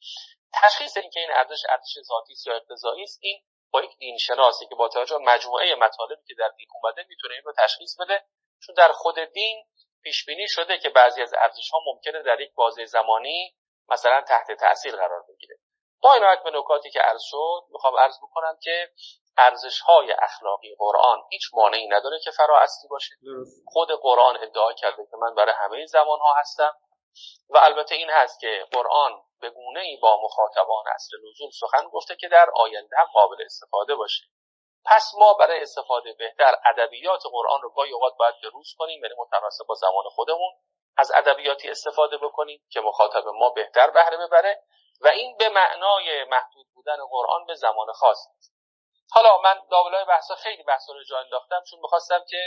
تشخیص 0.54 0.98
اینکه 0.98 1.20
این 1.20 1.32
ارزش 1.32 1.64
ارزش 1.70 1.94
ذاتی 2.02 2.34
است 2.34 2.48
یا 2.48 2.56
اقتضایی 2.56 3.04
است 3.04 3.20
این 3.22 3.44
با 3.72 3.82
یک 3.82 3.98
دین 3.98 4.18
شناسی 4.18 4.66
که 4.68 4.76
با 4.76 4.88
توجه 4.88 5.18
مجموعه 5.18 5.76
مطالبی 5.76 6.24
که 6.28 6.34
در 6.38 6.50
دین 6.58 6.68
اومده 6.74 7.06
می‌تونه 7.10 7.34
این 7.34 7.44
رو 7.44 7.54
تشخیص 7.58 8.00
بده. 8.00 8.24
چون 8.66 8.76
در 8.76 8.92
خود 8.92 9.20
دین 9.20 9.66
پیش 10.04 10.26
بینی 10.26 10.50
شده 10.50 10.78
که 10.78 10.90
بعضی 10.90 11.22
از 11.22 11.34
ارزش 11.34 11.70
ها 11.70 11.80
ممکنه 11.86 12.24
در 12.24 12.42
یک 12.42 12.54
بازه 12.54 12.86
زمانی 12.86 13.56
مثلا 13.90 14.22
تحت 14.22 14.52
تاثیر 14.52 14.96
قرار 14.96 15.24
بگیره. 15.30 15.56
با 16.02 16.14
عنایت 16.14 16.44
به 16.44 16.52
نکاتی 16.52 16.92
که 16.92 17.00
عرض 17.00 17.22
شد 17.24 17.64
می‌خوام 17.70 17.98
عرض 17.98 18.18
بکنم 18.18 18.58
که 18.62 18.90
ارزش 19.38 19.80
های 19.80 20.12
اخلاقی 20.12 20.76
قرآن 20.80 21.24
هیچ 21.32 21.42
مانعی 21.54 21.88
نداره 21.88 22.20
که 22.24 22.32
فرا 22.32 22.60
اصلی 22.60 22.90
باشه 22.90 23.16
خود 23.68 23.92
قرآن 23.92 24.38
ادعا 24.42 24.74
کرده 24.74 25.08
که 25.12 25.18
من 25.18 25.36
برای 25.36 25.54
همه 25.58 25.86
زمان 25.86 26.20
ها 26.20 26.34
هستم 26.38 26.74
و 27.50 27.58
البته 27.58 27.96
این 27.96 28.10
هست 28.10 28.40
که 28.40 28.66
قرآن 28.72 29.12
به 29.42 29.50
گونه 29.50 29.80
ای 29.80 29.98
با 29.98 30.22
مخاطبان 30.24 30.84
اصل 30.96 31.18
نزول 31.30 31.50
سخن 31.60 31.90
گفته 31.90 32.16
که 32.16 32.28
در 32.28 32.50
آینده 32.56 32.96
هم 32.98 33.08
قابل 33.14 33.44
استفاده 33.46 33.96
باشه. 33.96 34.24
پس 34.86 35.12
ما 35.20 35.34
برای 35.34 35.62
استفاده 35.62 36.14
بهتر 36.14 36.56
ادبیات 36.66 37.24
قرآن 37.32 37.62
رو 37.62 37.70
گاهی 37.70 37.92
اوقات 37.92 38.14
باید 38.20 38.36
روز 38.54 38.76
کنیم 38.78 39.04
یعنی 39.04 39.16
متناسب 39.18 39.66
با 39.68 39.76
زمان 39.76 40.04
خودمون. 40.16 40.54
از 40.98 41.12
ادبیاتی 41.16 41.70
استفاده 41.70 42.18
بکنیم 42.18 42.62
که 42.70 42.82
مخاطب 42.82 43.28
ما 43.28 43.50
بهتر 43.50 43.90
بهره 43.90 44.18
ببره 44.18 44.64
و 45.02 45.08
این 45.08 45.38
به 45.38 45.50
معنای 45.50 46.24
محدود 46.24 46.68
بودن 46.74 46.98
قرآن 47.10 47.46
به 47.46 47.56
زمان 47.56 47.92
خاص 47.94 48.28
نیست 48.36 48.54
حالا 49.12 49.42
من 49.44 49.62
داولای 49.72 50.06
بحثا 50.06 50.36
خیلی 50.36 50.64
بحثا 50.64 50.94
رو 50.94 51.04
جا 51.04 51.20
انداختم 51.20 51.62
چون 51.70 51.80
می‌خواستم 51.80 52.24
که 52.30 52.38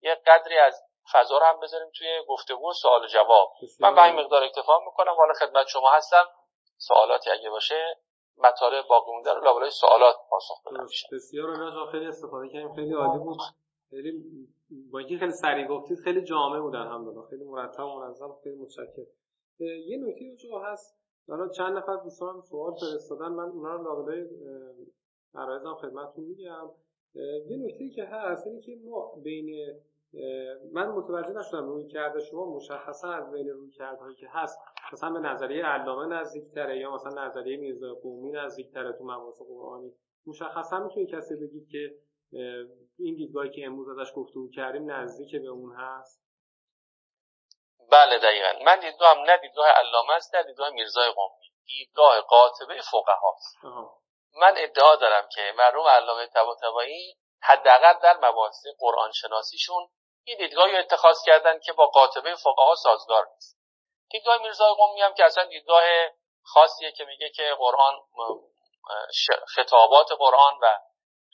یه 0.00 0.14
قدری 0.26 0.58
از 0.58 0.82
فضا 1.12 1.38
رو 1.38 1.46
هم 1.46 1.60
بذاریم 1.60 1.90
توی 1.98 2.22
گفتگو 2.28 2.72
سوال 2.72 3.04
و 3.04 3.06
جواب. 3.06 3.52
من 3.80 3.94
به 3.94 4.02
این 4.02 4.14
مقدار 4.14 4.44
اکتفا 4.44 4.78
می‌کنم. 4.78 5.14
حالا 5.14 5.32
خدمت 5.32 5.66
شما 5.66 5.90
هستم. 5.90 6.24
سوالاتی 6.76 7.30
اگه 7.30 7.50
باشه 7.50 7.98
مطالب 8.36 8.86
باقی 8.86 9.12
مونده 9.12 9.32
رو 9.32 9.44
لابلای 9.44 9.70
سوالات 9.70 10.16
پاسخ 10.30 10.62
بدم. 10.66 10.86
بسیار 11.12 11.90
خیلی 11.92 12.06
استفاده 12.06 12.48
کردیم. 12.48 12.74
خیلی 12.74 12.94
عالی 12.94 13.18
بود. 13.18 13.38
خیلی 13.90 14.12
با 14.92 14.98
اینکه 14.98 15.18
خیلی 15.18 15.32
سریع 15.32 15.66
گفتید 15.66 15.98
خیلی 15.98 16.22
جامع 16.22 16.60
بودن 16.60 16.86
هم 16.86 17.22
خیلی 17.30 17.44
مرتب 17.44 17.84
و 17.84 17.98
منظم 18.00 18.36
خیلی 18.44 18.56
متشکرم. 18.56 19.06
یه 19.58 19.98
نکته 19.98 20.36
جو 20.36 20.58
هست. 20.58 20.98
حالا 21.28 21.48
چند 21.48 21.76
نفر 21.76 21.96
دوستان 21.96 22.40
سوال 22.40 22.74
فرستادن. 22.74 23.28
من 23.28 23.44
اونا 23.44 23.74
رو 23.74 23.84
لابلای 23.84 24.28
عرایزم 25.34 25.74
خدمتتون 25.74 26.24
میگم. 26.24 26.70
یه 27.48 27.56
نکته 27.56 27.88
که 27.88 28.04
هست 28.04 28.46
اینه 28.46 28.60
که 28.60 28.72
ما 28.84 29.12
بین 29.22 29.78
من 30.72 30.88
متوجه 30.88 31.32
نشدم 31.32 31.66
روی 31.68 31.86
کرده 31.86 32.20
شما 32.20 32.54
مشخصا 32.54 33.08
از 33.08 33.32
بین 33.32 33.48
روی 33.48 33.70
کردهایی 33.70 34.16
که 34.16 34.26
هست. 34.30 34.58
مثلا 34.92 35.12
به 35.12 35.18
نظریه 35.18 35.64
علامه 35.64 36.14
نزدیکتره 36.14 36.78
یا 36.78 36.94
مثلا 36.94 37.26
نظریه 37.26 37.56
میرزا 37.56 37.94
قومی 37.94 38.32
نزدیکتره 38.32 38.92
تو 38.92 39.04
مباحث 39.04 39.42
قرآنی. 39.42 39.92
مشخصا 40.26 40.84
می‌تونی 40.84 41.06
کسی 41.06 41.36
بگید 41.36 41.68
که 41.68 41.94
این 42.98 43.14
دیدگاهی 43.14 43.50
که 43.50 43.66
امروز 43.66 43.98
ازش 43.98 44.12
گفتگو 44.16 44.50
کردیم 44.50 44.90
نزدیک 44.90 45.42
به 45.42 45.48
اون 45.48 45.76
هست؟ 45.76 46.22
بله 47.90 48.18
دقیقا. 48.18 48.64
من 48.64 48.80
دیدگاهم 48.80 49.18
نه 49.18 49.36
دیدگاه 49.36 49.66
علامه 49.68 50.12
است 50.12 50.34
نه 50.34 50.42
دیدگاه 50.42 50.70
میرزای 50.70 51.10
قومی. 51.10 51.48
دیدگاه 51.66 52.20
قاطبه 52.20 52.80
فقه 52.90 53.12
هاست 53.12 53.56
من 54.36 54.54
ادعا 54.56 54.96
دارم 54.96 55.28
که 55.34 55.52
مرحوم 55.56 55.88
علامه 55.88 56.26
طباطبایی 56.26 57.16
حداقل 57.42 57.94
در 58.02 58.16
مباحث 58.28 58.66
قرآن 58.78 59.12
شناسیشون 59.12 59.88
این 60.24 60.38
دیدگاهی 60.38 60.76
اتخاذ 60.76 61.16
کردن 61.26 61.58
که 61.58 61.72
با 61.72 61.86
قاطبه 61.86 62.34
فقها 62.34 62.74
سازگار 62.74 63.28
نیست. 63.34 63.58
دیدگاه 64.10 64.42
میرزای 64.42 64.74
قومی 64.74 65.00
هم 65.00 65.14
که 65.14 65.24
اصلا 65.24 65.44
دیدگاه 65.44 65.82
خاصیه 66.42 66.92
که 66.92 67.04
میگه 67.04 67.30
که 67.30 67.54
قرآن 67.58 67.94
خطابات 69.54 70.12
قرآن 70.18 70.58
و 70.62 70.78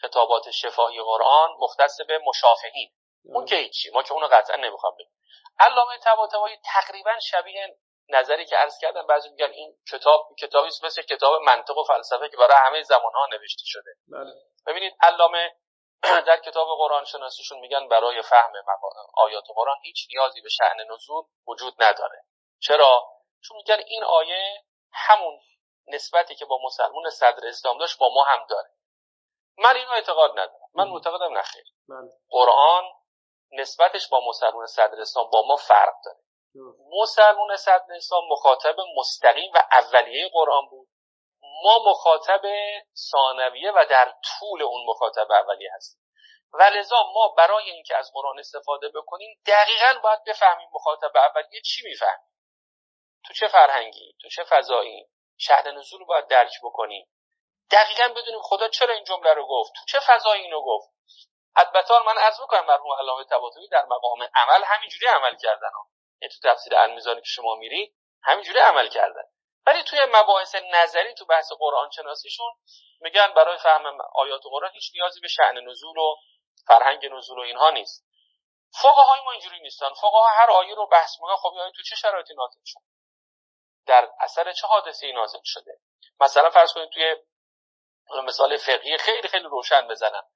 خطابات 0.00 0.50
شفاهی 0.50 1.02
قرآن 1.02 1.50
مختص 1.58 2.00
به 2.08 2.20
مشافهین. 2.26 2.90
اون 3.24 3.44
که 3.44 3.56
هیچی. 3.56 3.90
ما 3.90 4.02
که 4.02 4.12
اونو 4.12 4.26
قطعا 4.26 4.56
نمی‌خوام 4.56 4.94
بگیم 4.94 5.14
علامه 5.58 5.98
طباطبایی 5.98 6.56
تقریبا 6.64 7.18
شبیه 7.20 7.78
نظری 8.08 8.46
که 8.46 8.56
عرض 8.56 8.78
کردم. 8.78 9.06
بعضی 9.06 9.28
میگن 9.28 9.50
این 9.50 9.76
کتاب 9.92 10.28
کتابی 10.38 10.68
مثل 10.82 11.02
کتاب 11.02 11.42
منطق 11.42 11.78
و 11.78 11.84
فلسفه 11.84 12.28
که 12.28 12.36
برای 12.36 12.56
همه 12.66 12.82
زمانها 12.82 13.26
نوشته 13.32 13.62
شده. 13.64 13.90
بله. 14.08 14.32
ببینید 14.66 14.96
علامه 15.00 15.52
در 16.26 16.36
کتاب 16.36 16.68
قرآن 16.78 17.04
شناسیشون 17.04 17.58
میگن 17.58 17.88
برای 17.88 18.22
فهم 18.22 18.52
آیات 19.16 19.44
قرآن 19.54 19.76
هیچ 19.82 20.06
نیازی 20.10 20.40
به 20.40 20.48
شعن 20.48 20.76
نزول 20.92 21.24
وجود 21.46 21.74
نداره. 21.82 22.24
چرا؟ 22.60 23.08
چون 23.48 23.56
میگن 23.56 23.82
این 23.86 24.04
آیه 24.04 24.64
همون 24.92 25.40
نسبتی 25.86 26.34
که 26.34 26.44
با 26.44 26.58
مسلمون 26.64 27.10
صدر 27.10 27.46
اسلام 27.46 27.78
داشت 27.78 27.98
با 27.98 28.08
ما 28.14 28.24
هم 28.24 28.46
داره. 28.48 28.70
من 29.58 29.76
اینو 29.76 29.90
اعتقاد 29.90 30.30
ندارم. 30.30 30.68
من 30.74 30.88
معتقدم 30.88 31.38
نخیر 31.38 31.64
بله. 31.88 32.10
قرآن 32.30 32.84
نسبتش 33.52 34.08
با 34.08 34.20
مسلمون 34.28 34.66
صدر 34.66 35.00
اسلام 35.00 35.30
با 35.30 35.42
ما 35.46 35.56
فرق 35.56 35.94
داره. 36.04 36.18
مسلمون 37.02 37.56
صدر 37.56 37.94
اسلام 37.96 38.22
مخاطب 38.30 38.76
مستقیم 38.96 39.52
و 39.54 39.58
اولیه 39.72 40.30
قرآن 40.32 40.68
بود. 40.70 40.88
ما 41.64 41.90
مخاطب 41.90 42.42
ثانویه 43.10 43.72
و 43.72 43.84
در 43.90 44.14
طول 44.24 44.62
اون 44.62 44.86
مخاطب 44.88 45.32
اولیه 45.32 45.70
هستیم. 45.76 46.00
و 46.52 46.62
لذا 46.62 46.96
ما 47.14 47.34
برای 47.38 47.70
اینکه 47.70 47.96
از 47.96 48.10
قرآن 48.14 48.38
استفاده 48.38 48.88
بکنیم 48.88 49.40
دقیقا 49.46 50.00
باید 50.02 50.24
بفهمیم 50.26 50.68
مخاطب 50.72 51.16
اولیه 51.16 51.60
چی 51.60 51.82
می‌فهمیم 51.84 52.28
تو 53.26 53.34
چه 53.34 53.48
فرهنگی؟ 53.48 54.16
تو 54.22 54.28
چه 54.28 54.44
فضایی؟ 54.44 55.08
شهر 55.36 55.70
نزول 55.70 56.00
رو 56.00 56.06
باید 56.06 56.26
درک 56.26 56.52
بکنیم. 56.62 57.08
دقیقا 57.70 58.08
بدونیم 58.08 58.42
خدا 58.42 58.68
چرا 58.68 58.94
این 58.94 59.04
جمله 59.04 59.34
رو 59.34 59.46
گفت 59.46 59.72
تو 59.72 59.84
چه 59.88 60.00
فضایی 60.06 60.42
اینو 60.42 60.60
گفت. 60.60 60.88
البته 61.56 61.94
من 62.06 62.18
عرض 62.18 62.40
می‌کنم 62.40 62.66
مرحوم 62.66 62.92
علامه 62.92 63.24
طباطبایی 63.24 63.68
در 63.68 63.84
مقام 63.84 64.28
عمل 64.34 64.64
همینجوری 64.64 65.06
عمل 65.06 65.36
کردن. 65.36 65.70
یعنی 66.22 66.34
تو 66.34 66.48
تفسیر 66.50 66.76
المیزانی 66.76 67.20
که 67.20 67.26
شما 67.26 67.54
میرید 67.54 67.94
همینجوری 68.22 68.58
عمل 68.58 68.88
کردن. 68.88 69.22
ولی 69.66 69.82
توی 69.82 69.98
مباحث 70.12 70.54
نظری 70.54 71.14
تو 71.14 71.24
بحث 71.24 71.52
قرآن 71.58 71.90
شناسیشون 71.90 72.52
میگن 73.00 73.34
برای 73.34 73.58
فهم 73.58 73.98
آیات 74.14 74.42
قرآن 74.50 74.70
هیچ 74.72 74.90
نیازی 74.94 75.20
به 75.20 75.28
شعن 75.28 75.58
نزول 75.58 75.98
و 75.98 76.16
فرهنگ 76.66 77.06
نزول 77.06 77.38
و 77.38 77.42
اینها 77.42 77.70
نیست. 77.70 78.04
های 78.82 79.20
ما 79.24 79.32
اینجوری 79.32 79.60
نیستن. 79.60 79.90
ها 80.02 80.28
هر 80.28 80.50
آیه 80.50 80.74
رو 80.74 80.86
بحث 80.86 81.10
می‌کنن. 81.20 81.36
خب 81.36 81.50
تو 81.76 81.82
چه 81.82 81.96
شرایطی 81.96 82.34
نازل 82.34 82.60
شد؟ 82.64 82.80
در 83.86 84.10
اثر 84.20 84.52
چه 84.52 84.66
حادثه 84.66 85.12
نازل 85.12 85.38
شده؟ 85.44 85.80
مثلا 86.20 86.50
فرض 86.50 86.72
کنید 86.72 86.90
توی 86.90 87.16
مثال 88.24 88.56
فقهی 88.56 88.98
خیلی 88.98 89.28
خیلی 89.28 89.44
روشن 89.44 89.88
بزنم. 89.88 90.26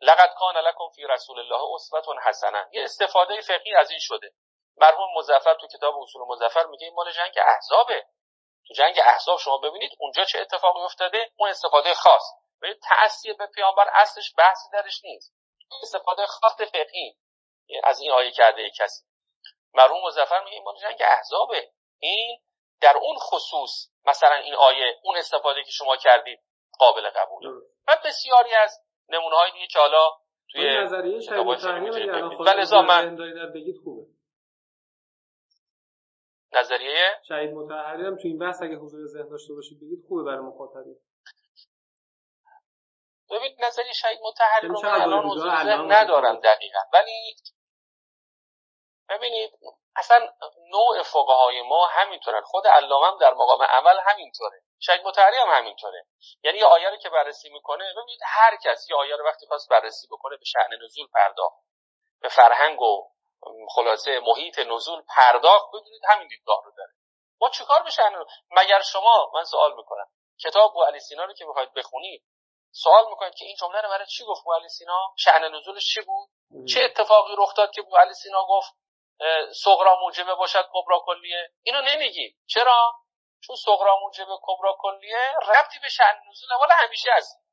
لقد 0.00 0.34
کان 0.38 0.56
لکم 0.56 0.88
فی 0.94 1.02
رسول 1.06 1.38
الله 1.38 1.74
اسوه 1.74 2.22
حسنه 2.24 2.68
یه 2.72 2.84
استفاده 2.84 3.40
فقهی 3.40 3.74
از 3.74 3.90
این 3.90 4.00
شده. 4.02 4.32
مرحوم 4.76 5.08
مزفر 5.16 5.54
تو 5.54 5.66
کتاب 5.66 5.94
اصول 6.02 6.22
مزفر 6.28 6.66
میگه 6.66 6.84
این 6.84 6.94
مال 6.94 7.12
جنگ 7.12 7.32
احزابه. 7.36 8.06
تو 8.66 8.74
جنگ 8.74 9.00
احزاب 9.02 9.38
شما 9.38 9.58
ببینید 9.58 9.90
اونجا 9.98 10.24
چه 10.24 10.40
اتفاقی 10.40 10.80
افتاده؟ 10.80 11.30
اون 11.36 11.48
استفاده 11.48 11.94
خاص. 11.94 12.22
به 12.60 12.78
تأثیر 12.88 13.34
به 13.34 13.46
پیامبر 13.46 13.90
اصلش 13.92 14.34
بحثی 14.38 14.68
درش 14.72 15.04
نیست. 15.04 15.34
استفاده 15.82 16.26
خاص 16.26 16.60
فقهی. 16.60 17.16
از 17.84 18.00
این 18.00 18.10
آیه 18.10 18.30
کرده 18.30 18.70
کسی. 18.70 19.04
مرحوم 19.74 20.06
مزفر 20.06 20.40
میگه 20.44 20.54
این 20.54 20.64
مال 20.64 20.76
جنگ 20.76 20.96
احزابه. 21.00 21.70
این 21.98 22.40
در 22.80 22.96
اون 22.96 23.18
خصوص 23.18 23.70
مثلا 24.04 24.34
این 24.34 24.54
آیه 24.54 24.98
اون 25.02 25.16
استفاده 25.16 25.64
که 25.64 25.70
شما 25.70 25.96
کردید 25.96 26.40
قابل 26.78 27.10
قبوله 27.10 27.50
و 27.88 27.96
بسیاری 28.04 28.54
از 28.54 28.80
نمونه 29.08 29.36
های 29.36 29.50
دیگه 29.52 29.66
که 29.66 29.78
حالا 29.78 30.10
توی 30.52 30.76
نظریه 30.76 31.20
شهید 31.20 31.46
من 32.72 33.16
بگید 33.54 33.76
خوبه. 33.84 34.06
نظریه 36.52 37.20
شهید 37.28 37.50
متحری 37.50 38.06
هم 38.06 38.16
تو 38.16 38.28
این 38.28 38.38
بحث 38.38 38.62
اگه 38.62 38.76
حضور 38.76 39.06
ذهن 39.06 39.28
داشته 39.28 39.54
باشید 39.54 39.78
بگید 39.80 40.04
خوبه 40.08 40.22
برای 40.22 40.38
مخاطبین. 40.38 40.96
ببین 43.30 43.56
نظریه 43.60 43.92
شهید 43.92 44.18
متحری 44.22 44.68
رو 44.68 44.80
من 44.82 45.00
الان 45.00 45.24
حضور 45.24 45.64
ذهن 45.64 45.92
ندارم 45.92 46.36
دقیقا. 46.40 46.78
ولی 46.92 47.36
ببینید 49.08 49.50
اصلا 49.96 50.18
نوع 50.70 51.02
فقهای 51.02 51.62
ما 51.62 51.86
همینطورن. 51.86 52.40
خود 52.40 52.66
علامه 52.66 53.18
در 53.20 53.34
مقام 53.34 53.60
اول 53.60 53.96
همینطوره. 54.06 54.62
شاید 54.80 55.00
متحری 55.04 55.36
هم 55.36 55.48
همینطوره. 55.48 56.06
یعنی 56.42 56.58
یه 56.58 56.66
آیه 56.66 56.90
رو 56.90 56.96
که 56.96 57.08
بررسی 57.08 57.50
می‌کنه 57.50 57.92
ببینید 57.96 58.20
هر 58.24 58.56
کس 58.56 58.90
یه 58.90 58.96
آیه 58.96 59.16
رو 59.16 59.24
وقتی 59.24 59.46
خواست 59.46 59.68
بررسی 59.70 60.06
بکنه 60.10 60.36
به 60.36 60.44
شأن 60.44 60.70
نزول 60.84 61.06
پرداخت. 61.14 61.64
به 62.20 62.28
فرهنگ 62.28 62.80
و 62.80 63.10
خلاصه 63.74 64.20
محیط 64.20 64.58
نزول 64.58 65.02
پرداخت. 65.16 65.68
ببینید 65.74 66.02
همین 66.08 66.28
دیدگاه 66.28 66.62
رو 66.64 66.72
داره. 66.76 66.92
ما 67.40 67.48
چیکار 67.48 67.82
به 67.82 67.90
شأن 67.90 68.24
مگر 68.50 68.80
شما 68.80 69.30
من 69.34 69.44
سوال 69.44 69.74
می‌کنم. 69.76 70.06
کتاب 70.44 70.72
بو 70.74 70.82
علی 70.82 71.00
سینا 71.00 71.24
رو 71.24 71.32
که 71.32 71.44
می‌خواید 71.44 71.74
بخونید 71.74 72.24
سوال 72.72 73.04
می‌کنید 73.10 73.34
که 73.34 73.44
این 73.44 73.56
جمله 73.60 73.80
رو 73.80 73.88
برای 73.88 74.06
چی 74.06 74.24
گفت 74.24 74.44
بو 74.44 74.52
علی 74.52 74.68
سینا؟ 74.68 75.14
شأن 75.18 75.54
نزولش 75.54 75.94
چی 75.94 76.00
بود؟ 76.00 76.28
چه 76.74 76.84
اتفاقی 76.84 77.34
رخ 77.38 77.54
داد 77.54 77.70
که 77.70 77.82
بو 77.82 77.96
علی 77.96 78.14
سینا 78.14 78.46
گفت 78.48 78.72
صغرا 79.64 80.00
موجبه 80.00 80.34
باشد 80.34 80.68
کبرا 80.72 81.02
کلیه؟ 81.06 81.50
اینو 81.62 81.82
نمیگی. 81.82 82.36
چرا؟ 82.46 82.92
چون 83.46 83.56
صغرا 83.56 84.00
موجبه 84.00 84.38
کبرا 84.42 84.76
کلیه 84.80 85.32
ربطی 85.48 85.78
به 85.78 85.88
شأن 85.88 86.20
نزول 86.30 86.58
والا 86.60 86.74
همیشه 86.74 87.10
هست. 87.12 87.44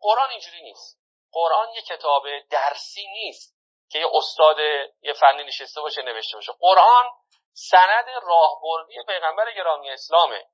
قرآن 0.00 0.30
اینجوری 0.30 0.62
نیست. 0.62 1.00
قرآن 1.32 1.68
یه 1.74 1.82
کتاب 1.82 2.22
درسی 2.50 3.06
نیست 3.06 3.56
که 3.90 3.98
یه 3.98 4.06
استاد 4.12 4.58
یه 5.02 5.12
فنی 5.12 5.44
نشسته 5.44 5.80
باشه 5.80 6.02
نوشته 6.02 6.36
باشه. 6.36 6.52
قرآن 6.60 7.10
سند 7.52 8.06
راهبردی 8.22 9.02
پیغمبر 9.06 9.52
گرامی 9.52 9.90
اسلامه. 9.90 10.44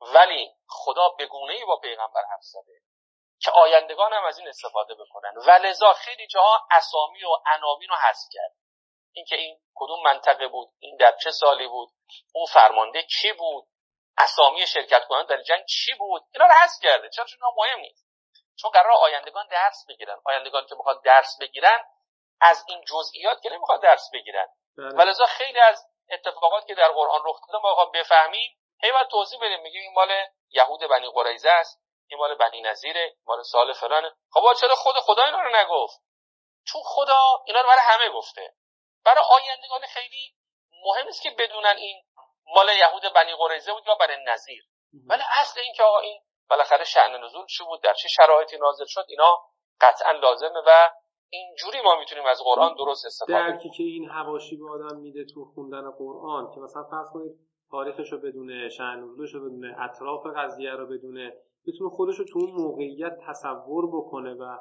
ولی 0.00 0.54
خدا 0.68 1.08
به 1.08 1.28
ای 1.50 1.64
با 1.64 1.76
پیغمبر 1.76 2.22
حرف 2.30 2.42
زده 2.42 2.80
که 3.40 3.50
آیندگان 3.50 4.12
هم 4.12 4.24
از 4.24 4.38
این 4.38 4.48
استفاده 4.48 4.94
بکنن. 4.94 5.32
و 5.36 5.50
لذا 5.50 5.92
خیلی 5.92 6.26
جاها 6.26 6.66
اسامی 6.70 7.24
و 7.24 7.36
عناوین 7.46 7.88
رو 7.88 7.94
حذف 7.94 8.28
کرد. 8.32 8.52
اینکه 9.12 9.36
این 9.36 9.60
کدوم 9.74 10.02
منطقه 10.04 10.48
بود 10.48 10.68
این 10.78 10.96
در 10.96 11.16
چه 11.22 11.30
سالی 11.30 11.68
بود 11.68 11.88
اون 12.34 12.46
فرمانده 12.46 13.02
کی 13.02 13.32
بود 13.32 13.66
اسامی 14.18 14.66
شرکت 14.66 15.04
کننده 15.08 15.36
در 15.36 15.42
جنگ 15.42 15.64
چی 15.64 15.94
بود؟ 15.94 16.22
اینا 16.34 16.46
رو 16.46 16.52
حذف 16.52 16.82
کرده. 16.82 17.08
چرا؟ 17.08 17.24
چون 17.24 17.38
مهم 17.56 17.78
نیست. 17.80 18.06
چون 18.60 18.70
قرار 18.70 18.92
آیندگان 18.92 19.46
درس 19.50 19.84
بگیرن. 19.88 20.20
آیندگان 20.24 20.66
که 20.66 20.74
می‌خواد 20.74 21.02
درس 21.04 21.38
بگیرن 21.40 21.84
از 22.40 22.64
این 22.68 22.84
جزئیات 22.84 23.42
که 23.42 23.50
نمی‌خواد 23.50 23.82
درس 23.82 24.10
بگیرن. 24.12 24.46
بله. 24.78 24.88
ولذا 24.88 25.26
خیلی 25.26 25.60
از 25.60 25.86
اتفاقات 26.10 26.66
که 26.66 26.74
در 26.74 26.88
قرآن 26.88 27.20
رخ 27.24 27.40
داده 27.48 27.62
ما 27.62 27.84
بفهمیم. 27.84 28.58
هی 28.82 28.92
باید 28.92 29.08
توضیح 29.08 29.38
بدیم. 29.38 29.60
میگیم 29.60 29.82
این 29.82 29.92
مال 29.94 30.26
یهود 30.50 30.80
بنی 30.80 31.10
قریظه 31.14 31.50
است. 31.50 31.82
این 32.08 32.18
مال 32.18 32.34
بنی 32.34 32.62
نظیره 32.62 33.16
مال 33.26 33.42
سال 33.42 33.72
فلانه. 33.72 34.12
خب 34.32 34.54
چرا 34.60 34.74
خود 34.74 34.96
خدا 34.96 35.24
اینا 35.24 35.40
رو 35.40 35.56
نگفت؟ 35.56 36.00
چون 36.66 36.82
خدا 36.84 37.42
اینا 37.46 37.60
رو 37.60 37.68
برای 37.68 37.82
همه 37.84 38.08
گفته. 38.08 38.54
برای 39.04 39.24
آیندگان 39.30 39.86
خیلی 39.86 40.34
مهم 40.84 41.06
نیست 41.06 41.22
که 41.22 41.30
بدونن 41.30 41.76
این 41.76 42.04
مال 42.56 42.68
یهود 42.68 43.02
بنی 43.14 43.34
قریزه 43.38 43.72
بود 43.72 43.82
یا 43.86 43.94
بنی 43.94 44.24
نظیر 44.28 44.62
ولی 45.08 45.22
اصل 45.40 45.60
این 45.60 45.72
که 45.76 45.82
آقا 45.82 45.98
این 45.98 46.20
بالاخره 46.50 46.84
شأن 46.84 47.24
نزول 47.24 47.46
چی 47.46 47.64
بود؟ 47.64 47.82
در 47.82 47.94
چه 47.94 48.08
شرایطی 48.08 48.58
نازل 48.58 48.84
شد؟ 48.88 49.04
اینا 49.08 49.38
قطعا 49.80 50.12
لازمه 50.12 50.60
و 50.66 50.90
اینجوری 51.30 51.80
ما 51.84 51.96
می‌تونیم 52.00 52.26
از 52.26 52.40
قرآن 52.44 52.74
درست 52.74 53.06
استفاده 53.06 53.32
درکی 53.32 53.70
که 53.70 53.82
این 53.82 54.08
هواشی 54.08 54.56
به 54.56 54.70
آدم 54.70 54.96
میده 54.96 55.24
تو 55.34 55.44
خوندن 55.44 55.90
قرآن 55.90 56.50
که 56.54 56.60
مثلا 56.60 56.82
فرض 56.90 57.06
کنید 57.12 57.32
تاریخش 57.70 58.12
رو 58.12 58.18
بدونه 58.18 58.68
شأن 58.68 59.00
نزولش 59.04 59.34
رو 59.34 59.40
بدونه 59.44 59.76
اطراف 59.80 60.26
قضیه 60.36 60.70
رو 60.70 60.86
بدونه 60.86 61.32
بتونه 61.66 61.90
خودش 61.90 62.18
رو 62.18 62.24
تو 62.24 62.38
اون 62.38 62.50
موقعیت 62.50 63.12
تصور 63.28 63.86
بکنه 63.86 64.34
و 64.34 64.58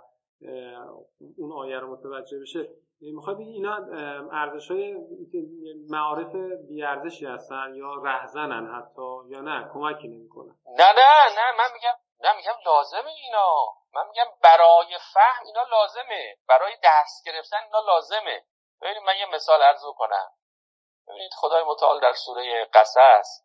اون 1.37 1.51
آیه 1.57 1.79
رو 1.79 1.91
متوجه 1.91 2.39
بشه. 2.39 2.69
می‌خوای 3.01 3.35
بگی 3.35 3.51
اینا 3.51 3.75
ارزش 4.31 4.71
های 4.71 4.95
معارف 5.89 6.35
بیارزشی 6.67 7.25
هستن 7.25 7.73
یا 7.75 7.95
رهزنن 8.03 8.75
حتی 8.75 9.29
یا 9.29 9.41
نه؟ 9.41 9.69
کمکی 9.73 10.07
نمی‌کنن 10.07 10.55
نه 10.79 10.91
نه 10.93 11.35
نه 11.37 11.51
من 11.57 11.73
میگم 11.73 11.97
نه 12.23 12.35
میگم 12.37 12.57
لازمه 12.65 13.11
اینا. 13.23 13.65
من 13.95 14.07
میگم 14.07 14.25
برای 14.43 14.97
فهم 15.13 15.45
اینا 15.45 15.63
لازمه. 15.71 16.37
برای 16.47 16.73
درس 16.83 17.23
گرفتن 17.25 17.57
اینا 17.65 17.79
لازمه. 17.79 18.45
ببینید 18.81 19.03
من 19.07 19.17
یه 19.19 19.25
مثال 19.35 19.61
عرض 19.61 19.81
کنم 19.97 20.31
ببینید 21.07 21.31
خدای 21.33 21.63
متعال 21.63 21.99
در 21.99 22.13
سوره 22.13 22.65
قصص 22.73 23.43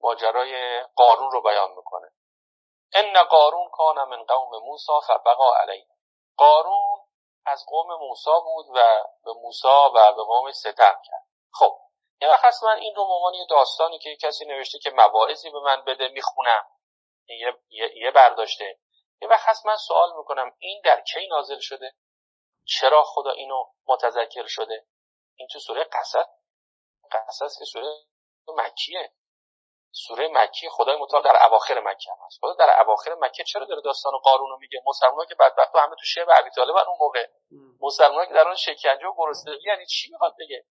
ماجرای 0.00 0.82
قارون 0.96 1.30
رو 1.32 1.42
بیان 1.42 1.70
می‌کنه. 1.76 2.12
ان 2.94 3.22
قارون 3.22 3.68
کان 3.72 4.08
من 4.08 4.24
قوم 4.24 4.50
موسی 4.64 4.92
فبقا 5.08 5.54
علیه 5.54 5.86
قارون 6.36 6.98
از 7.46 7.64
قوم 7.68 8.08
موسا 8.08 8.40
بود 8.40 8.66
و 8.74 9.04
به 9.24 9.32
موسا 9.32 9.92
و 9.94 10.12
به 10.12 10.22
قوم 10.22 10.52
ستم 10.52 11.00
کرد. 11.04 11.26
خب 11.52 11.78
یه 12.20 12.28
وقت 12.28 12.44
هست 12.44 12.64
من 12.64 12.76
این 12.78 12.94
رو 12.94 13.30
به 13.32 13.38
داستانی 13.50 13.98
که 13.98 14.16
کسی 14.16 14.44
نوشته 14.44 14.78
که 14.78 14.90
مواعظی 14.90 15.50
به 15.50 15.60
من 15.60 15.84
بده 15.84 16.08
می‌خونم. 16.08 16.66
یه, 17.28 17.58
یه،, 17.68 17.90
یه 17.96 18.10
برداشته. 18.10 18.78
یه 19.22 19.28
وقت 19.28 19.66
من 19.66 19.76
سوال 19.76 20.16
می‌کنم 20.16 20.56
این 20.58 20.82
در 20.84 21.00
کی 21.00 21.26
نازل 21.26 21.58
شده؟ 21.60 21.94
چرا 22.64 23.04
خدا 23.04 23.30
اینو 23.30 23.64
متذکر 23.86 24.46
شده؟ 24.46 24.86
این 25.36 25.48
تو 25.48 25.58
سوره 25.58 25.84
قصد 25.84 26.28
قصص 27.12 27.58
که 27.58 27.64
سوره 27.64 27.86
مکیه. 28.48 29.12
سوره 30.04 30.28
مکی 30.28 30.68
خدای 30.70 30.96
متعال 30.96 31.22
در 31.22 31.46
اواخر 31.46 31.80
مکه 31.80 32.10
هم 32.10 32.16
هست. 32.26 32.38
خدا 32.40 32.54
در 32.54 32.80
اواخر 32.80 33.14
مکه 33.14 33.44
چرا 33.44 33.64
داره 33.64 33.80
داستان 33.80 34.12
قارون 34.24 34.50
رو 34.50 34.58
میگه؟ 34.58 34.82
مسلمان‌ها 34.86 35.24
که 35.24 35.34
بدبخت 35.34 35.76
همه 35.76 35.94
تو 35.94 36.04
شعب 36.04 36.28
ابی 36.30 36.50
طالب 36.50 36.76
اون 36.76 36.96
موقع. 37.00 37.26
مسلمان‌ها 37.80 38.26
که 38.26 38.34
در 38.34 38.46
اون 38.46 38.56
شکنجه 38.56 39.06
و 39.06 39.14
گرسنگی 39.16 39.68
یعنی 39.68 39.86
چی 39.86 40.12
می‌خواد 40.12 40.34
بگه؟ 40.38 40.66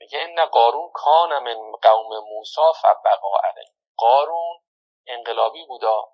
میگه 0.00 0.18
ان 0.20 0.46
قارون 0.46 0.90
کان 0.94 1.38
من 1.38 1.72
قوم 1.82 2.18
موسی 2.30 2.60
فبقا 2.82 3.36
علی 3.44 3.66
قارون 3.96 4.60
انقلابی 5.06 5.66
بودا 5.66 6.08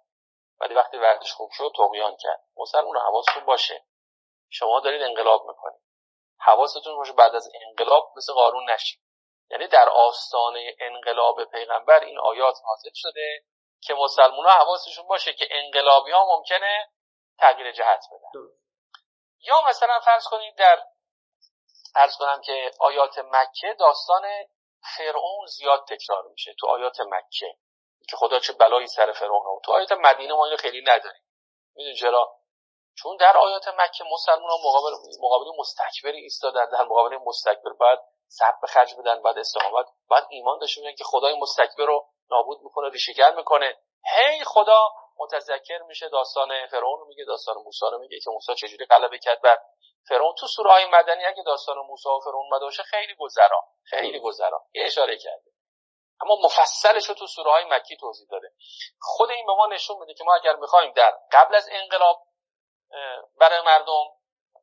ولی 0.61 0.75
وقتی 0.75 0.97
وقتش 0.97 1.33
خوب 1.33 1.51
شد 1.53 1.73
طغیان 1.77 2.17
کرد. 2.17 2.45
مسلمان 2.57 2.97
حواستون 2.97 3.45
باشه. 3.45 3.85
شما 4.49 4.81
دارید 4.81 5.03
انقلاب 5.03 5.47
می‌کنید. 5.47 5.81
حواستون 6.39 6.97
باشه 6.97 7.13
بعد 7.13 7.35
از 7.35 7.49
انقلاب 7.69 8.13
مثل 8.17 8.33
قارون 8.33 8.71
نشید. 8.71 9.01
یعنی 9.51 9.67
در 9.67 9.89
آستانه 9.89 10.77
انقلاب 10.81 11.45
پیغمبر 11.45 12.05
این 12.05 12.19
آیات 12.19 12.55
نازل 12.69 12.91
شده 12.95 13.45
که 13.83 13.95
مسلمان 13.95 14.47
ها 14.47 14.51
حواسشون 14.51 15.07
باشه 15.07 15.33
که 15.33 15.49
انقلابی 15.51 16.11
ها 16.11 16.37
ممکنه 16.37 16.89
تغییر 17.39 17.73
جهت 17.73 18.05
بدن. 18.13 18.41
یا 19.43 19.63
مثلا 19.69 20.01
فرض 20.01 20.25
کنید 20.25 20.55
در 20.57 20.83
ارز 21.95 22.17
کنم 22.17 22.41
که 22.41 22.71
آیات 22.81 23.19
مکه 23.19 23.77
داستان 23.79 24.23
فرعون 24.97 25.47
زیاد 25.47 25.85
تکرار 25.89 26.23
میشه 26.23 26.55
تو 26.61 26.67
آیات 26.67 27.01
مکه. 27.01 27.57
که 28.09 28.17
خدا 28.17 28.39
چه 28.39 28.53
بلایی 28.53 28.87
سر 28.87 29.13
فرعون 29.13 29.43
ها 29.47 29.61
تو 29.65 29.73
آیات 29.73 29.93
مدینه 29.93 30.35
ما 30.35 30.45
اینو 30.45 30.57
خیلی 30.57 30.83
نداریم. 30.83 31.23
می‌دونی 31.75 31.97
چرا؟ 31.97 32.40
چون 32.95 33.17
در 33.17 33.37
آیات 33.37 33.69
مکه 33.69 34.05
مسلمان 34.13 34.51
ها 34.51 34.59
مقابل 34.65 34.93
مقابل 35.21 35.47
مستکبری 35.59 36.19
ایستادن 36.19 36.71
در 36.71 36.85
مقابل 36.85 37.17
مستکبر 37.27 37.73
باید 37.73 37.99
صبر 38.29 38.59
به 38.63 38.67
خرج 38.67 38.95
بدن 38.95 39.23
بعد 39.23 39.39
استقامت 39.39 39.87
بعد 40.11 40.27
ایمان 40.31 40.59
داشته 40.59 40.95
که 40.99 41.05
خدای 41.05 41.39
مستکبر 41.39 41.85
رو 41.85 42.07
نابود 42.31 42.63
می‌کنه 42.63 42.89
ریشهگر 42.89 43.35
می‌کنه. 43.35 43.77
هی 44.17 44.45
خدا 44.45 44.89
متذکر 45.17 45.79
میشه 45.79 46.09
داستان 46.09 46.67
فرعون 46.67 47.09
میگه 47.09 47.25
داستان 47.25 47.57
موسی 47.57 47.87
رو 47.93 47.99
میگه 47.99 48.21
که 48.25 48.31
موسی 48.31 48.55
چجوری 48.55 48.87
غلبه 48.87 49.19
کرد. 49.19 49.41
بر 49.41 49.59
فرعون 50.09 50.35
تو 50.39 50.47
سوره 50.47 50.71
های 50.71 50.85
مدنی 50.85 51.25
اگه 51.25 51.43
داستان 51.43 51.77
موسی 51.77 52.09
و 52.09 52.21
فرعون 52.25 52.47
اومده 52.51 52.65
باشه 52.65 52.83
خیلی 52.83 53.15
گذرا. 53.19 53.65
خیلی 53.85 54.21
گذرا. 54.21 54.63
اشاره 54.75 55.17
کرده. 55.19 55.51
اما 56.23 56.37
مفصلش 56.45 57.09
رو 57.09 57.15
تو 57.15 57.27
سوره 57.27 57.51
های 57.51 57.65
مکی 57.65 57.97
توضیح 57.97 58.27
داده. 58.31 58.53
خود 59.01 59.31
این 59.31 59.47
به 59.47 59.53
ما 59.53 59.67
نشون 59.67 59.99
میده 59.99 60.15
که 60.15 60.25
ما 60.25 60.35
اگر 60.35 60.57
می‌خوایم 60.57 60.93
در 60.93 61.19
قبل 61.33 61.55
از 61.55 61.69
انقلاب 61.73 62.23
برای 63.41 63.61
مردم 63.61 64.05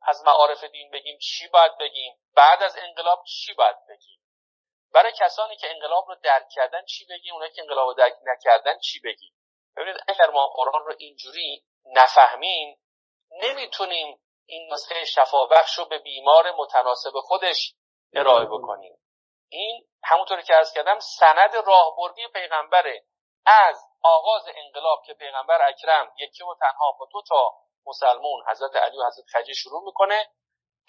از 0.01 0.23
معارف 0.25 0.63
دین 0.63 0.91
بگیم 0.91 1.17
چی 1.17 1.47
باید 1.47 1.77
بگیم 1.79 2.19
بعد 2.35 2.63
از 2.63 2.77
انقلاب 2.77 3.23
چی 3.23 3.53
باید 3.53 3.75
بگیم؟ 3.89 4.19
برای 4.93 5.11
کسانی 5.19 5.55
که 5.55 5.69
انقلاب 5.69 6.05
رو 6.07 6.15
درک 6.23 6.47
کردن 6.49 6.85
چی 6.85 7.05
بگیم 7.09 7.33
اونایی 7.33 7.51
که 7.51 7.61
انقلاب 7.61 7.87
رو 7.87 7.93
درک 7.93 8.13
نکردن 8.23 8.79
چی 8.79 8.99
بگیم؟ 8.99 9.33
ببینید 9.77 10.01
اگر 10.07 10.29
ما 10.29 10.47
قرآن 10.47 10.85
رو 10.85 10.95
اینجوری 10.97 11.65
نفهمیم 11.85 12.77
نمی‌تونیم 13.31 14.19
این 14.45 14.73
نسخه 14.73 15.05
شفابخش 15.05 15.77
رو 15.77 15.85
به 15.85 15.99
بیمار 15.99 16.51
متناسب 16.51 17.11
خودش 17.13 17.73
ارائه 18.13 18.45
بکنیم. 18.45 18.97
این 19.49 19.87
همونطوری 20.03 20.43
که 20.43 20.55
ارز 20.55 20.73
کردم 20.73 20.99
سند 20.99 21.55
راهبردی 21.55 22.27
پیغمبره. 22.33 23.03
از 23.45 23.83
آغاز 24.03 24.43
انقلاب 24.55 25.03
که 25.05 25.13
پیغمبر 25.13 25.67
اکرم 25.67 26.13
یکی 26.17 26.43
و 26.43 26.55
تنها 26.59 26.91
با 26.99 27.09
دو 27.11 27.21
تا 27.29 27.55
مسلمون 27.87 28.43
حضرت 28.47 28.75
علی 28.75 28.97
و 28.97 29.05
حضرت 29.07 29.25
خدیجه 29.33 29.53
شروع 29.53 29.83
می‌کنه 29.85 30.27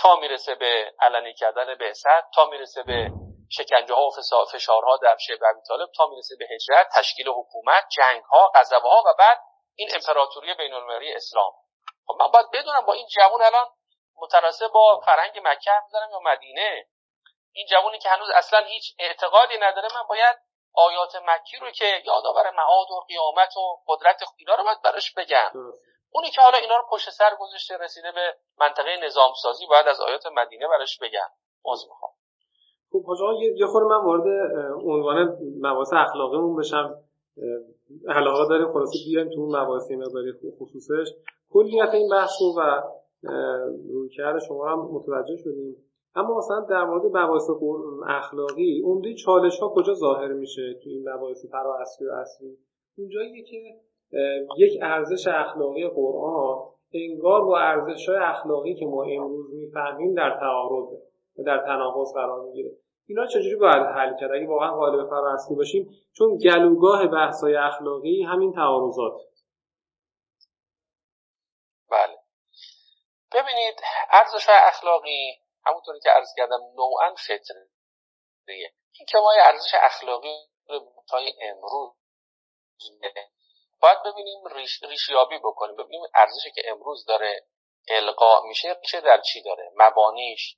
تا 0.01 0.17
می‌رسه 0.17 0.55
به 0.55 0.93
علنی 1.01 1.35
کردن 1.35 1.75
بعثت 1.75 2.31
تا 2.35 2.45
می‌رسه 2.45 2.83
به 2.83 3.11
شکنجه 3.51 3.95
ها 3.95 4.07
و 4.07 4.11
فشارها 4.53 4.97
در 4.97 5.17
شبه 5.17 5.49
ابی 5.49 5.61
طالب 5.69 5.89
تا 5.97 6.07
می‌رسه 6.07 6.37
به 6.39 6.47
هجرت 6.55 6.89
تشکیل 6.95 7.29
حکومت 7.29 7.85
جنگ 7.97 8.23
ها 8.23 8.53
غضبه 8.55 8.89
ها 8.89 9.03
و 9.07 9.15
بعد 9.19 9.39
این 9.75 9.89
امپراتوری 9.95 10.55
بین 10.55 10.73
المللی 10.73 11.15
اسلام. 11.15 11.53
خب 12.07 12.15
من 12.21 12.29
باید 12.29 12.47
بدونم 12.53 12.87
با 12.87 12.93
این 12.93 13.07
جوون 13.07 13.43
الان 13.43 13.67
متناسب 14.23 14.67
با 14.67 15.01
فرهنگ 15.07 15.41
مکه 15.45 15.71
می‌ذارم 15.85 16.11
یا 16.11 16.21
مدینه؟ 16.25 16.87
این 17.53 17.67
جوونی 17.71 17.99
که 17.99 18.09
هنوز 18.09 18.31
اصلا 18.35 18.61
هیچ 18.61 18.95
اعتقادی 18.99 19.59
نداره 19.59 19.89
من 19.95 20.03
باید 20.09 20.37
آیات 20.75 21.17
مکی 21.17 21.57
رو 21.57 21.71
که 21.71 22.03
یادآور 22.05 22.51
معاد 22.51 22.91
و 22.91 23.01
قیامت 23.09 23.57
و 23.57 23.83
قدرت 23.87 24.23
اینا 24.37 24.55
رو 24.55 24.65
باید 24.65 24.83
براش 24.83 25.15
بگم. 25.17 25.51
اونی 26.11 26.31
که 26.31 26.41
حالا 26.41 26.59
اینا 26.59 26.77
رو 26.77 26.85
پشت 26.93 27.11
سر 27.11 27.31
گذاشته 27.41 27.75
رسیده 27.85 28.13
به 28.13 28.35
منطقه 28.61 28.91
نظام 29.07 29.33
سازی 29.43 29.67
باید 29.71 29.87
از 29.89 30.01
آیات 30.01 30.27
مدینه 30.27 30.67
براش 30.69 30.99
بگم 30.99 31.31
عذر 31.65 31.87
می‌خوام. 31.89 32.13
خب 32.93 33.05
حاجا 33.05 33.33
یه 33.57 33.67
خورده 33.67 33.89
من 33.89 34.05
وارد 34.05 34.27
عنوان 34.85 35.39
مباحث 35.61 35.93
اخلاقیمون 35.93 36.57
بشم. 36.57 37.01
علاقه 38.09 38.49
داریم 38.49 38.73
خلاصه 38.73 38.99
بیایم 39.07 39.31
تو 39.31 39.41
اون 39.41 39.57
مباحث 39.57 39.91
مقداری 39.91 40.33
خصوصش. 40.61 41.15
کلیت 41.51 41.95
این 41.95 42.09
بحث 42.11 42.31
رو 42.41 42.55
و 42.59 42.83
رویکرد 43.93 44.39
شما 44.49 44.69
هم 44.69 44.79
متوجه 44.79 45.37
شدیم. 45.37 45.77
اما 46.15 46.39
مثلا 46.39 46.61
در 46.61 46.85
مورد 46.85 47.17
مباحث 47.17 47.51
اخلاقی 48.09 48.83
عمده 48.85 49.15
چالش 49.15 49.59
ها 49.59 49.69
کجا 49.69 49.95
ظاهر 49.95 50.29
میشه 50.29 50.75
تو 50.85 50.91
این 50.91 51.09
مباحث 51.09 51.47
فرا 51.47 51.79
اصلی 51.79 52.07
و 52.07 52.13
اصلی؟ 52.13 52.59
اونجایی 52.99 53.43
که 53.43 53.57
یک 54.57 54.79
ارزش 54.83 55.27
اخلاقی 55.27 55.89
قرآن 55.89 56.69
انگار 56.95 57.45
با 57.45 57.59
ارزش 57.59 58.09
های 58.09 58.19
اخلاقی 58.19 58.75
که 58.75 58.87
ما 58.87 59.05
امروز 59.05 59.55
می‌فهمیم 59.55 60.15
در 60.15 60.39
تعارضه 60.41 60.97
و 61.39 61.43
در 61.43 61.59
تناقض 61.59 62.15
قرار 62.15 62.41
می‌گیره. 62.45 62.71
اینا 63.09 63.27
چجوری 63.27 63.57
باید 63.57 63.87
حل 63.87 64.17
کرد؟ 64.21 64.31
اگه 64.33 64.47
واقعا 64.47 64.77
قالب 64.77 65.13
اصلی 65.13 65.57
باشیم 65.57 65.91
چون 66.13 66.39
گلوگاه 66.39 67.07
بحث 67.07 67.43
های 67.43 67.57
اخلاقی 67.57 68.23
همین 68.23 68.53
تعارضات. 68.53 69.21
بله. 71.91 72.17
ببینید 73.33 73.75
ارزش 74.11 74.47
های 74.47 74.59
اخلاقی 74.69 75.33
همونطوری 75.67 76.01
که 76.01 76.11
عرض 76.11 76.29
کردم 76.37 76.61
نوعا 76.77 77.15
فطره 77.27 77.69
این 78.49 79.07
که 79.09 79.19
ما 79.19 79.33
ارزش 79.45 79.71
اخلاقی 79.83 80.37
تا 81.09 81.19
امروز 81.43 81.93
باید 83.81 83.99
ببینیم 84.03 84.47
ریش، 84.47 84.83
ریشیابی 84.83 85.39
بکنیم 85.39 85.77
ببینیم 85.77 86.03
ارزشی 86.15 86.51
که 86.51 86.63
امروز 86.65 87.05
داره 87.05 87.47
القا 87.89 88.41
میشه 88.41 88.81
چه 88.91 89.01
در 89.01 89.21
چی 89.21 89.43
داره؟ 89.43 89.73
مبانیش 89.77 90.57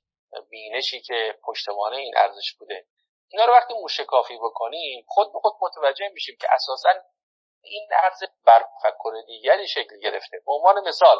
بینشی 0.49 1.01
که 1.01 1.39
پشتوانه 1.43 1.97
این 1.97 2.17
ارزش 2.17 2.53
بوده. 2.59 2.85
اینا 3.27 3.45
رو 3.45 3.53
وقتی 3.53 3.73
موشکافی 3.73 4.37
بکنیم 4.37 5.05
خود 5.07 5.33
به 5.33 5.39
خود 5.39 5.53
متوجه 5.61 6.09
میشیم 6.09 6.37
که 6.41 6.47
اساسا 6.53 6.89
این 7.61 7.89
ارزش 8.03 8.27
بر 8.45 8.65
فکر 8.83 9.21
دیگری 9.27 9.67
شکل 9.67 9.99
گرفته. 9.99 10.41
به 10.45 10.51
عنوان 10.51 10.87
مثال 10.87 11.19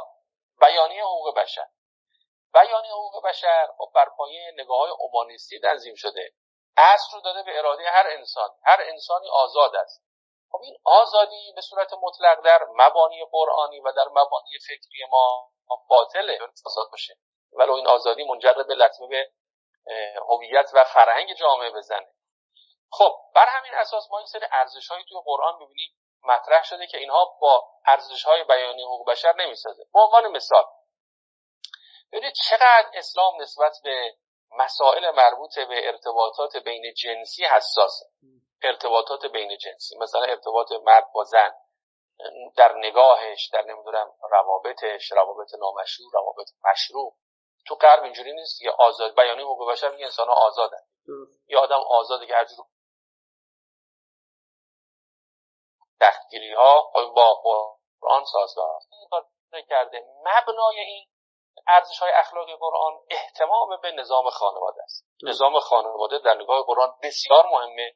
بیانیه 0.62 1.04
حقوق 1.04 1.38
بشر. 1.38 1.68
بیانیه 2.54 2.91
حقوق 2.91 3.26
بشر 3.26 3.68
خب 3.78 3.91
بر 3.95 4.10
پایه 4.18 4.52
نگاه 4.54 4.89
اومانیستی 4.99 5.60
تنظیم 5.60 5.95
شده. 5.95 6.34
اصل 6.78 7.08
رو 7.14 7.22
داده 7.22 7.43
به 7.43 7.60
اراده 7.60 7.84
هر 7.84 8.08
انسان. 8.08 8.49
هر 8.64 8.80
انسانی 8.82 9.30
آزاد 9.30 9.76
است. 9.76 10.11
خب 10.52 10.60
این 10.64 10.78
آزادی 10.84 11.54
به 11.56 11.62
صورت 11.62 11.93
مطلق 11.93 12.41
در 12.45 12.60
مبانی 12.76 13.26
قرآنی 13.32 13.80
و 13.80 13.91
در 13.91 14.08
مبانی 14.12 14.60
فکری 14.68 15.06
ما 15.12 15.49
باطله. 15.89 16.39
فساد 16.66 16.88
باشه 16.91 17.18
ولو 17.54 17.74
این 17.74 17.88
آزادی 17.88 18.24
منجر 18.24 18.54
به 18.54 18.76
لطمه 18.76 19.08
به 19.08 19.26
هویت 20.30 20.70
و 20.74 20.84
فرهنگ 20.84 21.34
جامعه 21.34 21.72
بزنه. 21.72 22.14
خب 22.91 23.12
بر 23.36 23.45
همین 23.45 23.72
اساس 23.74 24.08
ما 24.12 24.18
این 24.18 24.28
سری 24.28 24.45
ارزش 24.52 24.88
های 24.88 25.04
توی 25.04 25.18
قرآن 25.26 25.56
ببینیم 25.56 25.91
مطرح 26.24 26.64
شده 26.64 26.88
که 26.88 26.97
اینها 26.97 27.38
با 27.41 27.70
ارزش 27.86 28.24
های 28.24 28.43
بیانی 28.43 28.84
حقوق 28.84 29.12
بشر 29.12 29.34
نمی‌سازه. 29.36 29.84
به 29.93 29.99
عنوان 29.99 30.28
مثال 30.28 30.64
ببینید 32.12 32.34
چقدر 32.49 32.91
اسلام 32.93 33.41
نسبت 33.41 33.78
به 33.84 34.16
مسائل 34.52 35.12
مربوط 35.12 35.60
به 35.60 35.88
ارتباطات 35.88 36.58
بین 36.58 36.93
جنسی 36.93 37.45
حساسه. 37.45 38.06
ارتباطات 38.64 39.26
بین 39.26 39.57
جنسی 39.57 39.97
مثلا 39.97 40.22
ارتباط 40.22 40.72
مرد 40.72 41.12
با 41.14 41.24
زن 41.24 41.53
در 42.57 42.76
نگاهش 42.76 43.49
در 43.53 43.62
نمی‌دونم 43.62 44.14
روابطش 44.32 45.12
روابط 45.12 45.47
نامشروع 45.59 46.12
روابط 46.14 46.47
مشروع. 46.72 47.16
تو 47.68 47.76
غرب 47.76 48.03
اینجوری 48.03 48.34
نیست 48.34 48.62
یه 48.62 48.72
آزاد 48.72 49.16
بیانی 49.16 49.41
حقوق 49.41 49.72
بشر 49.72 49.91
میگه 49.91 50.05
انسان 50.05 50.28
ها 50.28 50.34
آزادن 50.34 50.84
یه 51.47 51.57
آدم 51.57 51.80
آزاده 51.89 52.28
که 52.28 52.34
هرجور 52.34 52.66
تحقیری 55.99 56.53
ها 56.53 56.91
با 57.16 57.34
قرآن 58.01 58.26
سازگار 58.26 58.80
کرده 59.70 60.05
مبنای 60.20 60.80
این 60.80 61.07
ارزش 61.68 61.99
های 61.99 62.12
اخلاقی 62.12 62.55
قرآن 62.55 62.93
احتمام 63.09 63.82
به 63.82 63.91
نظام 63.91 64.30
خانواده 64.30 64.84
است. 64.84 65.05
نظام 65.24 65.59
خانواده 65.59 66.20
در 66.20 66.34
نگاه 66.34 66.64
قرآن 66.66 66.95
بسیار 67.03 67.45
مهمه. 67.45 67.95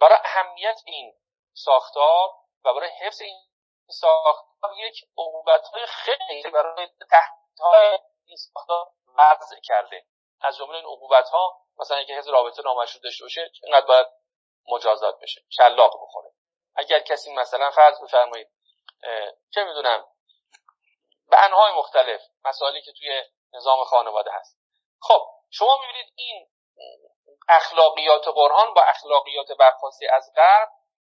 برای 0.00 0.18
اهمیت 0.24 0.80
این 0.86 1.14
ساختار 1.52 2.30
و 2.64 2.74
برای 2.74 2.90
حفظ 3.00 3.20
این 3.20 3.48
ساختار 3.88 4.74
یک 4.78 5.04
عقوبت 5.18 5.66
های 5.66 5.86
خیلی 5.86 6.50
برای 6.50 6.88
تحت 7.10 7.58
های 7.60 7.98
این 8.26 8.36
ساختار 8.36 8.92
وضع 9.18 9.60
کرده. 9.60 10.06
از 10.40 10.56
جمله 10.56 10.76
این 10.76 10.84
عقوبت 10.84 11.28
ها 11.28 11.60
مثلا 11.78 11.96
اینکه 11.96 12.14
حفظ 12.14 12.28
رابطه 12.28 12.62
نامشروع 12.62 13.02
داشته 13.02 13.24
باشه 13.24 13.50
اینقدر 13.62 13.86
باید 13.86 14.06
مجازات 14.68 15.20
بشه 15.20 15.44
شلاق 15.50 16.02
بخوره. 16.02 16.30
اگر 16.76 17.00
کسی 17.00 17.34
مثلا 17.34 17.70
فرض 17.70 18.02
بفرمایید 18.02 18.48
چه 19.54 19.64
می‌دونم 19.64 20.06
به 21.30 21.44
انهای 21.44 21.72
مختلف 21.72 22.20
مسائلی 22.44 22.82
که 22.82 22.92
توی 22.92 23.22
نظام 23.52 23.84
خانواده 23.84 24.30
هست. 24.32 24.58
خب 25.00 25.22
شما 25.50 25.78
می‌بینید 25.80 26.12
این 26.16 26.50
اخلاقیات 27.48 28.28
قرآن 28.28 28.74
با 28.74 28.82
اخلاقیات 28.82 29.52
برخواسته 29.58 30.06
از 30.12 30.32
غرب 30.36 30.68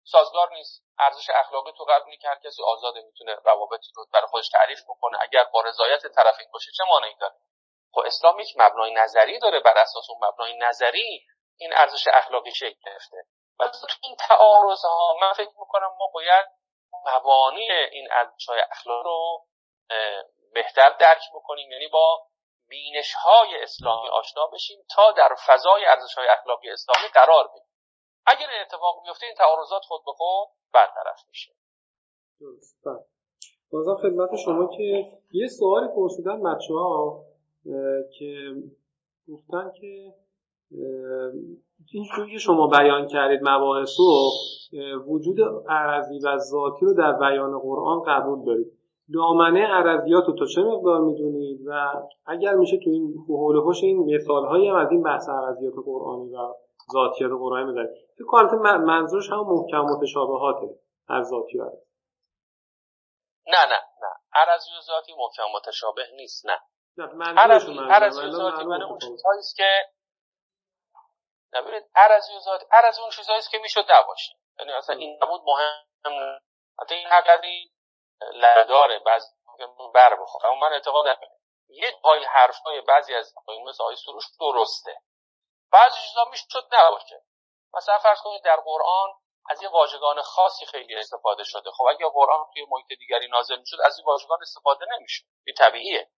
سازگار 0.05 0.53
نیست. 0.53 0.85
ارزش 0.99 1.31
اخلاقی 1.31 1.73
تو 1.73 1.85
غرب 1.85 2.03
که 2.23 2.29
هر 2.29 2.39
کسی 2.45 2.63
آزاده 2.63 3.01
می‌تونه 3.01 3.37
روابط 3.45 3.81
رو 3.97 4.07
برای 4.13 4.27
خودش 4.27 4.49
تعریف 4.49 4.83
بکنه. 4.89 5.19
اگر 5.21 5.45
با 5.45 5.61
رضایت 5.61 6.07
طرفین 6.07 6.47
باشه 6.53 6.71
چه 6.77 6.85
مانعی 6.89 7.15
داره؟ 7.21 7.35
خب 7.93 8.01
اسلام 8.07 8.41
یک 8.41 8.55
مبنای 8.57 8.95
نظری 8.95 9.39
داره. 9.39 9.61
بر 9.61 9.79
اساس 9.79 10.11
اون 10.11 10.29
مبنای 10.29 10.59
نظری 10.59 11.27
این 11.59 11.73
ارزش 11.77 12.09
اخلاقی 12.13 12.55
شکل 12.55 12.79
گرفته. 12.87 13.17
و 13.61 13.69
تو 13.69 13.87
این 14.03 14.17
تعارض 14.17 14.85
ها 14.85 15.17
من 15.21 15.33
فکر 15.33 15.53
می‌کنم 15.59 15.97
ما 15.99 16.11
باید 16.15 16.47
مبانی 17.07 17.71
این 17.71 18.09
ارزش 18.13 18.49
های 18.49 18.61
اخلاق 18.71 19.05
رو 19.05 19.47
بهتر 20.55 20.91
درک 20.91 21.23
بکنیم. 21.35 21.73
یعنی 21.73 21.89
با 21.89 22.28
بینش 22.69 23.15
های 23.15 23.63
اسلامی 23.63 24.09
آشنا 24.09 24.47
بشیم 24.47 24.79
تا 24.95 25.13
در 25.13 25.37
فضای 25.47 25.85
ارزش 25.85 26.15
های 26.15 26.29
اخلاقی 26.29 26.71
اسلامی 26.71 27.09
قرار 27.15 27.45
بگیریم 27.49 27.69
اگر 28.27 28.47
این 28.51 28.61
اتفاق 28.67 29.03
بیفته 29.03 29.27
این 29.27 29.35
تعارضات 29.35 29.83
خود 29.85 30.01
به 30.07 30.13
خود 30.13 30.49
برطرف 30.75 31.29
میشه. 31.29 31.53
درست. 32.41 32.79
بله. 32.85 33.05
بازم 33.73 33.97
خدمت 33.97 34.37
شما 34.45 34.77
که 34.77 35.13
یه 35.33 35.49
سوالی 35.49 35.89
پرسیدن 35.97 36.43
بچه 36.43 36.75
ها 36.75 37.25
که 38.19 38.55
گفتن 39.29 39.73
که 39.81 40.15
این 41.93 42.05
که 42.33 42.39
شما 42.39 42.67
بیان 42.67 43.07
کردید 43.07 43.41
مباحث 43.43 43.91
رو 43.99 44.31
وجود 45.07 45.37
عرضی 45.69 46.19
و 46.19 46.39
ذاتی 46.39 46.87
رو 46.87 46.95
در 46.95 47.13
بیان 47.13 47.59
قرآن 47.59 48.03
قبول 48.07 48.45
دارید. 48.45 48.78
دامنه 49.15 49.67
عرضیات 49.67 50.25
رو 50.27 50.35
تا 50.39 50.47
چه 50.55 50.61
مقدار 50.63 51.01
می‌دونید؟ 51.01 51.61
و 51.67 51.93
اگر 52.27 52.55
میشه 52.55 52.77
تو 52.85 52.91
این 52.91 53.15
حول 53.29 53.57
هوش 53.57 53.83
این 53.83 54.15
مثال 54.15 54.47
هایی 54.47 54.69
هم 54.69 54.77
از 54.77 54.91
این 54.91 55.03
بحث 55.03 55.29
عرضیات 55.29 55.75
قرآنی 55.87 56.35
و 56.35 56.55
ذاتیات 56.93 57.31
قرآنی 57.39 57.65
می‌ذارید. 57.65 57.91
فکر 58.15 58.25
کنم 58.27 58.85
منظورش 58.85 59.31
هم 59.31 59.41
محکم 59.41 59.81
متشابهاته 59.81 60.69
از 61.09 61.27
ذاتی 61.27 61.59
و 61.59 61.65
نه 63.47 63.65
نه 63.71 63.81
نه. 64.03 64.13
عرضی 64.33 64.71
و 64.79 64.81
ذاتی 64.81 65.13
محکم 65.19 65.43
متشابه 65.57 66.03
نیست 66.17 66.47
نه. 66.47 66.59
عرضی 67.37 68.27
و 68.27 68.31
ذاتی 68.31 68.65
من 68.65 68.83
اون 68.83 68.99
چیزهایی 68.99 69.43
که 69.57 69.71
نبینید 71.55 71.83
عرضی 71.95 72.33
و 72.37 72.41
ذاتی 72.41 72.65
عرضی 72.73 73.01
اون 73.01 73.11
چیزهایی 73.11 73.43
که 73.51 73.59
می‌شد 73.63 73.85
نباشه. 73.91 74.33
یعنی 74.59 74.73
اصلا 74.73 74.97
این 74.97 75.19
نبود 75.23 75.41
مهم 75.47 76.41
حتی 76.81 76.95
این 76.95 77.07
لداره 78.21 78.99
بعض 78.99 79.25
بر 79.95 80.17
بخوره. 80.23 80.47
اما 80.47 80.61
من 80.61 80.73
اعتقاد 80.73 81.09
ندارم 81.09 81.39
یه 81.69 81.93
پای 82.03 82.25
حرف 82.25 82.59
های 82.59 82.81
بعضی 82.81 83.15
از 83.15 83.35
مثل 83.69 83.85
آیه 83.85 83.97
سروش 83.97 84.25
درسته. 84.41 85.03
بعضی 85.73 85.97
چیزا 86.09 86.25
می‌شد 86.25 86.69
نباشه. 86.73 87.23
مثلا 87.75 87.99
فرض 87.99 88.21
کنید 88.21 88.45
در 88.45 88.57
قرآن 88.57 89.15
از 89.51 89.63
یه 89.63 89.69
واژگان 89.69 90.23
خاصی 90.23 90.67
خیلی 90.67 90.97
استفاده 90.97 91.45
شده. 91.45 91.71
خب 91.71 91.85
اگه 91.91 92.09
قرآن 92.09 92.47
توی 92.53 92.67
محیط 92.71 92.99
دیگری 92.99 93.29
نازل 93.29 93.59
می‌شد 93.59 93.77
از 93.85 93.99
این 93.99 94.07
واژگان 94.07 94.39
استفاده 94.43 94.87
نمی‌شد. 94.97 95.25
این 95.47 95.57
طبیعیه. 95.59 96.11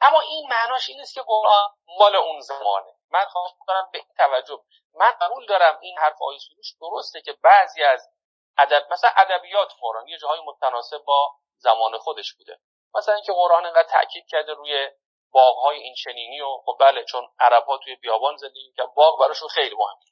اما 0.00 0.20
این 0.20 0.48
معناش 0.50 0.88
این 0.88 0.98
نیست 0.98 1.14
که 1.14 1.22
قرآن 1.22 1.70
مال 1.98 2.16
اون 2.16 2.40
زمانه. 2.40 2.94
من 3.10 3.24
خواهش 3.24 3.52
می‌کنم 3.60 3.88
به 3.92 3.98
این 3.98 4.14
توجه. 4.16 4.62
من 4.94 5.10
قبول 5.20 5.46
دارم 5.46 5.78
این 5.80 5.98
حرف 5.98 6.22
آیه 6.22 6.38
سروش 6.38 6.74
درسته 6.80 7.20
که 7.20 7.32
بعضی 7.32 7.82
از 7.82 8.10
ادب 8.58 8.86
مثلا 8.90 9.10
ادبیات 9.16 9.72
قرآن 9.80 10.08
یه 10.08 10.18
جاهای 10.18 10.40
متناسب 10.40 10.98
با 10.98 11.34
زمان 11.58 11.98
خودش 11.98 12.34
بوده. 12.34 12.58
مثلا 12.94 13.14
اینکه 13.14 13.32
قرآن 13.32 13.66
انقدر 13.66 13.88
تاکید 13.88 14.26
کرده 14.28 14.54
روی 14.54 14.90
باغهای 15.32 15.76
این 15.76 15.94
چنینی 15.94 16.40
و 16.40 16.56
خب 16.66 16.76
بله 16.80 17.04
چون 17.04 17.28
عرب 17.40 17.64
ها 17.64 17.78
توی 17.78 17.96
بیابان 17.96 18.36
زندگی 18.36 18.68
می‌کنن 18.68 18.86
باغ 18.96 19.20
براشون 19.20 19.48
خیلی 19.48 19.74
مهمه. 19.74 20.04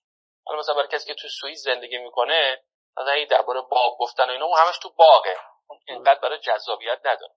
حالا 0.46 0.58
مثلا 0.58 0.74
برای 0.74 0.88
کسی 0.88 1.06
که 1.06 1.14
تو 1.14 1.28
سوئیس 1.40 1.62
زندگی 1.64 1.98
می‌کنه 1.98 2.62
مثلا 2.96 3.24
درباره 3.30 3.60
باغ 3.60 3.98
گفتن 3.98 4.28
و 4.28 4.32
اینا 4.32 4.44
اون 4.46 4.58
همش 4.58 4.78
تو 4.78 4.90
باغه. 4.90 5.36
اون 5.68 5.80
اینقدر 5.88 6.20
برای 6.20 6.38
جذابیت 6.38 6.98
نداره. 7.04 7.34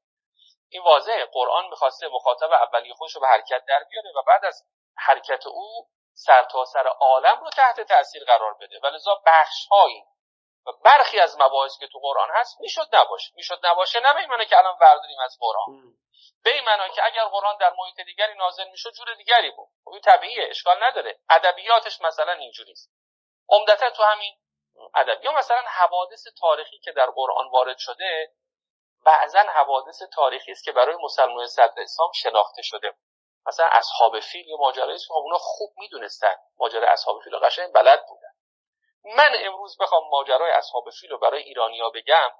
این 0.70 0.84
واضحه. 0.84 1.26
قرآن 1.26 1.68
می‌خواسته 1.70 2.08
مخاطب 2.08 2.52
اولیه 2.52 2.94
خودش 2.94 3.16
رو 3.16 3.22
به 3.22 3.28
حرکت 3.28 3.64
در 3.68 3.86
بیاره 3.90 4.10
و 4.16 4.22
بعد 4.28 4.46
از 4.46 4.64
حرکت 4.98 5.48
او 5.48 5.88
سرتاسر 6.14 6.84
سر 6.84 6.88
عالم 6.88 7.40
رو 7.40 7.50
تحت 7.50 7.82
تاثیر 7.82 8.24
قرار 8.26 8.54
بده. 8.54 8.80
ولذا 8.84 9.22
بخش 9.26 9.68
هایی 9.72 10.04
و 10.70 10.72
برخی 10.72 11.20
از 11.20 11.38
مباحث 11.40 11.78
که 11.80 11.88
تو 11.88 12.00
قرآن 12.00 12.30
هست 12.34 12.62
می‌شد 12.62 12.88
نباشه. 12.94 13.32
می‌شد 13.36 13.60
نباشه 13.64 14.00
نه 14.00 14.38
به 14.38 14.46
که 14.46 14.58
الان 14.58 14.78
برداریم 14.82 15.20
از 15.26 15.38
قرآن. 15.40 15.94
به 16.44 16.54
این 16.54 16.66
که 16.96 17.06
اگر 17.06 17.26
قرآن 17.26 17.58
در 17.58 17.74
محیط 17.78 18.00
دیگری 18.06 18.36
نازل 18.36 18.70
می‌شد 18.70 18.92
جور 18.92 19.14
دیگری 19.14 19.52
بود. 19.52 19.70
خب 19.84 19.92
این 19.92 20.02
طبیعیه 20.02 20.48
اشکال 20.50 20.84
نداره. 20.84 21.20
ادبیاتش 21.30 22.02
مثلا 22.02 22.32
اینجوریست 22.32 22.92
عمدتا 23.50 23.90
تو 23.90 24.04
همین 24.04 24.38
ادب 24.96 25.24
یا 25.24 25.32
مثلا 25.32 25.62
حوادث 25.68 26.28
تاریخی 26.40 26.80
که 26.80 26.92
در 26.92 27.06
قرآن 27.06 27.50
وارد 27.52 27.78
شده 27.78 28.34
بعضا 29.06 29.40
حوادث 29.40 30.04
تاریخی 30.14 30.52
است 30.52 30.64
که 30.64 30.72
برای 30.72 30.96
مسلمان 31.04 31.48
صدر 31.48 31.82
اسلام 31.82 32.12
شناخته 32.12 32.62
شده. 32.62 32.94
مثلا 33.46 33.66
اصحاب 33.72 34.20
فیل 34.20 34.48
یا 34.48 34.58
ماجرای 34.58 34.98
که 34.98 35.06
خب 35.08 35.14
اونا 35.14 35.38
خوب 35.38 35.74
می‌دونستن. 35.78 36.36
ماجرای 36.58 36.88
اصحاب 36.88 37.22
فیل 37.24 37.40
قشنگ 37.40 37.74
بلد 37.74 38.06
بودن. 38.08 38.29
من 39.04 39.32
امروز 39.36 39.78
بخوام 39.78 40.04
ماجرای 40.12 40.52
اصحاب 40.52 40.90
فیل 41.00 41.10
رو 41.10 41.18
برای 41.18 41.44
ایرانیا 41.44 41.90
بگم. 41.90 42.32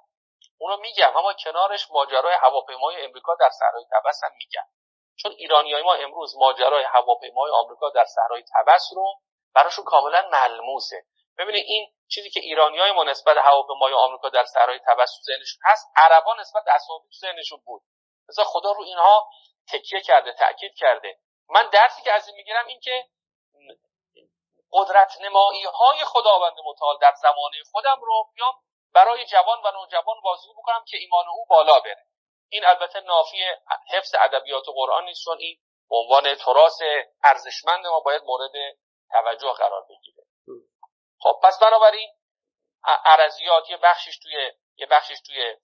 اونو 0.58 0.76
میگم 0.76 1.16
اما 1.16 1.32
کنارش 1.32 1.90
ماجرای 1.90 2.34
هواپیمای 2.34 3.04
امریکا 3.04 3.34
در 3.40 3.50
صحرای 3.50 3.84
تبس 3.92 4.20
هم 4.24 4.30
میگم. 4.38 4.66
چون 5.16 5.32
ایرانیای 5.32 5.82
ما 5.82 5.94
امروز 5.94 6.36
ماجرای 6.36 6.84
هواپیمای 6.84 7.50
آمریکا 7.50 7.90
در 7.90 8.04
صحرای 8.04 8.44
تبس 8.54 8.88
رو 8.94 9.14
براشون 9.54 9.84
کاملا 9.84 10.28
ملموسه. 10.32 11.04
ببینید 11.38 11.64
این 11.66 11.92
چیزی 12.08 12.30
که 12.30 12.40
ایرانیای 12.40 12.92
ما 12.92 13.04
نسبت 13.04 13.36
هواپیمای 13.36 13.92
آمریکا 13.92 14.28
در 14.28 14.44
صحرای 14.44 14.78
تبس 14.78 15.16
تو 15.16 15.22
ذهنشون 15.22 15.60
هست 15.64 15.86
عربا 15.96 16.34
نسبت 16.34 16.62
اصحاب 16.68 17.02
تو 17.02 17.18
ذهنشون 17.20 17.62
بود. 17.64 17.82
مثلا 18.28 18.44
خدا 18.44 18.72
رو 18.72 18.82
اینها 18.82 19.30
تکیه 19.72 20.00
کرده 20.00 20.32
تاکید 20.32 20.74
کرده. 20.76 21.18
من 21.48 21.68
درسی 21.72 22.02
که 22.02 22.12
از 22.12 22.28
این 22.28 22.36
می‌گیرم 22.36 22.66
این 22.66 22.80
که 22.80 23.04
قدرت 24.72 25.12
نمایی 25.20 25.64
های 25.64 26.04
خداوند 26.04 26.56
متعال 26.64 26.98
در 27.00 27.14
زمانه 27.22 27.56
خودم 27.72 28.00
رو 28.00 28.30
بیام 28.34 28.54
برای 28.94 29.24
جوان 29.26 29.58
و 29.64 29.70
نوجوان 29.70 30.16
واضح 30.24 30.48
بکنم 30.58 30.84
که 30.88 30.96
ایمان 30.96 31.24
او 31.28 31.46
بالا 31.48 31.80
بره. 31.80 32.06
این 32.48 32.64
البته 32.64 33.00
نافی 33.00 33.44
حفظ 33.90 34.14
ادبیات 34.20 34.64
قرآن 34.74 35.04
نیست 35.04 35.24
چون 35.24 35.38
این 35.38 35.58
به 35.90 35.96
عنوان 35.96 36.34
تراس 36.34 36.78
ارزشمند 37.24 37.86
ما 37.86 38.00
باید 38.00 38.22
مورد 38.22 38.52
توجه 39.10 39.52
قرار 39.52 39.86
بگیره. 39.88 40.24
خب 41.20 41.40
پس 41.42 41.58
بنابراین 41.58 42.10
عرضیات 42.84 43.70
یه 43.70 43.76
بخشش 43.76 44.18
توی 44.18 44.52
یه 44.76 44.86
بخشش 44.86 45.20
توی 45.26 45.56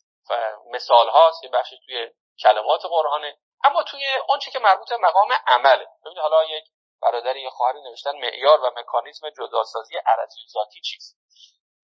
مثال 0.67 1.09
هاست 1.09 1.45
یه 1.45 1.51
بخشش 1.51 1.77
توی 1.87 2.11
کلمات 2.43 2.81
قرآنه. 2.85 3.39
اما 3.65 3.83
توی 3.83 4.07
آنچه 4.29 4.51
که 4.51 4.59
مربوط 4.59 4.93
مقام 4.93 5.29
عمله. 5.47 5.87
ببینید 6.05 6.19
حالا 6.19 6.45
یک 6.45 6.65
برادری 7.03 7.41
یا 7.41 7.51
خواهری 7.51 7.83
نوشتن 7.83 8.17
معیار 8.17 8.61
و 8.61 8.71
مکانیزم 8.77 9.31
جداسازی 9.31 9.97
عرضی 9.97 10.41
و 10.45 10.49
ذاتی 10.49 10.81
چیست؟ 10.81 11.17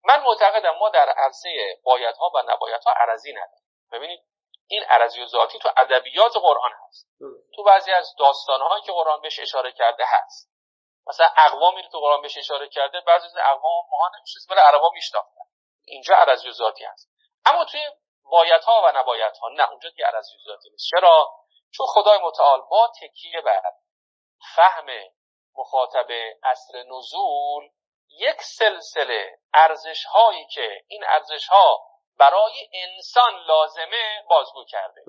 من 0.03 0.23
معتقدم 0.23 0.75
ما 0.79 0.89
در 0.89 1.09
عرصه 1.09 1.79
بایدها 1.83 2.31
و 2.35 2.43
نبایدها 2.47 2.91
عرضی 2.91 3.33
نداریم. 3.33 3.67
ببینید 3.91 4.23
این 4.67 4.83
عرضی 4.83 5.23
و 5.23 5.25
ذاتی 5.25 5.59
تو 5.59 5.69
ادبیات 5.77 6.37
قرآن 6.37 6.71
هست. 6.87 7.07
تو 7.55 7.63
بعضی 7.63 7.91
از 7.91 8.15
داستانهایی 8.19 8.83
که 8.83 8.91
قرآن 8.91 9.21
بهش 9.21 9.39
اشاره 9.39 9.71
کرده 9.71 10.03
هست. 10.07 10.53
مثلا 11.07 11.29
اقوامی 11.37 11.81
رو 11.81 11.89
تو 11.89 11.99
قرآن 11.99 12.21
بهش 12.21 12.37
اشاره 12.37 12.69
کرده 12.69 13.01
بعضی 13.01 13.25
از 13.25 13.37
اقوام 13.37 13.85
ما 13.91 14.11
نمیشه 14.17 14.39
ولی 14.49 14.59
عربا 14.59 14.89
میشناختن. 14.93 15.45
اینجا 15.85 16.15
عرضی 16.15 16.49
و 16.49 16.51
ذاتی 16.51 16.83
هست. 16.83 17.09
اما 17.45 17.65
توی 17.65 17.81
بایدها 18.23 18.81
و 18.85 18.97
نبایدها 18.97 19.49
نه 19.49 19.69
اونجا 19.69 19.89
دیگه 19.89 20.05
عرضی 20.05 20.35
و 20.35 20.39
ذاتی 20.47 20.69
نیست. 20.69 20.87
چرا؟ 20.89 21.29
چون 21.77 21.87
خدای 21.89 22.19
متعال 22.23 22.61
با 22.69 22.91
تکیه 23.01 23.41
بر 23.41 23.61
فهم 24.55 24.85
مخاطب 25.55 26.07
اصر 26.43 26.83
نزول 26.83 27.69
یک 28.09 28.41
سلسله 28.41 29.37
ارزش 29.53 30.05
هایی 30.05 30.47
که 30.47 30.83
این 30.87 31.03
ارزش 31.07 31.47
ها 31.47 31.81
برای 32.17 32.69
انسان 32.73 33.35
لازمه 33.47 34.23
بازگو 34.29 34.65
کرده. 34.65 35.01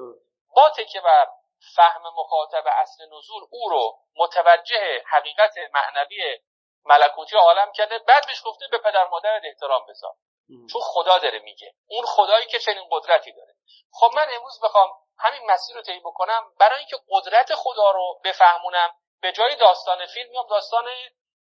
با 0.57 0.71
تکیه 0.71 1.01
بر 1.01 1.29
فهم 1.77 2.03
مخاطب 2.19 2.65
اصل 2.67 3.05
نزول 3.07 3.43
او 3.51 3.69
رو 3.69 3.99
متوجه 4.17 5.03
حقیقت 5.07 5.55
معنوی 5.75 6.39
ملکوتی 6.85 7.37
عالم 7.37 7.73
کرده 7.73 7.99
بعد 7.99 8.27
بهش 8.27 8.43
گفته 8.45 8.65
به 8.71 8.79
پدر 8.79 9.07
مادر 9.09 9.41
احترام 9.45 9.87
بذار. 9.89 10.15
چون 10.73 10.81
خدا 10.85 11.19
داره 11.19 11.39
میگه. 11.39 11.75
اون 11.87 12.05
خدایی 12.07 12.47
که 12.47 12.59
چنین 12.59 12.89
قدرتی 12.91 13.33
داره. 13.33 13.55
خب 13.93 14.11
من 14.17 14.27
امروز 14.37 14.61
بخوام 14.65 14.89
همین 15.19 15.51
مسیر 15.51 15.77
رو 15.77 15.83
طی 15.83 16.01
بکنم 16.01 16.53
برای 16.61 16.79
اینکه 16.79 16.97
قدرت 17.11 17.55
خدا 17.55 17.91
رو 17.91 18.21
بفهمونم 18.25 18.91
به 19.25 19.33
جای 19.33 19.57
داستان 19.57 20.07
فیلم 20.07 20.31
میام 20.31 20.47
داستان 20.47 20.85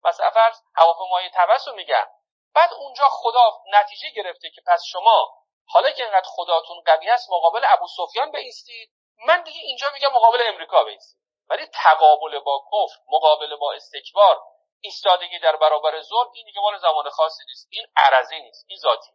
مثلا 0.05 0.31
فرض 0.31 0.61
هواپیمای 0.75 1.31
تبس 1.35 1.69
رو 1.69 1.75
میگم. 1.75 2.07
بعد 2.55 2.73
اونجا 2.73 3.05
خدا 3.09 3.63
نتیجه 3.73 4.11
گرفته 4.11 4.51
که 4.51 4.63
پس 4.67 4.83
شما 4.93 5.39
حالا 5.69 5.91
که 5.91 6.03
اینقدر 6.03 6.29
خداتون 6.29 6.83
قوی 6.87 7.11
است 7.11 7.31
مقابل 7.31 7.61
ابو 7.65 7.87
سفیان 7.97 8.31
بیستید 8.31 8.91
من 9.27 9.43
دیگه 9.43 9.61
اینجا 9.61 9.91
میگم 9.95 10.13
مقابل 10.13 10.43
امریکا 10.47 10.85
بیستید 10.85 11.19
ولی 11.49 11.67
تقابل 11.67 12.39
با 12.39 12.65
کفر 12.73 13.01
مقابل 13.09 13.57
با 13.57 13.73
استکبار 13.73 14.43
ایستادگی 14.81 15.39
در 15.39 15.57
برابر 15.57 16.01
ظلم 16.01 16.31
این 16.35 16.47
دیگه 16.47 16.61
مال 16.61 16.79
زمان 16.79 17.11
خاصی 17.11 17.45
نیست. 17.47 17.69
این 17.71 17.87
عرضی 17.97 18.41
نیست. 18.41 18.65
این 18.69 18.79
ذاتی. 18.79 19.13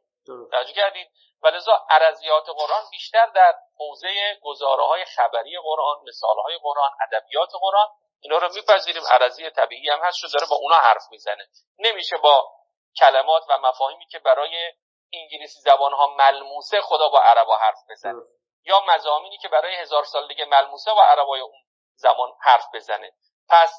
توجه 0.52 0.74
کردید؟ 0.74 1.12
ولذا 1.44 1.86
عرضیات 1.90 2.50
قرآن 2.50 2.84
بیشتر 2.92 3.26
در 3.26 3.56
حوزه 3.78 4.40
گزاره 4.44 4.84
های 4.84 5.06
خبری 5.06 5.58
قرآن 5.64 5.98
مثال 6.08 6.38
های 6.46 6.58
قرآن 6.58 6.92
ادبیات 7.02 7.50
قرآن 7.62 7.88
اینا 8.22 8.38
رو 8.38 8.54
میپذیریم 8.54 9.04
عرضی 9.08 9.50
طبیعی 9.50 9.90
هم 9.90 10.00
هست 10.04 10.18
شو 10.18 10.28
داره 10.28 10.48
با 10.50 10.56
اونا 10.56 10.76
حرف 10.76 11.04
می‌زنه. 11.12 11.48
نمیشه 11.80 12.18
با 12.18 12.52
کلمات 13.00 13.44
و 13.50 13.58
مفاهیمی 13.58 14.08
که 14.08 14.20
برای 14.20 14.74
انگلیسی 15.14 15.60
زبان 15.60 15.94
ها 15.94 16.08
ملموسه 16.08 16.82
خدا 16.82 17.10
با 17.10 17.20
عربا 17.20 17.58
حرف 17.58 17.78
بزنه. 17.90 18.22
یا 18.66 18.82
مزامینی 18.88 19.38
که 19.38 19.48
برای 19.48 19.76
هزار 19.76 20.04
سال 20.04 20.28
دیگه 20.28 20.46
ملموسه 20.46 20.92
و 20.92 21.00
عربای 21.00 21.42
اون 21.42 21.64
زمان 21.96 22.30
حرف 22.42 22.66
بزنه. 22.74 23.12
پس 23.50 23.74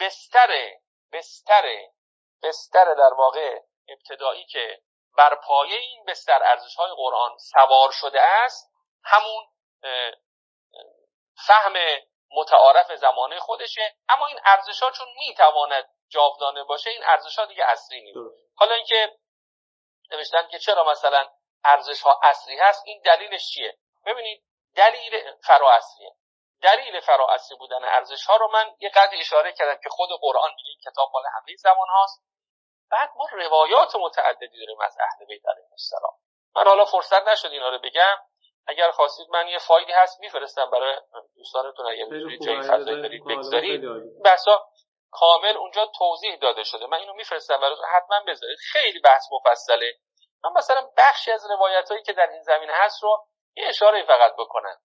بستر 0.00 0.70
بستر 1.12 1.76
بستر 2.42 2.94
در 2.94 3.14
واقع 3.18 3.58
ابتدایی 3.88 4.46
که 4.46 4.82
بر 5.16 5.34
پایه 5.34 5.78
این 5.78 6.04
بستر 6.04 6.42
ارزش 6.42 6.74
های 6.76 6.90
قرآن 6.96 7.38
سوار 7.38 7.90
شده 7.92 8.20
است 8.20 8.72
همون 9.04 9.46
فهم 11.46 11.72
متعارف 12.36 12.94
زمانه 12.94 13.40
خودشه. 13.40 13.96
اما 14.08 14.26
این 14.26 14.40
ارزش 14.44 14.82
ها 14.82 14.90
چون 14.90 15.06
می‌تواند 15.18 15.88
جاودانه 16.08 16.64
باشه 16.64 16.90
این 16.90 17.04
ارزش 17.04 17.38
ها 17.38 17.44
دیگه 17.44 17.64
اصلی 17.64 18.02
نیست. 18.02 18.18
حالا 18.56 18.74
اینکه 18.74 19.18
نوشتن 20.10 20.48
که 20.48 20.58
چرا 20.58 20.84
مثلا 20.84 21.28
ارزش 21.64 22.02
ها 22.02 22.20
اصلی 22.22 22.58
هست 22.58 22.82
این 22.86 23.02
دلیلش 23.04 23.48
چیه؟ 23.48 23.78
ببینید 24.06 24.44
دلیل 24.76 25.32
فرا 25.46 25.72
اصلیه. 25.72 26.14
دلیل 26.62 27.00
فرا 27.00 27.26
اصلی 27.26 27.56
بودن 27.56 27.84
ارزش 27.84 28.26
ها 28.26 28.36
رو 28.36 28.50
من 28.52 28.74
یه 28.80 28.88
قدر 28.88 29.16
اشاره 29.20 29.52
کردم 29.52 29.80
که 29.82 29.88
خود 29.90 30.08
قرآن 30.20 30.50
میگه 30.56 30.68
این 30.68 30.92
کتاب 30.92 31.10
مال 31.12 31.22
همه 31.26 31.56
زمان 31.56 31.88
هاست. 31.88 32.22
بعد 32.90 33.10
ما 33.16 33.26
روایات 33.32 33.96
متعددی 33.96 34.58
داریم 34.58 34.80
از 34.80 34.96
اهل 35.00 35.26
بیت 35.26 35.48
علیهم 35.48 35.72
السلام. 35.72 36.14
من 36.56 36.64
حالا 36.64 36.84
فرصت 36.84 37.28
نشد 37.28 37.52
اینا 37.52 37.68
رو 37.68 37.78
بگم. 37.78 38.16
اگر 38.66 38.90
خواستید 38.90 39.26
من 39.30 39.48
یه 39.48 39.58
فایلی 39.58 39.92
هست 39.92 40.20
میفرستم 40.20 40.70
برای 40.70 40.96
دوستانتون 41.36 41.86
اگه 41.86 42.38
جای 42.38 42.62
فضایی 42.62 43.02
دارید 43.02 43.24
بگذارید. 43.24 43.82
بحثا 44.24 44.66
کامل 45.10 45.56
اونجا 45.56 45.86
توضیح 45.98 46.36
داده 46.36 46.64
شده. 46.64 46.86
من 46.86 46.98
اینو 46.98 47.14
میفرستم 47.14 47.60
براتون 47.60 47.84
حتما 47.96 48.20
بذارید. 48.28 48.58
خیلی 48.72 49.00
بحث 49.00 49.22
مفصله. 49.32 49.94
من 50.44 50.50
مثلا 50.56 50.88
بخشی 50.96 51.30
از 51.30 51.50
روایت 51.50 51.88
هایی 51.90 52.02
که 52.02 52.12
در 52.12 52.30
این 52.30 52.42
زمینه 52.42 52.72
هست 52.76 53.02
رو 53.02 53.26
یه 53.56 53.68
اشاره 53.68 54.06
فقط 54.06 54.32
بکنم. 54.38 54.76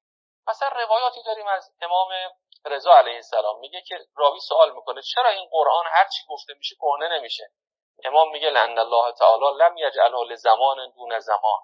مثلا 0.48 0.70
روایاتی 0.70 1.24
داریم 1.24 1.48
از 1.48 1.72
امام 1.82 2.10
رضا 2.66 2.94
علیه 2.94 3.16
السلام. 3.16 3.60
میگه 3.60 3.82
که 3.82 4.00
راوی 4.16 4.40
سوال 4.40 4.72
می‌کنه 4.72 5.02
چرا 5.02 5.30
این 5.30 5.50
قرآن 5.52 5.86
هر 5.92 6.08
چی 6.08 6.26
گفته 6.30 6.54
میشه 6.58 6.76
کهنه 6.76 7.18
نمیشه؟ 7.18 7.52
امام 8.04 8.32
میگه 8.32 8.50
لان 8.50 8.80
الله 8.80 9.14
تعالی 9.14 9.46
لم 9.60 9.78
یجعله 9.78 10.24
لزمان 10.24 10.92
دون 10.96 11.20
زمان. 11.20 11.60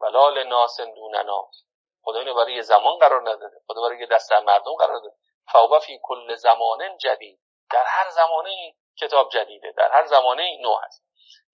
ولا 0.00 0.28
لناس 0.28 0.80
دون 0.80 1.16
ناس 1.16 1.64
خدا 2.02 2.18
اینو 2.18 2.34
برای 2.34 2.54
یه 2.54 2.62
زمان 2.62 2.98
قرار 2.98 3.20
نداده. 3.20 3.60
خدا 3.66 3.82
برای 3.82 3.98
یه 3.98 4.06
دست 4.06 4.32
مردم 4.32 4.74
قرار 4.74 5.00
داده. 5.00 5.16
فوق 5.52 5.78
فی 5.78 6.00
کل 6.02 6.34
زمان 6.34 6.98
جدید. 6.98 7.40
در 7.72 7.84
هر 7.84 8.10
زمانه 8.10 8.50
این 8.50 8.74
کتاب 9.00 9.30
جدیده. 9.30 9.72
در 9.76 9.90
هر 9.92 10.06
زمانه 10.06 10.42
این 10.42 10.60
نوع 10.62 10.80
هست. 10.84 11.04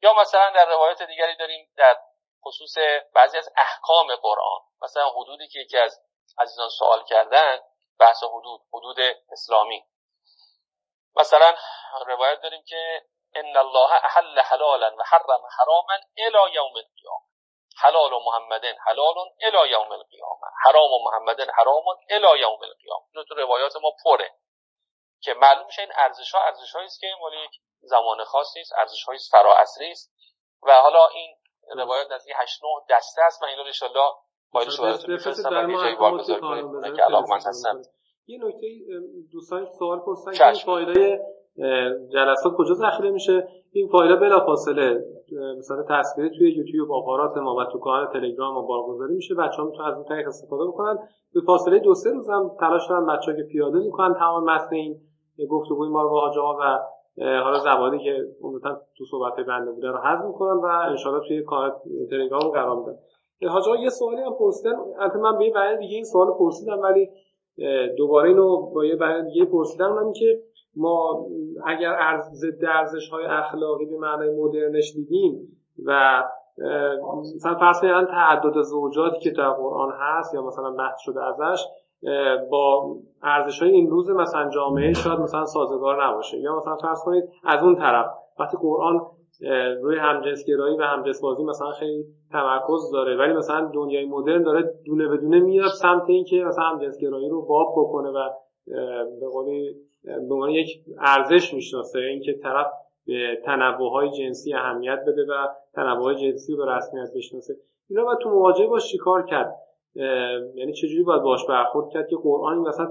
یا 0.02 0.14
مثلا 0.14 0.50
در 0.50 0.66
روایت 0.66 1.02
دیگری 1.02 1.36
داریم 1.36 1.72
در 1.76 1.98
خصوص 2.44 2.78
بعضی 3.14 3.38
از 3.38 3.52
احکام 3.56 4.16
قرآن. 4.16 4.60
مثلا 4.82 5.08
حدودی 5.08 5.48
که 5.48 5.58
یکی 5.58 5.78
از 5.78 6.00
عزیزان 6.38 6.68
سوال 6.68 7.04
کردن 7.04 7.60
بحث 7.98 8.24
حدود 8.24 8.60
حدود 8.72 8.96
اسلامی. 9.32 9.84
مثلا 11.16 11.54
روایت 12.06 12.40
داریم 12.40 12.62
که 12.66 13.02
ان 13.34 13.56
الله 13.56 13.92
احل 13.92 14.40
حلالا 14.40 14.96
و 14.98 15.02
حرم 15.02 15.42
حراما 15.58 15.98
الى 16.16 16.54
یوم 16.54 16.76
القیامه 16.76 17.25
حلال 17.82 18.10
محمد 18.26 18.64
حلال 18.86 19.14
الى 19.46 19.70
یوم 19.70 19.92
القیامه 19.92 20.46
حرام 20.64 20.90
محمد 21.04 21.40
حرام 21.40 21.84
الى 22.10 22.40
یوم 22.40 22.60
القیامه 22.62 23.04
اینو 23.14 23.24
تو 23.28 23.34
روایات 23.34 23.76
ما 23.82 23.90
پره. 24.04 24.30
که 25.20 25.34
معلوم 25.34 25.66
میشه 25.66 25.82
این 25.82 25.92
ارزش 25.96 26.34
ها 26.34 26.40
ارزش 26.40 26.76
است 26.76 27.00
که 27.00 27.06
مال 27.20 27.32
یک 27.44 27.60
زمان 27.80 28.24
خاص 28.24 28.56
نیست 28.56 28.72
ارزش 28.78 29.04
های 29.04 29.18
فرا 29.30 29.54
است. 29.54 30.12
و 30.62 30.72
حالا 30.72 31.08
این 31.14 31.36
روایات 31.76 32.10
از 32.12 32.26
این 32.26 32.36
8 32.38 32.64
9 32.64 32.96
دسته 32.96 33.22
است. 33.22 33.42
من 33.42 33.48
اینا 33.48 33.62
رو 33.62 33.66
ان 33.66 33.72
شاء 33.72 33.88
الله 33.88 34.12
فایل 34.52 34.70
شو 34.70 34.82
براتون 34.82 35.10
یه 35.70 35.76
جایی 35.76 35.96
بار 35.96 36.22
که 36.96 37.02
علاقه 37.02 37.30
من 37.30 37.36
هستم. 37.36 37.82
یه 38.26 38.38
نکته 38.44 38.66
دوستان 39.32 39.66
سوال 39.78 40.00
پرسیدن 40.00 40.52
که 40.54 40.64
فایل 40.64 41.18
جلسات 42.12 42.52
کجا 42.58 42.74
ذخیره 42.74 43.10
میشه؟ 43.10 43.48
این 43.76 43.88
فایل 43.88 44.16
بلافاصله 44.16 45.04
مثلا 45.58 45.84
تصویر 45.88 46.28
توی 46.28 46.50
یوتیوب 46.50 46.92
آپارات 46.92 47.36
ما 47.36 47.54
و 47.54 47.64
تو 47.64 47.78
کانال 47.78 48.06
تلگرام 48.06 48.54
ما 48.54 48.62
بارگذاری 48.62 49.14
میشه. 49.14 49.34
بچه‌ها 49.34 49.68
می‌تونن 49.68 49.86
از 49.88 49.96
این 49.96 50.04
طریق 50.04 50.28
استفاده 50.28 50.64
بکنن 50.64 50.98
به 51.34 51.40
فاصله 51.46 51.78
دو 51.78 51.94
سه 51.94 52.10
روز 52.10 52.30
هم 52.30 52.50
تلاش 52.60 52.88
دارن 52.88 53.06
بچه‌ها 53.06 53.36
که 53.36 53.42
پیاده 53.42 53.78
می‌کنن 53.78 54.14
تمام 54.14 54.44
متن 54.44 54.76
این 54.76 54.98
گفتگوی 55.50 55.88
ما 55.88 56.02
رو 56.02 56.08
با 56.08 56.20
حاج 56.20 56.36
و 56.36 56.42
حالا 57.18 57.58
زبانی 57.58 58.04
که 58.04 58.24
عمدتا 58.42 58.80
تو 58.98 59.04
صحبت 59.10 59.46
بنده 59.46 59.72
بوده 59.72 59.88
رو 59.88 59.98
حذف 59.98 60.24
می‌کنن 60.24 60.56
و 60.56 60.66
انشالله 60.66 61.28
توی 61.28 61.42
کانال 61.42 61.72
تلگرام 62.10 62.50
قرار 62.50 62.76
میدن. 62.76 62.98
حاج 63.52 63.64
یه 63.82 63.88
سوالی 63.88 64.22
هم 64.22 64.34
پرسیدن 64.38 64.74
البته 64.98 65.18
من 65.18 65.38
به 65.38 65.44
یه 65.44 65.76
دیگه 65.80 65.94
این 65.94 66.04
سوال 66.04 66.26
پرسیدم 66.38 66.80
ولی 66.80 67.08
دوباره 67.98 68.28
اینو 68.28 68.70
با 68.74 68.84
یه 68.84 68.96
بیان 68.96 69.26
دیگه 69.26 69.44
پرسیدم. 69.44 70.12
که 70.12 70.42
ما 70.76 71.26
اگر 71.66 71.96
ارز 71.98 72.24
ضد 72.32 72.64
ارزش 72.64 73.08
های 73.08 73.24
اخلاقی 73.24 73.86
به 73.86 73.98
معنای 73.98 74.30
مدرنش 74.40 74.92
دیدیم 74.94 75.56
و 75.86 76.22
مثلا 77.34 77.54
فرض 77.54 77.80
کنید 77.80 78.06
تعدد 78.06 78.62
زوجاتی 78.62 79.20
که 79.20 79.30
در 79.30 79.50
قرآن 79.50 79.92
هست 80.00 80.34
یا 80.34 80.42
مثلا 80.42 80.70
بحث 80.70 80.98
شده 80.98 81.24
ازش 81.24 81.64
با 82.50 82.96
ارزش 83.22 83.62
های 83.62 83.70
این 83.70 83.90
روز 83.90 84.10
مثلا 84.10 84.50
جامعه 84.50 84.92
شاید 84.92 85.18
مثلا 85.18 85.44
سازگار 85.44 86.04
نباشه. 86.04 86.38
یا 86.38 86.56
مثلا 86.56 86.76
فرض 86.76 87.04
کنید 87.04 87.24
از 87.44 87.62
اون 87.62 87.76
طرف 87.76 88.06
وقتی 88.38 88.56
قرآن 88.60 89.00
روی 89.82 89.98
همجنسگرایی 89.98 90.76
و 90.76 90.82
همجنسبازی 90.82 91.44
مثلا 91.44 91.70
خیلی 91.70 92.04
تمرکز 92.32 92.90
داره 92.92 93.16
ولی 93.16 93.32
مثلا 93.32 93.70
دنیای 93.74 94.06
مدرن 94.06 94.42
داره 94.42 94.74
دونه 94.86 95.08
به 95.08 95.16
دونه 95.16 95.40
میاد 95.40 95.68
سمت 95.68 96.02
اینکه 96.06 96.36
مثلا 96.36 96.64
همجنسگرایی 96.64 97.28
رو 97.28 97.46
باب 97.46 97.74
بکنه 97.76 98.08
و 98.08 98.18
به 99.20 99.28
قولی 99.32 99.74
به 100.04 100.34
عنوان 100.34 100.50
یک 100.50 100.68
ارزش 100.98 101.54
می‌شناسه 101.54 101.98
اینکه 101.98 102.32
طرف 102.42 102.66
به 103.06 103.42
تنوع 103.44 103.90
های 103.92 104.10
جنسی 104.10 104.54
اهمیت 104.54 104.98
بده 105.06 105.22
و 105.22 105.46
تنوع 105.74 106.02
های 106.02 106.16
جنسی 106.16 106.52
رو 106.52 106.64
به 106.64 106.72
رسمیت 106.72 107.08
بشناسه. 107.16 107.56
اینا 107.90 108.04
باید 108.04 108.18
تو 108.18 108.28
مواجهه 108.28 108.66
باش 108.66 108.90
چیکار 108.90 109.26
کرد؟ 109.26 109.54
یعنی 110.54 110.72
چجوری 110.72 111.02
باید 111.02 111.22
باش 111.22 111.46
برخورد 111.48 111.92
کرد 111.92 112.08
که 112.08 112.16
قرآن 112.22 112.58
مثلا 112.58 112.88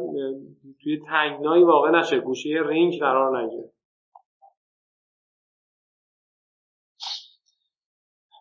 توی 0.83 0.99
تنگنایی 1.07 1.63
واقع 1.63 1.89
نشه 1.89 2.19
گوشه 2.19 2.49
رینگ 2.65 2.99
قرار 2.99 3.41
نگیره؟ 3.41 3.69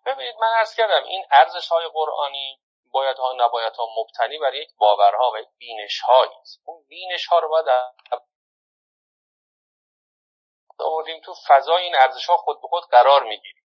ببینید 0.07 0.35
من 0.41 0.49
ارز 0.59 0.74
کردم 0.76 1.07
این 1.09 1.22
ارزش 1.32 1.68
های 1.68 1.85
قرآنی 1.93 2.59
باید 2.95 3.17
ها 3.17 3.33
نباید 3.37 3.73
ها 3.73 3.87
مبتنی 3.99 4.39
بر 4.39 4.55
یک 4.55 4.69
باورها 4.79 5.31
و 5.35 5.39
یک 5.39 5.49
بینش 5.59 6.01
هایی 6.01 6.31
اون 6.65 6.85
بینش 6.89 7.27
ها 7.27 7.39
رو 7.39 7.49
باید 7.49 7.67
آوردیم 10.79 11.21
تو 11.21 11.35
فضای 11.49 11.83
این 11.83 11.97
ارزش 11.97 12.27
ها 12.27 12.37
خود 12.37 12.63
به 12.63 12.69
خود 12.69 12.85
قرار 12.91 13.23
می‌گیریم. 13.23 13.65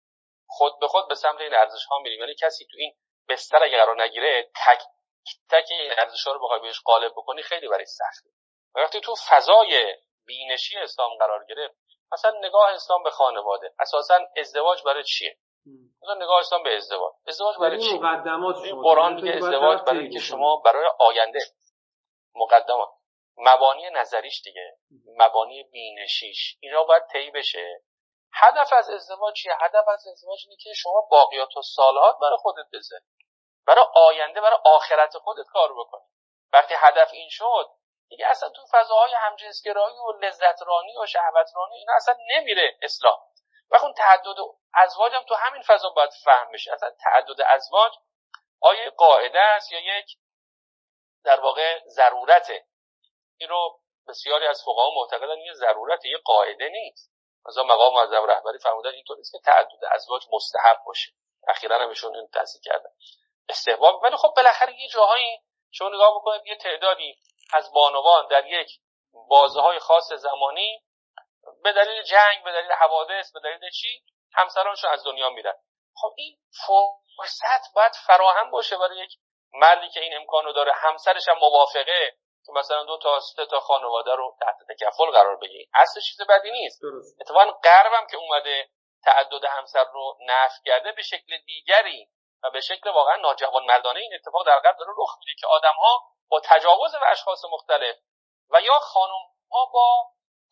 خود 0.48 0.80
به 0.80 0.88
خود 0.88 1.08
به 1.08 1.16
سمت 1.16 1.42
این 1.42 1.54
ارزش 1.54 1.86
ها 1.86 2.00
میریم. 2.00 2.20
یعنی 2.20 2.36
کسی 2.36 2.66
تو 2.72 2.78
این 2.78 2.96
بستر 3.30 3.64
اگه 3.64 3.78
قرار 3.78 4.04
نگیره 4.04 4.52
تک 4.66 4.82
تک 5.50 5.68
این 5.72 5.92
ارزش 5.98 6.28
ها 6.28 6.34
رو 6.34 6.40
بخوای 6.44 6.60
بهش 6.60 6.82
غالب 6.86 7.12
بکنی 7.12 7.42
خیلی 7.44 7.68
برای 7.68 7.86
سخته. 7.86 8.30
وقتی 8.76 9.02
تو 9.02 9.16
فضای 9.30 9.96
بینشی 10.26 10.78
اسلام 10.78 11.18
قرار 11.20 11.46
گرفت 11.46 11.76
مثلا 12.12 12.32
نگاه 12.40 12.70
اسلام 12.74 13.04
به 13.04 13.12
خانواده 13.12 13.74
اساسا 13.80 14.20
ازدواج 14.38 14.84
برای 14.84 15.04
چیه؟ 15.04 15.38
مثلا 16.01 16.13
نگاه 16.15 16.39
اسلام 16.39 16.63
به 16.63 16.76
ازدواج. 16.76 17.13
ازدواج 17.28 17.57
برای 17.57 17.80
چی؟ 17.80 17.89
این 18.63 18.82
قرآن 18.82 19.13
میگه 19.13 19.32
ازدواج 19.32 19.82
برای 19.82 20.09
که 20.09 20.20
شما 20.20 20.61
برای 20.65 20.89
آینده. 20.99 21.39
مقدمات. 22.36 22.89
مبانی 23.38 23.89
نظریش 23.89 24.41
دیگه. 24.41 24.78
مبانی 25.18 25.63
بینشیش. 25.63 26.57
اینا 26.59 26.84
باید 26.84 27.03
طی 27.11 27.32
بشه. 27.32 27.84
هدف 28.34 28.74
از 28.74 28.89
ازدواج 28.89 29.36
چیه؟ 29.36 29.53
هدف 29.61 29.88
از 29.88 30.07
ازدواج 30.07 30.39
اینه 30.45 30.57
که 30.63 30.74
شما 30.74 31.07
باقیات 31.11 31.57
و 31.57 31.61
سالهات 31.61 32.15
برای 32.22 32.38
خودت 32.38 32.65
بذاری. 32.74 33.05
برای 33.68 33.86
آینده 33.93 34.41
برای 34.41 34.59
آخرت 34.65 35.18
خودت 35.18 35.45
کار 35.47 35.74
بکنی. 35.74 36.07
وقتی 36.53 36.74
هدف 36.78 37.09
این 37.13 37.30
شد 37.30 37.70
دیگه 38.09 38.28
اصلا 38.28 38.49
تو 38.49 38.61
فضاهای 38.72 39.11
همجنسگرایی 39.13 39.95
و 39.97 40.11
لذترانی 40.11 40.97
و 41.03 41.05
شهوترانی 41.05 41.76
اینا 41.76 41.93
اصلا 41.95 42.15
نمیره 42.36 42.78
اسلام 42.82 43.18
و 43.72 43.78
اون 43.78 43.93
تعدد 43.93 44.36
ازواج 44.74 45.13
هم 45.13 45.24
تو 45.24 45.36
همین 45.36 45.61
فضا 45.61 45.89
باید 45.89 46.09
فهم 46.26 46.51
بشه. 46.51 46.74
اصلا 46.74 46.89
تعدد 47.03 47.41
ازواج 47.45 47.91
آیا 48.61 48.91
قاعده 48.97 49.39
است 49.39 49.72
یا 49.72 49.80
یک 49.80 50.18
در 51.24 51.39
واقع 51.39 51.80
ضرورته. 51.88 52.65
این 53.38 53.49
رو 53.49 53.80
بسیاری 54.07 54.47
از 54.47 54.61
فقها 54.65 54.91
معتقدن 54.95 55.38
یه 55.38 55.53
ضرورت 55.53 56.05
یه 56.05 56.18
قاعده 56.26 56.70
نیست. 56.70 57.11
مثلا 57.45 57.63
مقام 57.63 57.93
معظم 57.93 58.26
رهبری 58.26 58.59
فرمودن 58.59 58.89
اینطور 58.89 59.18
نیست 59.18 59.32
که 59.32 59.39
تعدد 59.45 59.86
ازواج 59.91 60.22
مستحب 60.34 60.78
باشه. 60.86 61.11
اخیرا 61.47 61.80
هم 61.80 61.89
ایشون 61.89 62.15
این 62.15 62.28
تصدیق 62.34 62.61
کردن. 62.63 62.89
استحباب 63.49 64.03
ولی 64.03 64.15
خب 64.15 64.34
بالاخره 64.36 64.82
یه 64.82 64.88
جاهایی 64.88 65.39
شما 65.72 65.89
نگاه 65.89 66.15
بکنید 66.15 66.45
یه 66.45 66.55
تعدادی 66.55 67.15
از 67.53 67.72
بانوان 67.74 68.28
در 68.28 68.45
یک 68.45 68.80
بازه 69.30 69.61
های 69.61 69.80
خاص 69.80 70.13
زمانی 70.13 70.84
به 71.64 71.74
دلیل 71.74 72.04
جنگ 72.04 72.43
به 72.43 72.52
دلیل 72.52 72.72
حوادث 72.72 73.32
به 73.32 73.39
دلیل 73.39 73.70
چی؟ 73.70 74.04
همسرانشون 74.34 74.91
از 74.91 75.04
دنیا 75.04 75.30
میرن. 75.30 75.54
خب 76.02 76.14
این 76.18 76.38
فرصت 77.18 77.74
باید 77.76 77.91
فراهم 78.08 78.52
باشه 78.52 78.78
برای 78.78 78.98
یک 78.98 79.12
مردی 79.54 79.89
که 79.89 80.00
این 80.00 80.18
امکان 80.18 80.45
رو 80.45 80.54
داره. 80.54 80.72
همسرش 80.76 81.28
هم 81.28 81.38
موافقه 81.38 82.18
که 82.45 82.52
مثلا 82.52 82.84
دو 82.84 82.98
تا 82.98 83.20
سه 83.20 83.45
تا 83.45 83.60
خانواده 83.60 84.16
رو 84.16 84.38
تحت 84.41 84.58
تکفل 84.70 85.12
قرار 85.12 85.36
بگیری 85.36 85.70
اصل 85.74 86.02
چیز 86.02 86.22
بدی 86.30 86.52
نیست. 86.52 86.82
اتفاقا 87.22 87.52
غربم 87.52 88.08
که 88.12 88.18
اومده 88.18 88.70
تعدد 89.04 89.45
همسر 89.45 89.84
رو 89.93 90.18
نفی 90.28 90.62
کرده 90.66 90.91
به 90.91 91.02
شکل 91.02 91.38
دیگری 91.45 92.08
و 92.43 92.50
به 92.50 92.62
شکل 92.62 92.89
واقعا 92.89 93.16
ناجوان 93.16 93.66
مردانه 93.66 94.00
این 94.00 94.14
اتفاق 94.14 94.45
در 94.48 94.60
غرب 94.60 94.78
داره 94.80 94.91
رخ 94.98 95.18
میده 95.20 95.32
که 95.39 95.48
آدم 95.48 95.74
ها 95.80 96.02
با 96.30 96.41
تجاوز 96.43 96.91
به 96.91 97.12
اشخاص 97.12 97.45
مختلف 97.54 97.95
و 98.50 98.62
یا 98.62 98.80
خانم 98.80 99.24
ها 99.52 99.66
با 99.74 100.10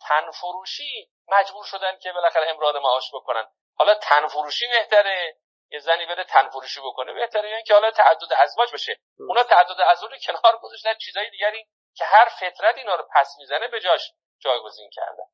تنفروشی 0.09 1.09
مجبور 1.27 1.63
شدن 1.63 1.97
که 2.01 2.09
بالاخره 2.15 2.45
امرار 2.49 2.79
معاش 2.79 3.11
بکنن. 3.13 3.45
حالا 3.75 3.93
تنفروشی 4.01 4.65
بهتره؟ 4.67 5.37
یه 5.71 5.79
زنی 5.79 6.05
بره 6.05 6.23
تنفروشی 6.23 6.79
بکنه 6.87 7.13
بهتره؟ 7.13 7.49
یعنی 7.49 7.63
که 7.63 7.73
حالا 7.73 7.91
تعدد 7.91 8.31
ازواج 8.43 8.69
بشه 8.73 8.93
اونا 9.19 9.43
تعدد 9.43 9.79
ازواج 9.91 10.11
رو 10.11 10.17
کنار 10.27 10.59
گذاشتن 10.63 10.93
چیزای 11.05 11.29
دیگری 11.29 11.65
که 11.97 12.03
هر 12.07 12.27
فطرت 12.39 12.77
اینا 12.77 12.95
رو 12.95 13.03
پس 13.15 13.35
می‌زنه 13.39 13.67
به 13.71 13.79
جاش 13.79 14.13
جایگزین 14.39 14.89
کردن. 14.91 15.27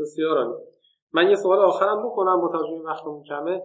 بسیار 0.00 0.36
من 1.12 1.30
یه 1.30 1.36
سوال 1.36 1.58
آخرم 1.58 2.06
بکنم 2.06 2.40
با 2.40 2.48
توجه 2.48 2.82
به 2.82 2.90
وقتمون 2.90 3.24
کمه. 3.24 3.62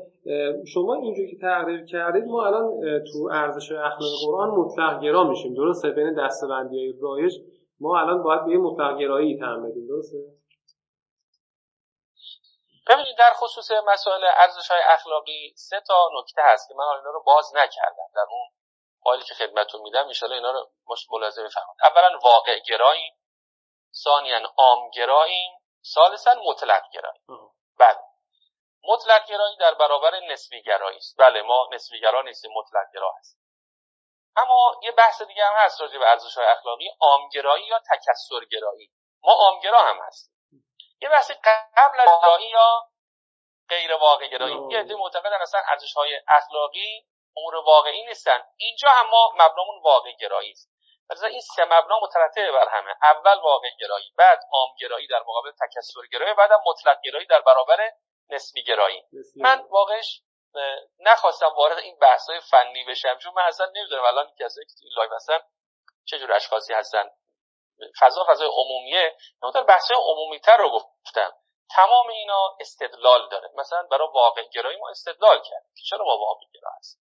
شما 0.73 0.95
اینجوری 0.95 1.31
که 1.31 1.37
تقریر 1.41 1.85
کردید 1.85 2.23
ما 2.23 2.45
الان 2.45 2.71
تو 3.11 3.29
ارزش 3.31 3.71
اخلاق 3.71 4.11
قرآن 4.25 4.49
مطلق 4.49 5.01
گرا 5.01 5.23
میشیم. 5.23 5.53
درسته؟ 5.53 5.89
بین 5.89 6.15
دستبندی 6.25 6.77
های 6.79 6.93
رایج. 7.01 7.33
ما 7.79 7.99
الان 7.99 8.23
باید 8.23 8.45
به 8.45 8.51
یه 8.51 8.57
مطلق 8.57 8.97
گرایی 8.99 9.39
تهم 9.39 9.69
بدیم 9.69 9.87
درسته؟ 9.87 10.17
ببینید 12.87 13.17
در 13.17 13.33
خصوص 13.33 13.71
مسائل 13.71 14.23
ارزش 14.23 14.71
های 14.71 14.81
اخلاقی 14.87 15.53
سه 15.55 15.79
تا 15.87 16.09
نکته 16.19 16.41
هست 16.45 16.67
که 16.67 16.73
من 16.73 16.85
اینا 16.85 17.11
رو 17.11 17.23
باز 17.25 17.55
نکردم. 17.55 18.09
در 18.15 18.25
اون 18.29 18.49
حالی 18.99 19.23
که 19.23 19.33
خدمتتون 19.33 19.81
میدم 19.81 20.07
ان 20.23 20.31
اینا 20.31 20.51
رو 20.51 20.71
ملاحظه 21.11 21.43
بفرمایید. 21.43 21.79
اولا 21.83 22.19
واقع 22.23 22.59
گراییم. 22.59 23.13
ثانیا 24.03 24.39
عام 24.57 24.89
گراییم. 24.89 25.51
ثالثا 25.93 26.31
مطلق 26.45 26.83
گرایی 26.93 27.19
بله. 27.79 27.99
مطلق 28.83 29.27
گرایی 29.27 29.57
در 29.57 29.73
برابر 29.73 30.11
نسبی 30.31 30.61
گرایی 30.61 30.97
است. 30.97 31.15
بله 31.17 31.41
ما 31.41 31.69
نسبی 31.73 32.01
گرا 32.01 32.21
نیستیم 32.21 32.51
مطلق 32.55 32.93
گرا 32.93 33.11
هست 33.19 33.44
اما 34.37 34.79
یه 34.83 34.91
بحث 34.91 35.21
دیگه 35.21 35.45
هم 35.45 35.53
هست 35.55 35.81
راجع 35.81 35.99
به 35.99 36.05
ارزش 36.05 36.37
های 36.37 36.47
اخلاقی 36.47 36.89
عامگرایی 37.01 37.65
یا 37.65 37.79
تکسر 37.79 38.45
گرایی 38.51 38.91
ما 39.23 39.33
عامگرا 39.33 39.79
هم 39.79 39.99
هستیم. 40.07 40.35
یه 41.01 41.09
بحث 41.09 41.31
قبل 41.77 41.99
از 41.99 42.09
یا 42.51 42.89
غیر 43.69 43.93
واقع 43.93 44.27
گرایی 44.27 44.57
یه 44.71 44.79
عده 44.79 44.95
معتقدن 44.95 45.41
اصلا 45.41 45.61
ارزش 45.67 45.93
های 45.93 46.21
اخلاقی 46.27 47.05
امور 47.37 47.55
واقعی 47.55 48.05
نیستن. 48.05 48.43
اینجا 48.57 48.89
هم 48.89 49.09
ما 49.09 49.31
مبنامون 49.33 49.81
واقع 49.83 50.11
گرایی 50.11 50.51
است. 50.51 50.71
مثلا 51.09 51.27
این 51.27 51.41
سه 51.55 51.65
مبنا 51.65 51.99
مترتب 52.03 52.51
بر 52.51 52.69
همه. 52.69 52.95
اول 53.01 53.39
واقع 53.39 53.67
گرایی 53.79 54.13
بعد 54.17 54.39
عام 54.51 54.69
گرایی 54.79 55.07
در 55.07 55.19
مقابل 55.19 55.51
تکسر 55.51 56.01
گرایی 56.11 56.33
بعدم 56.33 56.61
مطلق 56.65 57.01
گرایی 57.03 57.25
در 57.25 57.41
برابر 57.41 57.91
نسبی 58.29 58.63
گرایی 58.63 59.03
من 59.35 59.65
واقعش 59.69 60.21
نخواستم 60.99 61.53
وارد 61.57 61.77
این 61.77 61.99
بحث 61.99 62.29
های 62.29 62.39
فنی 62.39 62.83
بشم 62.83 63.17
چون 63.17 63.33
من 63.33 63.41
اصلا 63.41 63.71
نمی‌دونم 63.75 64.03
الان 64.03 64.31
کسایی 64.39 64.67
که 64.67 64.73
این 64.81 64.91
live 64.97 65.15
هستن 65.15 65.39
چه 66.05 66.19
جور 66.19 66.33
اشخاصی 66.33 66.73
هستن. 66.73 67.09
فضا 67.99 68.25
فضای 68.29 68.47
عمومیه. 68.47 69.17
در 69.53 69.63
بحث 69.63 69.91
های 69.91 70.01
عمومی 70.01 70.39
تر 70.39 70.57
رو 70.57 70.69
گفتم. 70.69 71.33
تمام 71.75 72.09
اینا 72.09 72.57
استدلال 72.59 73.29
داره. 73.29 73.49
مثلا 73.55 73.83
برای 73.83 74.07
واقع 74.13 74.43
گرایی 74.43 74.77
ما 74.77 74.89
استدلال 74.89 75.41
کردیم. 75.41 75.73
چرا 75.89 76.05
ما 76.05 76.17
واقع 76.17 76.45
گرا 76.53 76.71
هستیم؟ 76.77 77.01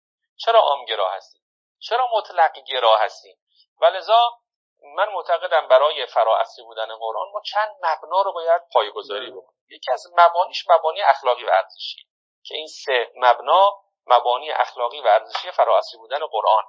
چرا 0.45 0.59
عام 0.59 0.85
گرا 0.85 1.11
هستیم؟ 1.11 1.41
چرا 1.79 2.07
مطلق 2.13 2.59
گرا 2.59 2.97
هستیم 2.97 3.37
ولذا 3.81 4.39
من 4.81 5.09
معتقدم 5.09 5.67
برای 5.67 6.05
فراعصری 6.05 6.65
بودن 6.65 6.97
قرآن 6.97 7.31
ما 7.33 7.41
چند 7.45 7.75
مبنا 7.83 8.21
رو 8.21 8.33
باید 8.33 8.61
پایه‌گذاری 8.73 9.31
بکنیم. 9.31 9.59
یکی 9.69 9.91
از 9.91 10.03
مبانیش 10.17 10.65
مبانی 10.69 11.01
اخلاقی 11.01 11.45
و 11.45 11.49
ارزشی 11.49 12.08
که 12.49 12.55
این 12.55 12.67
سه 12.67 13.11
مبنا 13.15 13.61
مبانی 14.07 14.51
اخلاقی 14.51 14.99
و 14.99 15.07
ارزشی 15.07 15.51
فرااصلی 15.51 15.99
بودن 15.99 16.19
قرآن. 16.31 16.63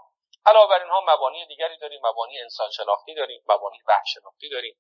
علاوه 0.47 0.69
بر 0.71 0.83
اینها 0.83 1.01
مبانی 1.09 1.47
دیگری 1.47 1.79
داریم 1.79 2.01
مبانی 2.05 2.41
انسان 2.41 2.71
شناختی 2.71 3.15
داریم 3.15 3.43
مبانی 3.49 3.79
وحش 3.89 4.15
شناختی 4.15 4.49
داریم 4.49 4.75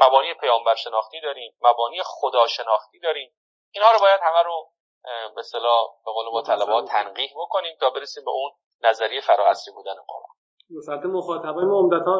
مبانی 0.00 0.34
پیامبر 0.34 0.74
شناختی 0.74 1.20
داریم 1.20 1.52
مبانی 1.60 1.98
خدا 2.04 2.46
شناختی 2.46 3.00
داریم. 3.00 3.34
اینها 3.74 3.90
رو 3.92 3.98
باید 4.00 4.20
همه 4.22 4.42
رو 4.42 4.70
به 5.34 5.40
اصطلاح 5.40 5.86
به 6.06 6.12
قول 6.12 6.26
ما 6.32 6.42
طلبات 6.42 6.88
تنقیح 6.88 7.30
بکنیم 7.36 7.76
تا 7.80 7.90
برسیم 7.90 8.24
به 8.24 8.30
اون 8.30 8.50
نظریه 8.80 9.20
فرااصلی 9.20 9.74
بودن 9.74 9.94
قرآن. 10.08 10.36
مثلا 10.70 11.10
مخاطبای 11.10 11.64
ما 11.64 11.78
عمدتا 11.78 12.16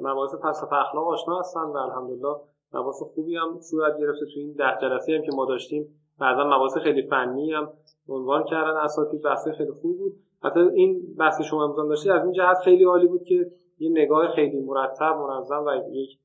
مباحث 0.00 0.34
فلسفه 0.42 0.76
اخلاق 0.76 1.08
آشنا 1.08 1.38
هستن 1.40 1.60
و 1.60 1.76
الحمدلله 1.76 2.34
مباحث 2.72 3.02
خوبی 3.14 3.36
هم 3.36 3.60
صورت 3.70 3.94
گرفته 4.00 4.24
تو 4.34 4.38
این 4.40 4.54
ده 4.58 4.78
جلسه 4.80 5.12
هم 5.12 5.22
که 5.22 5.32
ما 5.36 5.44
داشتیم. 5.44 6.05
بعضا 6.20 6.44
مباحث 6.44 6.78
خیلی 6.78 7.02
فنی 7.02 7.52
هم 7.52 7.68
عنوان 8.08 8.44
کردن 8.44 8.76
اساتید 8.76 9.22
بحث 9.22 9.48
خیلی 9.48 9.72
خوب 9.72 9.98
بود. 9.98 10.12
حتی 10.42 10.60
این 10.60 11.02
بحث 11.18 11.42
شما 11.42 11.64
امروز 11.64 11.88
داشتید 11.88 12.12
از 12.12 12.24
این 12.24 12.32
جهت 12.32 12.58
خیلی 12.64 12.84
عالی 12.84 13.06
بود 13.06 13.22
که 13.22 13.46
یه 13.78 13.90
نگاه 13.90 14.28
خیلی 14.28 14.60
مرتب 14.60 15.16
منظم 15.16 15.64
و 15.66 15.70
یک 15.92 16.18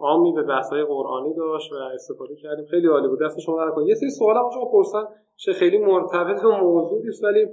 عامی 0.00 0.32
به 0.32 0.42
بحث‌های 0.42 0.84
قرآنی 0.84 1.34
داشت 1.34 1.72
و 1.72 1.76
استفاده 1.76 2.36
کردیم. 2.36 2.64
خیلی 2.64 2.86
عالی 2.86 3.08
بود. 3.08 3.18
دست 3.22 3.40
شما 3.40 3.56
در 3.56 3.82
یه 3.86 3.94
سری 3.94 4.10
سوال 4.10 4.36
هم 4.36 4.50
شما 4.54 4.64
پرسن 4.64 5.04
چه 5.36 5.52
خیلی 5.52 5.78
مرتبط 5.78 6.42
به 6.42 6.60
موضوع 6.60 7.02
نیست 7.04 7.24
ولی 7.24 7.46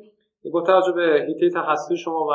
با 0.53 0.61
توجه 0.61 0.91
به 0.91 1.25
هیته 1.27 1.49
تخصصی 1.49 1.97
شما 1.97 2.27
و 2.27 2.31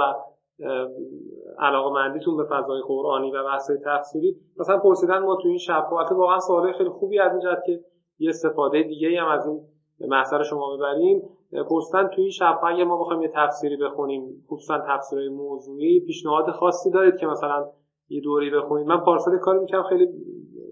علاقه 1.59 1.91
مندیتون 1.95 2.37
به 2.37 2.45
فضای 2.45 2.83
قرآنی 2.87 3.33
و 3.33 3.45
بحث 3.45 3.71
تفسیری 3.85 4.37
مثلا 4.57 4.79
پرسیدن 4.79 5.19
ما 5.19 5.37
تو 5.43 5.49
این 5.49 5.59
شب 5.59 5.89
واقعا 6.11 6.39
سوال 6.39 6.73
خیلی 6.73 6.89
خوبی 6.89 7.19
از 7.19 7.33
این 7.33 7.57
که 7.67 7.81
یه 8.19 8.29
استفاده 8.29 8.83
دیگه 8.83 9.21
هم 9.21 9.29
از 9.29 9.47
این 9.47 9.61
محضر 10.01 10.43
شما 10.43 10.77
ببریم 10.77 11.23
پرسیدن 11.71 12.09
تو 12.09 12.21
این 12.21 12.31
شب 12.31 12.61
اگه 12.67 12.85
ما 12.85 13.01
بخوایم 13.01 13.23
یه 13.23 13.31
تفسیری 13.35 13.77
بخونیم 13.77 14.45
خصوصا 14.51 14.79
تفسیرهای 14.89 15.29
موضوعی 15.29 16.01
پیشنهاد 16.01 16.51
خاصی 16.51 16.91
دارید 16.91 17.17
که 17.17 17.27
مثلا 17.27 17.67
یه 18.09 18.21
دوری 18.21 18.51
بخونید. 18.51 18.87
من 18.87 19.01
پارسال 19.01 19.39
کاری 19.39 19.59
می‌کنم 19.59 19.83
خیلی 19.83 20.09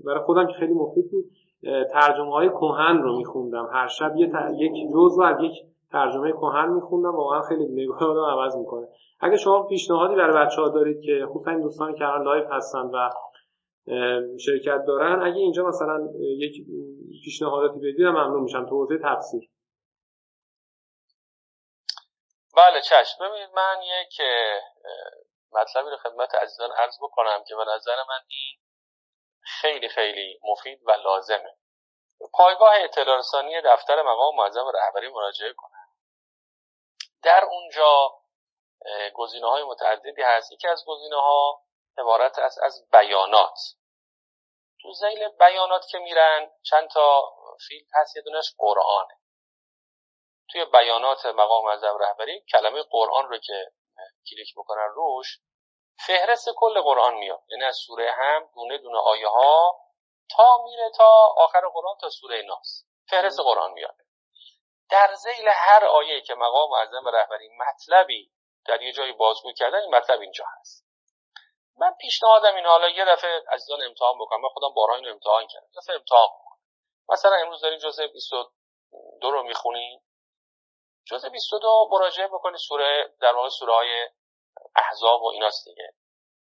برای 0.06 0.20
خودم 0.20 0.46
که 0.46 0.52
خیلی 0.52 0.72
مفید 0.74 1.10
بود. 1.10 1.24
ترجمه 1.92 2.30
های 2.32 2.48
کهن 2.48 3.02
رو 3.02 3.16
میخوندم. 3.16 3.68
هر 3.72 3.86
شب 3.86 4.16
یه 4.16 4.30
یک 4.58 4.72
جزء 4.94 5.22
از 5.22 5.36
یک 5.40 5.52
ترجمه 5.92 6.32
کهن 6.32 6.72
میخوندم. 6.72 7.14
واقعا 7.16 7.40
خیلی 7.40 7.82
نگاه 7.82 8.04
آدم 8.04 8.40
عوض 8.40 8.56
می‌کنه. 8.56 8.86
اگه 9.20 9.36
شما 9.36 9.62
پیشنهادی 9.62 10.14
برای 10.14 10.46
بچه 10.46 10.62
ها 10.62 10.68
دارید 10.68 11.00
که 11.00 11.26
خصوصا 11.28 11.50
این 11.50 11.60
دوستانی 11.60 11.94
که 11.94 12.04
الان 12.04 12.22
live 12.22 12.44
هستن 12.50 12.90
و 12.94 13.10
شرکت 14.46 14.84
دارن. 14.86 15.22
اگه 15.22 15.36
اینجا 15.36 15.62
مثلا 15.62 16.08
یک 16.38 16.66
پیشنهاداتی 17.24 17.78
بدید 17.78 18.00
ممنون 18.00 18.42
میشم. 18.42 18.66
تو 18.68 18.70
حوزه 18.70 18.98
تفسیر. 19.04 19.50
بله 22.56 22.80
چشم. 22.80 23.24
ببینید 23.24 23.50
من 23.54 23.76
یک 23.82 24.20
مطلبی 25.52 25.90
رو 25.90 25.96
خدمت 25.96 26.34
عزیزان 26.34 26.70
عرض 26.72 26.98
بکنم 27.02 27.44
که 27.48 27.54
به 27.56 27.64
نظر 27.74 27.96
من 27.96 28.20
این 28.28 28.58
خیلی 29.40 29.88
خیلی 29.88 30.40
مفید 30.44 30.80
و 30.86 30.90
لازمه. 30.90 31.56
پایگاه 32.32 32.72
اطلاع 32.84 33.18
رسانی 33.18 33.60
دفتر 33.64 34.02
مقام 34.02 34.36
معظم 34.36 34.64
رهبری 34.74 35.08
مراجعه 35.08 35.52
کنم 35.52 35.88
در 37.22 37.44
اونجا 37.50 38.10
گزینه 39.14 39.46
های 39.46 39.64
متعددی 39.64 40.22
هست. 40.22 40.52
یکی 40.52 40.68
از 40.68 40.84
گزینه 40.86 41.16
ها 41.16 41.62
عبارت 41.98 42.38
است 42.38 42.58
از 42.62 42.88
بیانات. 42.92 43.58
تو 44.82 44.92
ذیل 44.92 45.28
بیانات 45.28 45.86
که 45.90 45.98
میرن 45.98 46.50
چند 46.62 46.88
تا 46.88 47.22
field 47.68 47.86
هست 47.94 48.16
یه 48.16 48.22
دونش 48.22 48.54
قرآنه. 48.58 49.18
توی 50.50 50.64
بیانات 50.64 51.26
مقام 51.26 51.64
معظم 51.64 51.98
رهبری 51.98 52.44
کلمه 52.52 52.82
قرآن 52.82 53.28
رو 53.28 53.38
که 53.38 53.72
کلیک 54.30 54.54
بکنن 54.56 54.88
روش 54.94 55.38
فهرست 56.06 56.48
کل 56.56 56.80
قرآن 56.80 57.14
میاد. 57.14 57.42
یعنی 57.48 57.64
از 57.64 57.76
سوره 57.86 58.12
هم 58.12 58.50
دونه 58.54 58.78
دونه 58.78 58.98
آیه 58.98 59.28
ها 59.28 59.80
تا 60.36 60.62
میره 60.64 60.90
تا 60.96 61.34
آخر 61.36 61.60
قرآن 61.74 61.96
تا 62.00 62.08
سوره 62.08 62.42
ناس. 62.42 62.84
فهرست 63.08 63.40
قرآن 63.40 63.72
میاد. 63.72 63.96
در 64.90 65.14
زیل 65.14 65.48
هر 65.48 65.84
آیه 65.84 66.20
که 66.20 66.34
مقام 66.34 66.70
معظم 66.70 67.08
رهبری 67.08 67.48
مطلبی 67.48 68.32
در 68.66 68.82
یه 68.82 68.92
جایی 68.92 69.12
بازگو 69.12 69.52
کردن 69.52 69.78
این 69.78 69.94
مطلب 69.94 70.20
اینجا 70.20 70.44
هست. 70.60 70.81
من 71.76 71.92
پیشنهادم 72.00 72.54
این 72.54 72.66
حالا 72.66 72.88
یه 72.88 73.04
دفعه 73.04 73.42
عزیزان 73.48 73.82
امتحان 73.82 74.18
بکنم. 74.18 74.40
من 74.40 74.48
خودم 74.48 74.74
بارها 74.74 74.96
اینو 74.96 75.10
امتحان 75.10 75.46
کردم. 75.46 75.66
دفعه 75.76 75.96
امتحان 75.96 76.28
بکنم. 76.28 76.58
مثلا 77.08 77.36
امروز 77.36 77.60
دارین 77.60 77.78
جزء 77.78 78.06
22 78.06 79.30
رو 79.30 79.42
می‌خونین 79.42 80.00
جزء 81.04 81.28
22 81.28 81.88
مراجعه 81.90 82.28
بکنید. 82.28 82.56
سوره 82.68 83.14
در 83.20 83.34
واقع 83.34 83.48
سوره 83.48 83.74
های 83.74 84.08
احزاب 84.76 85.22
و 85.22 85.26
ایناست 85.26 85.64
دیگه. 85.64 85.94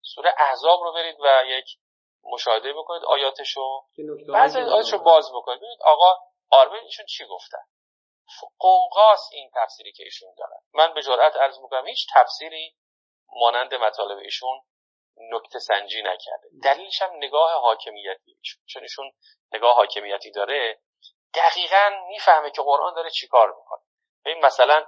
سوره 0.01 0.35
احزاب 0.37 0.79
رو 0.79 0.93
برید 0.93 1.17
و 1.19 1.43
یک 1.45 1.65
مشاهده 2.23 2.73
بکنید 2.73 3.03
آیاتشو. 3.05 3.83
بعضی 4.33 4.59
آیاتشو 4.59 4.97
باز 4.97 5.31
بکنید. 5.35 5.59
ببینید 5.59 5.81
آقا 5.81 6.15
آرمین 6.49 6.83
ایشون 6.83 7.05
چی 7.05 7.25
گفتن؟ 7.25 7.63
قوقاس 8.59 9.29
این 9.31 9.51
تفسیری 9.55 9.91
که 9.91 10.03
ایشون 10.03 10.29
دارن. 10.37 10.59
من 10.73 10.93
به 10.93 11.01
جرأت 11.01 11.35
عرض 11.35 11.59
می‌کنم 11.59 11.87
هیچ 11.87 12.07
تفسیری 12.15 12.75
مانند 13.35 13.73
مطالب 13.73 14.17
ایشون 14.17 14.61
نکته 15.19 15.59
سنجی 15.59 16.01
نکرده. 16.01 16.49
دلیلش 16.63 17.01
هم 17.01 17.11
نگاه 17.15 17.61
حاکمیتی 17.61 18.37
چون 18.67 18.81
ایشون 18.83 19.11
نگاه 19.53 19.75
حاکمیتی 19.75 20.31
داره 20.31 20.79
دقیقا 21.33 21.89
می‌فهمه 22.07 22.51
که 22.51 22.61
قرآن 22.61 22.93
داره 22.93 23.09
چیکار 23.09 23.55
می‌کنه. 23.57 23.81
این 24.25 24.45
مثلا 24.45 24.85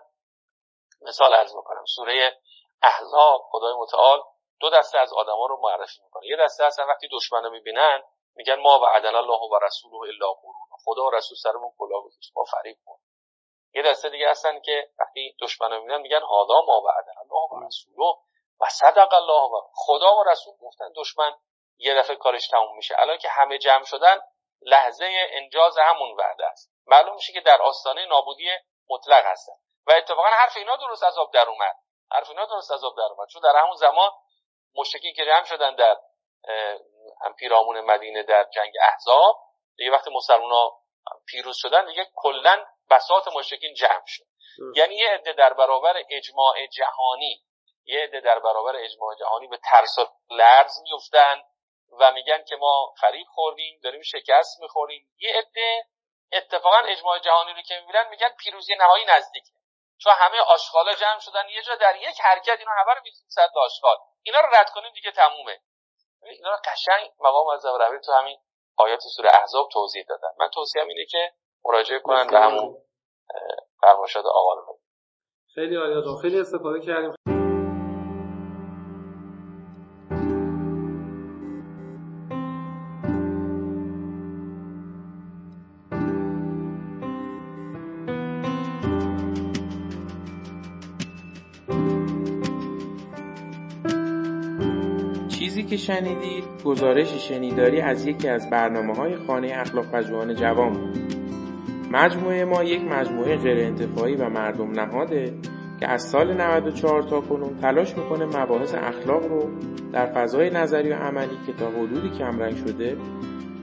مثال 1.02 1.34
عرض 1.34 1.56
می‌کنم 1.56 1.86
سوره 1.96 2.42
احزاب 2.82 3.42
خدای 3.52 3.74
متعال 3.74 4.24
دو 4.60 4.70
دسته 4.70 5.00
از 5.00 5.14
آدما 5.14 5.46
رو 5.46 5.60
معرفی 5.62 6.02
می‌کنه. 6.04 6.28
یه 6.28 6.38
دسته 6.40 6.66
هستن 6.66 6.84
وقتی 6.84 7.08
دشمن 7.12 7.44
رو 7.44 7.50
می‌بینن 7.50 8.04
میگن 8.36 8.56
ما 8.56 8.80
وعدنا 8.80 9.18
الله 9.18 9.40
و 9.52 9.60
رسوله 9.66 10.10
الا 10.10 10.34
غرور 10.34 10.68
خدا 10.86 11.04
و 11.04 11.10
رسول 11.10 11.38
سرمون 11.38 11.72
کلاه 11.78 12.04
گذاشت 12.04 12.32
ما 12.36 12.44
فریب 12.44 12.78
کن 12.86 13.00
یه 13.74 13.82
دسته 13.82 14.10
دیگه 14.10 14.30
هستن 14.30 14.60
که 14.60 14.90
وقتی 15.00 15.36
دشمنا 15.42 15.80
می‌بینن 15.80 16.02
میگن 16.02 16.22
هادا 16.22 16.62
ما 16.62 16.82
وعدنا 16.82 17.22
الله 17.22 17.64
و 17.64 17.68
رسوله. 17.68 18.14
و 18.62 18.70
صدق 18.70 19.14
الله 19.14 19.50
و 19.52 19.62
خدا 19.74 20.16
و 20.16 20.24
رسول 20.24 20.54
گفتن 20.62 20.92
دشمن 20.96 21.32
یه 21.78 21.96
دفعه 21.96 22.16
کارش 22.16 22.48
تموم 22.48 22.76
میشه. 22.76 22.96
الان 23.00 23.18
که 23.18 23.30
همه 23.30 23.58
جمع 23.58 23.84
شدن 23.84 24.20
لحظه 24.62 25.28
انجاز 25.32 25.78
همون 25.78 26.16
وعده 26.18 26.46
است. 26.46 26.72
معلوم 26.88 27.16
میشه 27.16 27.34
که 27.34 27.42
در 27.42 27.62
آستانه 27.62 28.06
نابودی 28.06 28.50
مطلق 28.90 29.26
هستن. 29.26 29.54
و 29.88 29.92
اتفاقا 29.92 30.28
حرف 30.28 30.58
اینا 30.58 30.76
درست 30.76 31.04
از 31.04 31.18
آب 31.18 31.34
در 31.34 31.50
اومد. 31.50 31.76
حرف 32.12 32.30
اینا 32.30 32.46
درست 32.46 32.72
از 32.72 32.84
آب 32.84 32.98
در 32.98 33.04
اومد. 33.04 33.28
چون 33.28 33.42
در 33.42 33.60
همون 33.60 33.76
زمان 33.76 34.12
مشرکین 34.76 35.14
که 35.14 35.26
جمع 35.26 35.44
شدن 35.44 35.76
در 35.76 35.98
پیرامون 37.38 37.82
مدینه 37.82 38.24
در 38.24 38.48
جنگ 38.54 38.74
احزاب 38.82 39.40
دیگه 39.78 39.92
وقتی 39.92 40.12
مسلمان 40.14 40.72
پیروز 41.28 41.56
شدن 41.58 41.86
دیگه 41.86 42.08
کلا 42.16 42.66
بساط 42.90 43.28
مشرکین 43.28 43.74
جمع 43.74 44.04
شد. 44.06 44.26
یعنی 44.76 44.96
یه 44.96 45.10
عده 45.10 45.34
در 45.34 45.54
برابر 45.54 46.04
اجماع 46.10 46.66
جهانی 46.66 47.44
یه 47.90 48.04
عده 48.04 48.20
در 48.20 48.40
برابر 48.40 48.76
اجماع 48.76 49.16
جهانی 49.16 49.48
به 49.48 49.58
ترس 49.58 49.98
و 49.98 50.06
لرز 50.30 50.74
میفتن 50.84 51.42
و 52.00 52.12
میگن 52.12 52.44
که 52.44 52.56
ما 52.56 52.94
خرید 52.98 53.28
خوردیم 53.28 53.80
داریم 53.84 54.02
شکست 54.02 54.60
می‌خوریم. 54.62 55.08
یه 55.20 55.32
عده 55.38 55.86
اتفاقا 56.32 56.78
اجماع 56.78 57.20
جهانی 57.20 57.54
رو 57.54 57.62
که 57.62 57.76
می‌بینن 57.80 58.10
میگن 58.10 58.30
پیروزی 58.40 58.76
نهایی 58.76 59.06
نزدیکه 59.06 59.52
چون 59.98 60.14
همه 60.14 60.38
آشغالا 60.40 60.94
جمع 60.94 61.20
شدن 61.20 61.50
یه 61.50 61.62
جا 61.62 61.76
در 61.76 61.96
یک 61.96 62.22
حرکت 62.22 62.60
اینا 62.60 62.72
همه 62.72 62.94
رو 62.94 63.02
می‌زنن 63.04 63.30
صد 63.30 63.50
آشغال. 63.56 63.98
اینا 64.24 64.40
رو 64.40 64.48
رد 64.54 64.70
کنیم 64.70 64.92
دیگه 64.94 65.12
تمومه. 65.12 65.60
اینا 66.24 66.52
رو 66.52 66.58
قشنگ 66.66 67.12
مقام 67.20 67.48
از 67.48 67.66
روی 67.66 68.00
تو 68.06 68.12
همین 68.12 68.38
آیات 68.78 69.00
سوره 69.16 69.30
احزاب 69.34 69.70
توضیح 69.74 70.06
دادن. 70.10 70.30
من 70.40 70.50
توصیهم 70.54 70.88
اینه 70.88 71.06
که 71.06 71.34
مراجعه 71.66 72.00
کنن 72.00 72.28
به 72.28 72.40
همون 72.40 72.78
فرمایشات 73.82 74.26
آقا 74.26 74.56
خیلی 75.56 75.76
عالی 75.76 76.22
خیلی 76.22 76.40
استفاده 76.40 76.86
کردیم. 76.86 77.39
که 95.70 95.78
شنیدید 95.78 96.44
گزارش 96.66 97.28
شنیداری 97.28 97.82
از 97.82 98.06
یکی 98.06 98.30
از 98.30 98.50
برنامه 98.50 98.94
های 98.94 99.16
خانه 99.16 99.52
اخلاق 99.56 99.92
پژوهان 99.92 100.36
جوان 100.36 100.74
بود. 100.74 100.98
مجموعه 101.92 102.46
ما 102.46 102.64
یک 102.64 102.82
مجموعه 102.82 103.38
غیر 103.38 103.58
انتفاعی 103.58 104.16
و 104.16 104.30
مردم 104.30 104.72
نهاده 104.72 105.34
که 105.80 105.88
از 105.88 106.04
سال 106.04 106.34
94 106.34 107.04
تا 107.04 107.22
کنون 107.22 107.58
تلاش 107.62 107.98
می‌کنه 107.98 108.26
مباحث 108.26 108.76
اخلاق 108.76 109.26
رو 109.26 109.50
در 109.94 110.06
فضای 110.06 110.50
نظری 110.50 110.90
و 110.90 110.94
عملی 110.94 111.38
که 111.46 111.54
تا 111.54 111.70
حدودی 111.70 112.10
کمرنگ 112.10 112.56
شده 112.56 112.98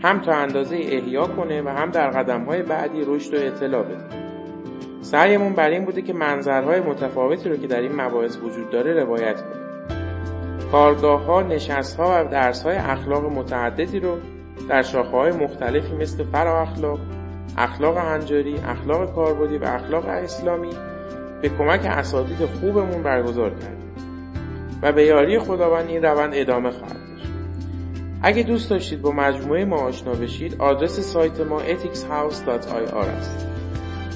هم 0.03 0.21
تا 0.21 0.33
اندازه 0.33 0.77
احیا 0.77 1.27
کنه 1.27 1.63
و 1.63 1.69
هم 1.69 1.91
در 1.91 2.11
قدم 2.11 2.45
های 2.45 2.63
بعدی 2.63 3.05
رشد 3.07 3.35
و 3.35 3.47
اطلاع 3.47 3.83
بده. 3.83 4.27
سعیمون 5.01 5.53
بر 5.53 5.71
این 5.71 5.85
بوده 5.85 6.03
که 6.03 6.13
منظرهای 6.13 6.81
متفاوتی 6.81 7.49
رو 7.49 7.57
که 7.57 7.67
در 7.67 7.81
این 7.81 8.01
مباحث 8.01 8.39
وجود 8.43 8.71
داره 8.71 8.93
روایت 8.93 9.43
کنیم. 9.43 9.66
کارگاه 10.73 11.25
ها، 11.25 11.43
نشست 11.43 11.97
ها 11.97 12.25
و 12.25 12.29
درس 12.31 12.63
های 12.63 12.77
اخلاق 12.77 13.25
متعددی 13.25 14.01
رو 14.01 14.19
در 14.69 14.83
شاخه 14.83 15.17
های 15.17 15.33
مختلفی 15.33 15.95
مثل 15.95 16.25
فرا 16.25 16.63
اخلاق، 16.63 16.99
اخلاق 17.59 17.99
هنجاری، 17.99 18.59
اخلاق 18.59 19.15
کاربردی 19.15 19.59
و 19.59 19.65
اخلاق 19.65 20.07
اسلامی 20.07 20.71
به 21.43 21.49
کمک 21.49 21.81
اساتید 21.85 22.47
خوبمون 22.47 23.03
برگزار 23.03 23.51
کردیم 23.51 23.91
و 24.83 24.93
به 24.93 25.05
یاری 25.05 25.39
خداوند 25.39 25.89
این 25.89 26.03
روند 26.03 26.33
ادامه 26.35 26.71
خواهد 26.71 26.97
داشت. 27.09 27.33
اگه 28.23 28.43
دوست 28.43 28.71
داشتید 28.71 29.03
با 29.03 29.11
مجموعه 29.11 29.65
ما 29.65 29.77
آشنا 29.77 30.13
بشید 30.13 30.57
آدرس 30.61 31.01
سایت 31.01 31.41
ما 31.41 31.61
ethicshouse.ir 31.63 32.95
است. 32.95 33.47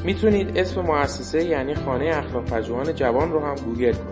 می‌تونید 0.05 0.59
اسم 0.59 0.81
مؤسسه 0.81 1.45
یعنی 1.45 1.75
خانه 1.75 2.11
اخلاق 2.17 2.45
پژوهان 2.45 2.95
جوان 2.95 3.33
رو 3.33 3.41
هم 3.41 3.55
گوگل 3.55 3.93
کنید. 3.93 4.10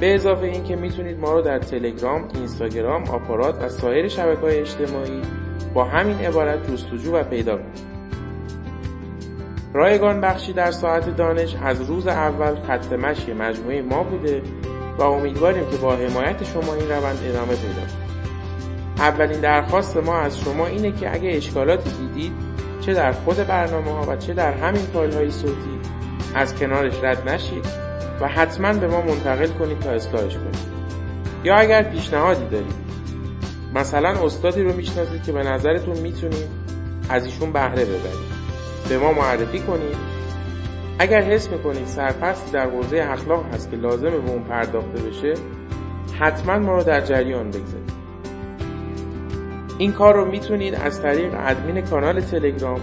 به 0.00 0.14
اضافه 0.14 0.46
اینکه 0.46 0.76
می‌تونید 0.76 1.18
ما 1.20 1.32
رو 1.32 1.42
در 1.42 1.58
تلگرام، 1.58 2.28
اینستاگرام، 2.34 3.04
آپارات 3.04 3.62
و 3.62 3.68
سایر 3.68 4.08
شبکه 4.08 4.40
های 4.40 4.58
اجتماعی 4.58 5.22
با 5.74 5.84
همین 5.84 6.18
عبارت 6.18 6.72
جستجو 6.72 7.16
و 7.16 7.22
پیدا 7.22 7.56
کنید. 7.56 7.90
رایگان 9.74 10.20
بخشی 10.20 10.52
در 10.52 10.70
ساعت 10.70 11.16
دانش 11.16 11.56
از 11.62 11.82
روز 11.82 12.06
اول 12.06 12.54
خط 12.54 12.92
مشی 12.92 13.32
مجموعه 13.32 13.82
ما 13.82 14.02
بوده 14.02 14.42
و 14.98 15.02
امیدواریم 15.02 15.70
که 15.70 15.76
با 15.76 15.96
حمایت 15.96 16.44
شما 16.44 16.74
این 16.74 16.88
روند 16.88 17.18
ادامه 17.28 17.54
پیدا 17.54 17.80
کنید. 17.80 18.10
اولین 18.98 19.40
درخواست 19.40 19.96
ما 19.96 20.18
از 20.18 20.40
شما 20.40 20.66
اینه 20.66 20.92
که 20.92 21.14
اگه 21.14 21.28
اشکالاتی 21.36 21.90
دیدید 21.90 22.32
چه 22.80 22.94
در 22.94 23.12
خود 23.12 23.36
برنامه 23.36 23.90
ها 23.90 24.12
و 24.12 24.16
چه 24.16 24.34
در 24.34 24.52
همین 24.52 24.82
فایل 24.82 25.12
های 25.12 25.30
صوتی 25.30 25.78
از 26.34 26.54
کنارش 26.54 26.94
رد 27.02 27.28
نشید 27.28 27.89
و 28.20 28.28
حتما 28.28 28.72
به 28.72 28.86
ما 28.86 29.02
منتقل 29.02 29.46
کنید 29.46 29.78
تا 29.78 29.90
اصلاحش 29.90 30.34
کنید. 30.34 30.80
یا 31.44 31.54
اگر 31.54 31.82
پیشنهادی 31.82 32.44
دارید. 32.44 32.74
مثلا 33.74 34.24
استادی 34.24 34.62
رو 34.62 34.76
می‌شناسید 34.76 35.22
که 35.22 35.32
به 35.32 35.42
نظرتون 35.42 35.98
می‌تونید 35.98 36.48
از 37.08 37.24
ایشون 37.24 37.52
بهره 37.52 37.84
ببرید. 37.84 38.30
به 38.88 38.98
ما 38.98 39.12
معرفی 39.12 39.58
کنید. 39.58 39.96
اگر 40.98 41.22
حس 41.22 41.50
می‌کنید 41.50 41.86
سرپستی 41.86 42.52
در 42.52 42.70
حوزه 42.70 43.06
اخلاق 43.10 43.54
هست 43.54 43.70
که 43.70 43.76
لازمه 43.76 44.18
به 44.18 44.30
اون 44.30 44.42
پرداخته 44.42 45.02
بشه 45.02 45.34
حتما 46.20 46.58
ما 46.58 46.76
رو 46.76 46.82
در 46.82 47.00
جریان 47.00 47.50
بگذارید. 47.50 47.92
این 49.78 49.92
کار 49.92 50.14
رو 50.14 50.30
می‌تونید 50.30 50.74
از 50.74 51.02
طریق 51.02 51.34
ادمین 51.38 51.80
کانال 51.80 52.20
تلگرام 52.20 52.80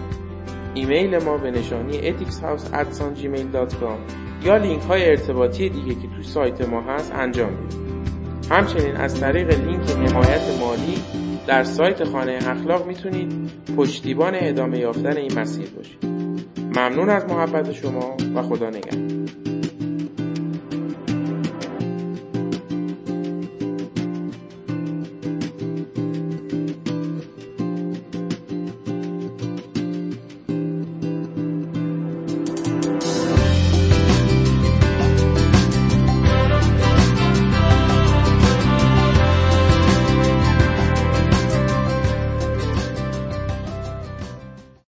ایمیل 0.74 1.24
ما 1.24 1.38
به 1.38 1.52
نشانی 1.52 2.14
ethicshouse@gmail.com 2.14 4.27
یا 4.44 4.58
لینک 4.58 4.82
های 4.82 5.10
ارتباطی 5.10 5.70
دیگه 5.70 5.96
که 5.96 6.08
تو 6.18 6.24
سایت 6.24 6.70
ما 6.70 6.82
هست 6.82 7.12
انجام 7.16 7.52
بدید 7.56 7.88
همچنین 8.52 8.96
از 8.96 9.20
طریق 9.20 9.60
لینک 9.66 9.90
حمایت 9.90 10.60
مالی 10.60 11.04
در 11.48 11.64
سایت 11.64 12.04
خانه 12.04 12.40
اخلاق 12.42 12.88
می‌تونید 12.88 13.52
پشتیبان 13.78 14.34
ادامه 14.36 14.80
یافتن 14.80 15.18
این 15.18 15.40
مسیر 15.40 15.70
باشید. 15.70 16.06
ممنون 16.78 17.10
از 17.10 17.26
محبت 17.26 17.72
شما 17.72 18.18
و 18.36 18.42
خدا 18.42 18.70
نگهدار. 18.70 19.47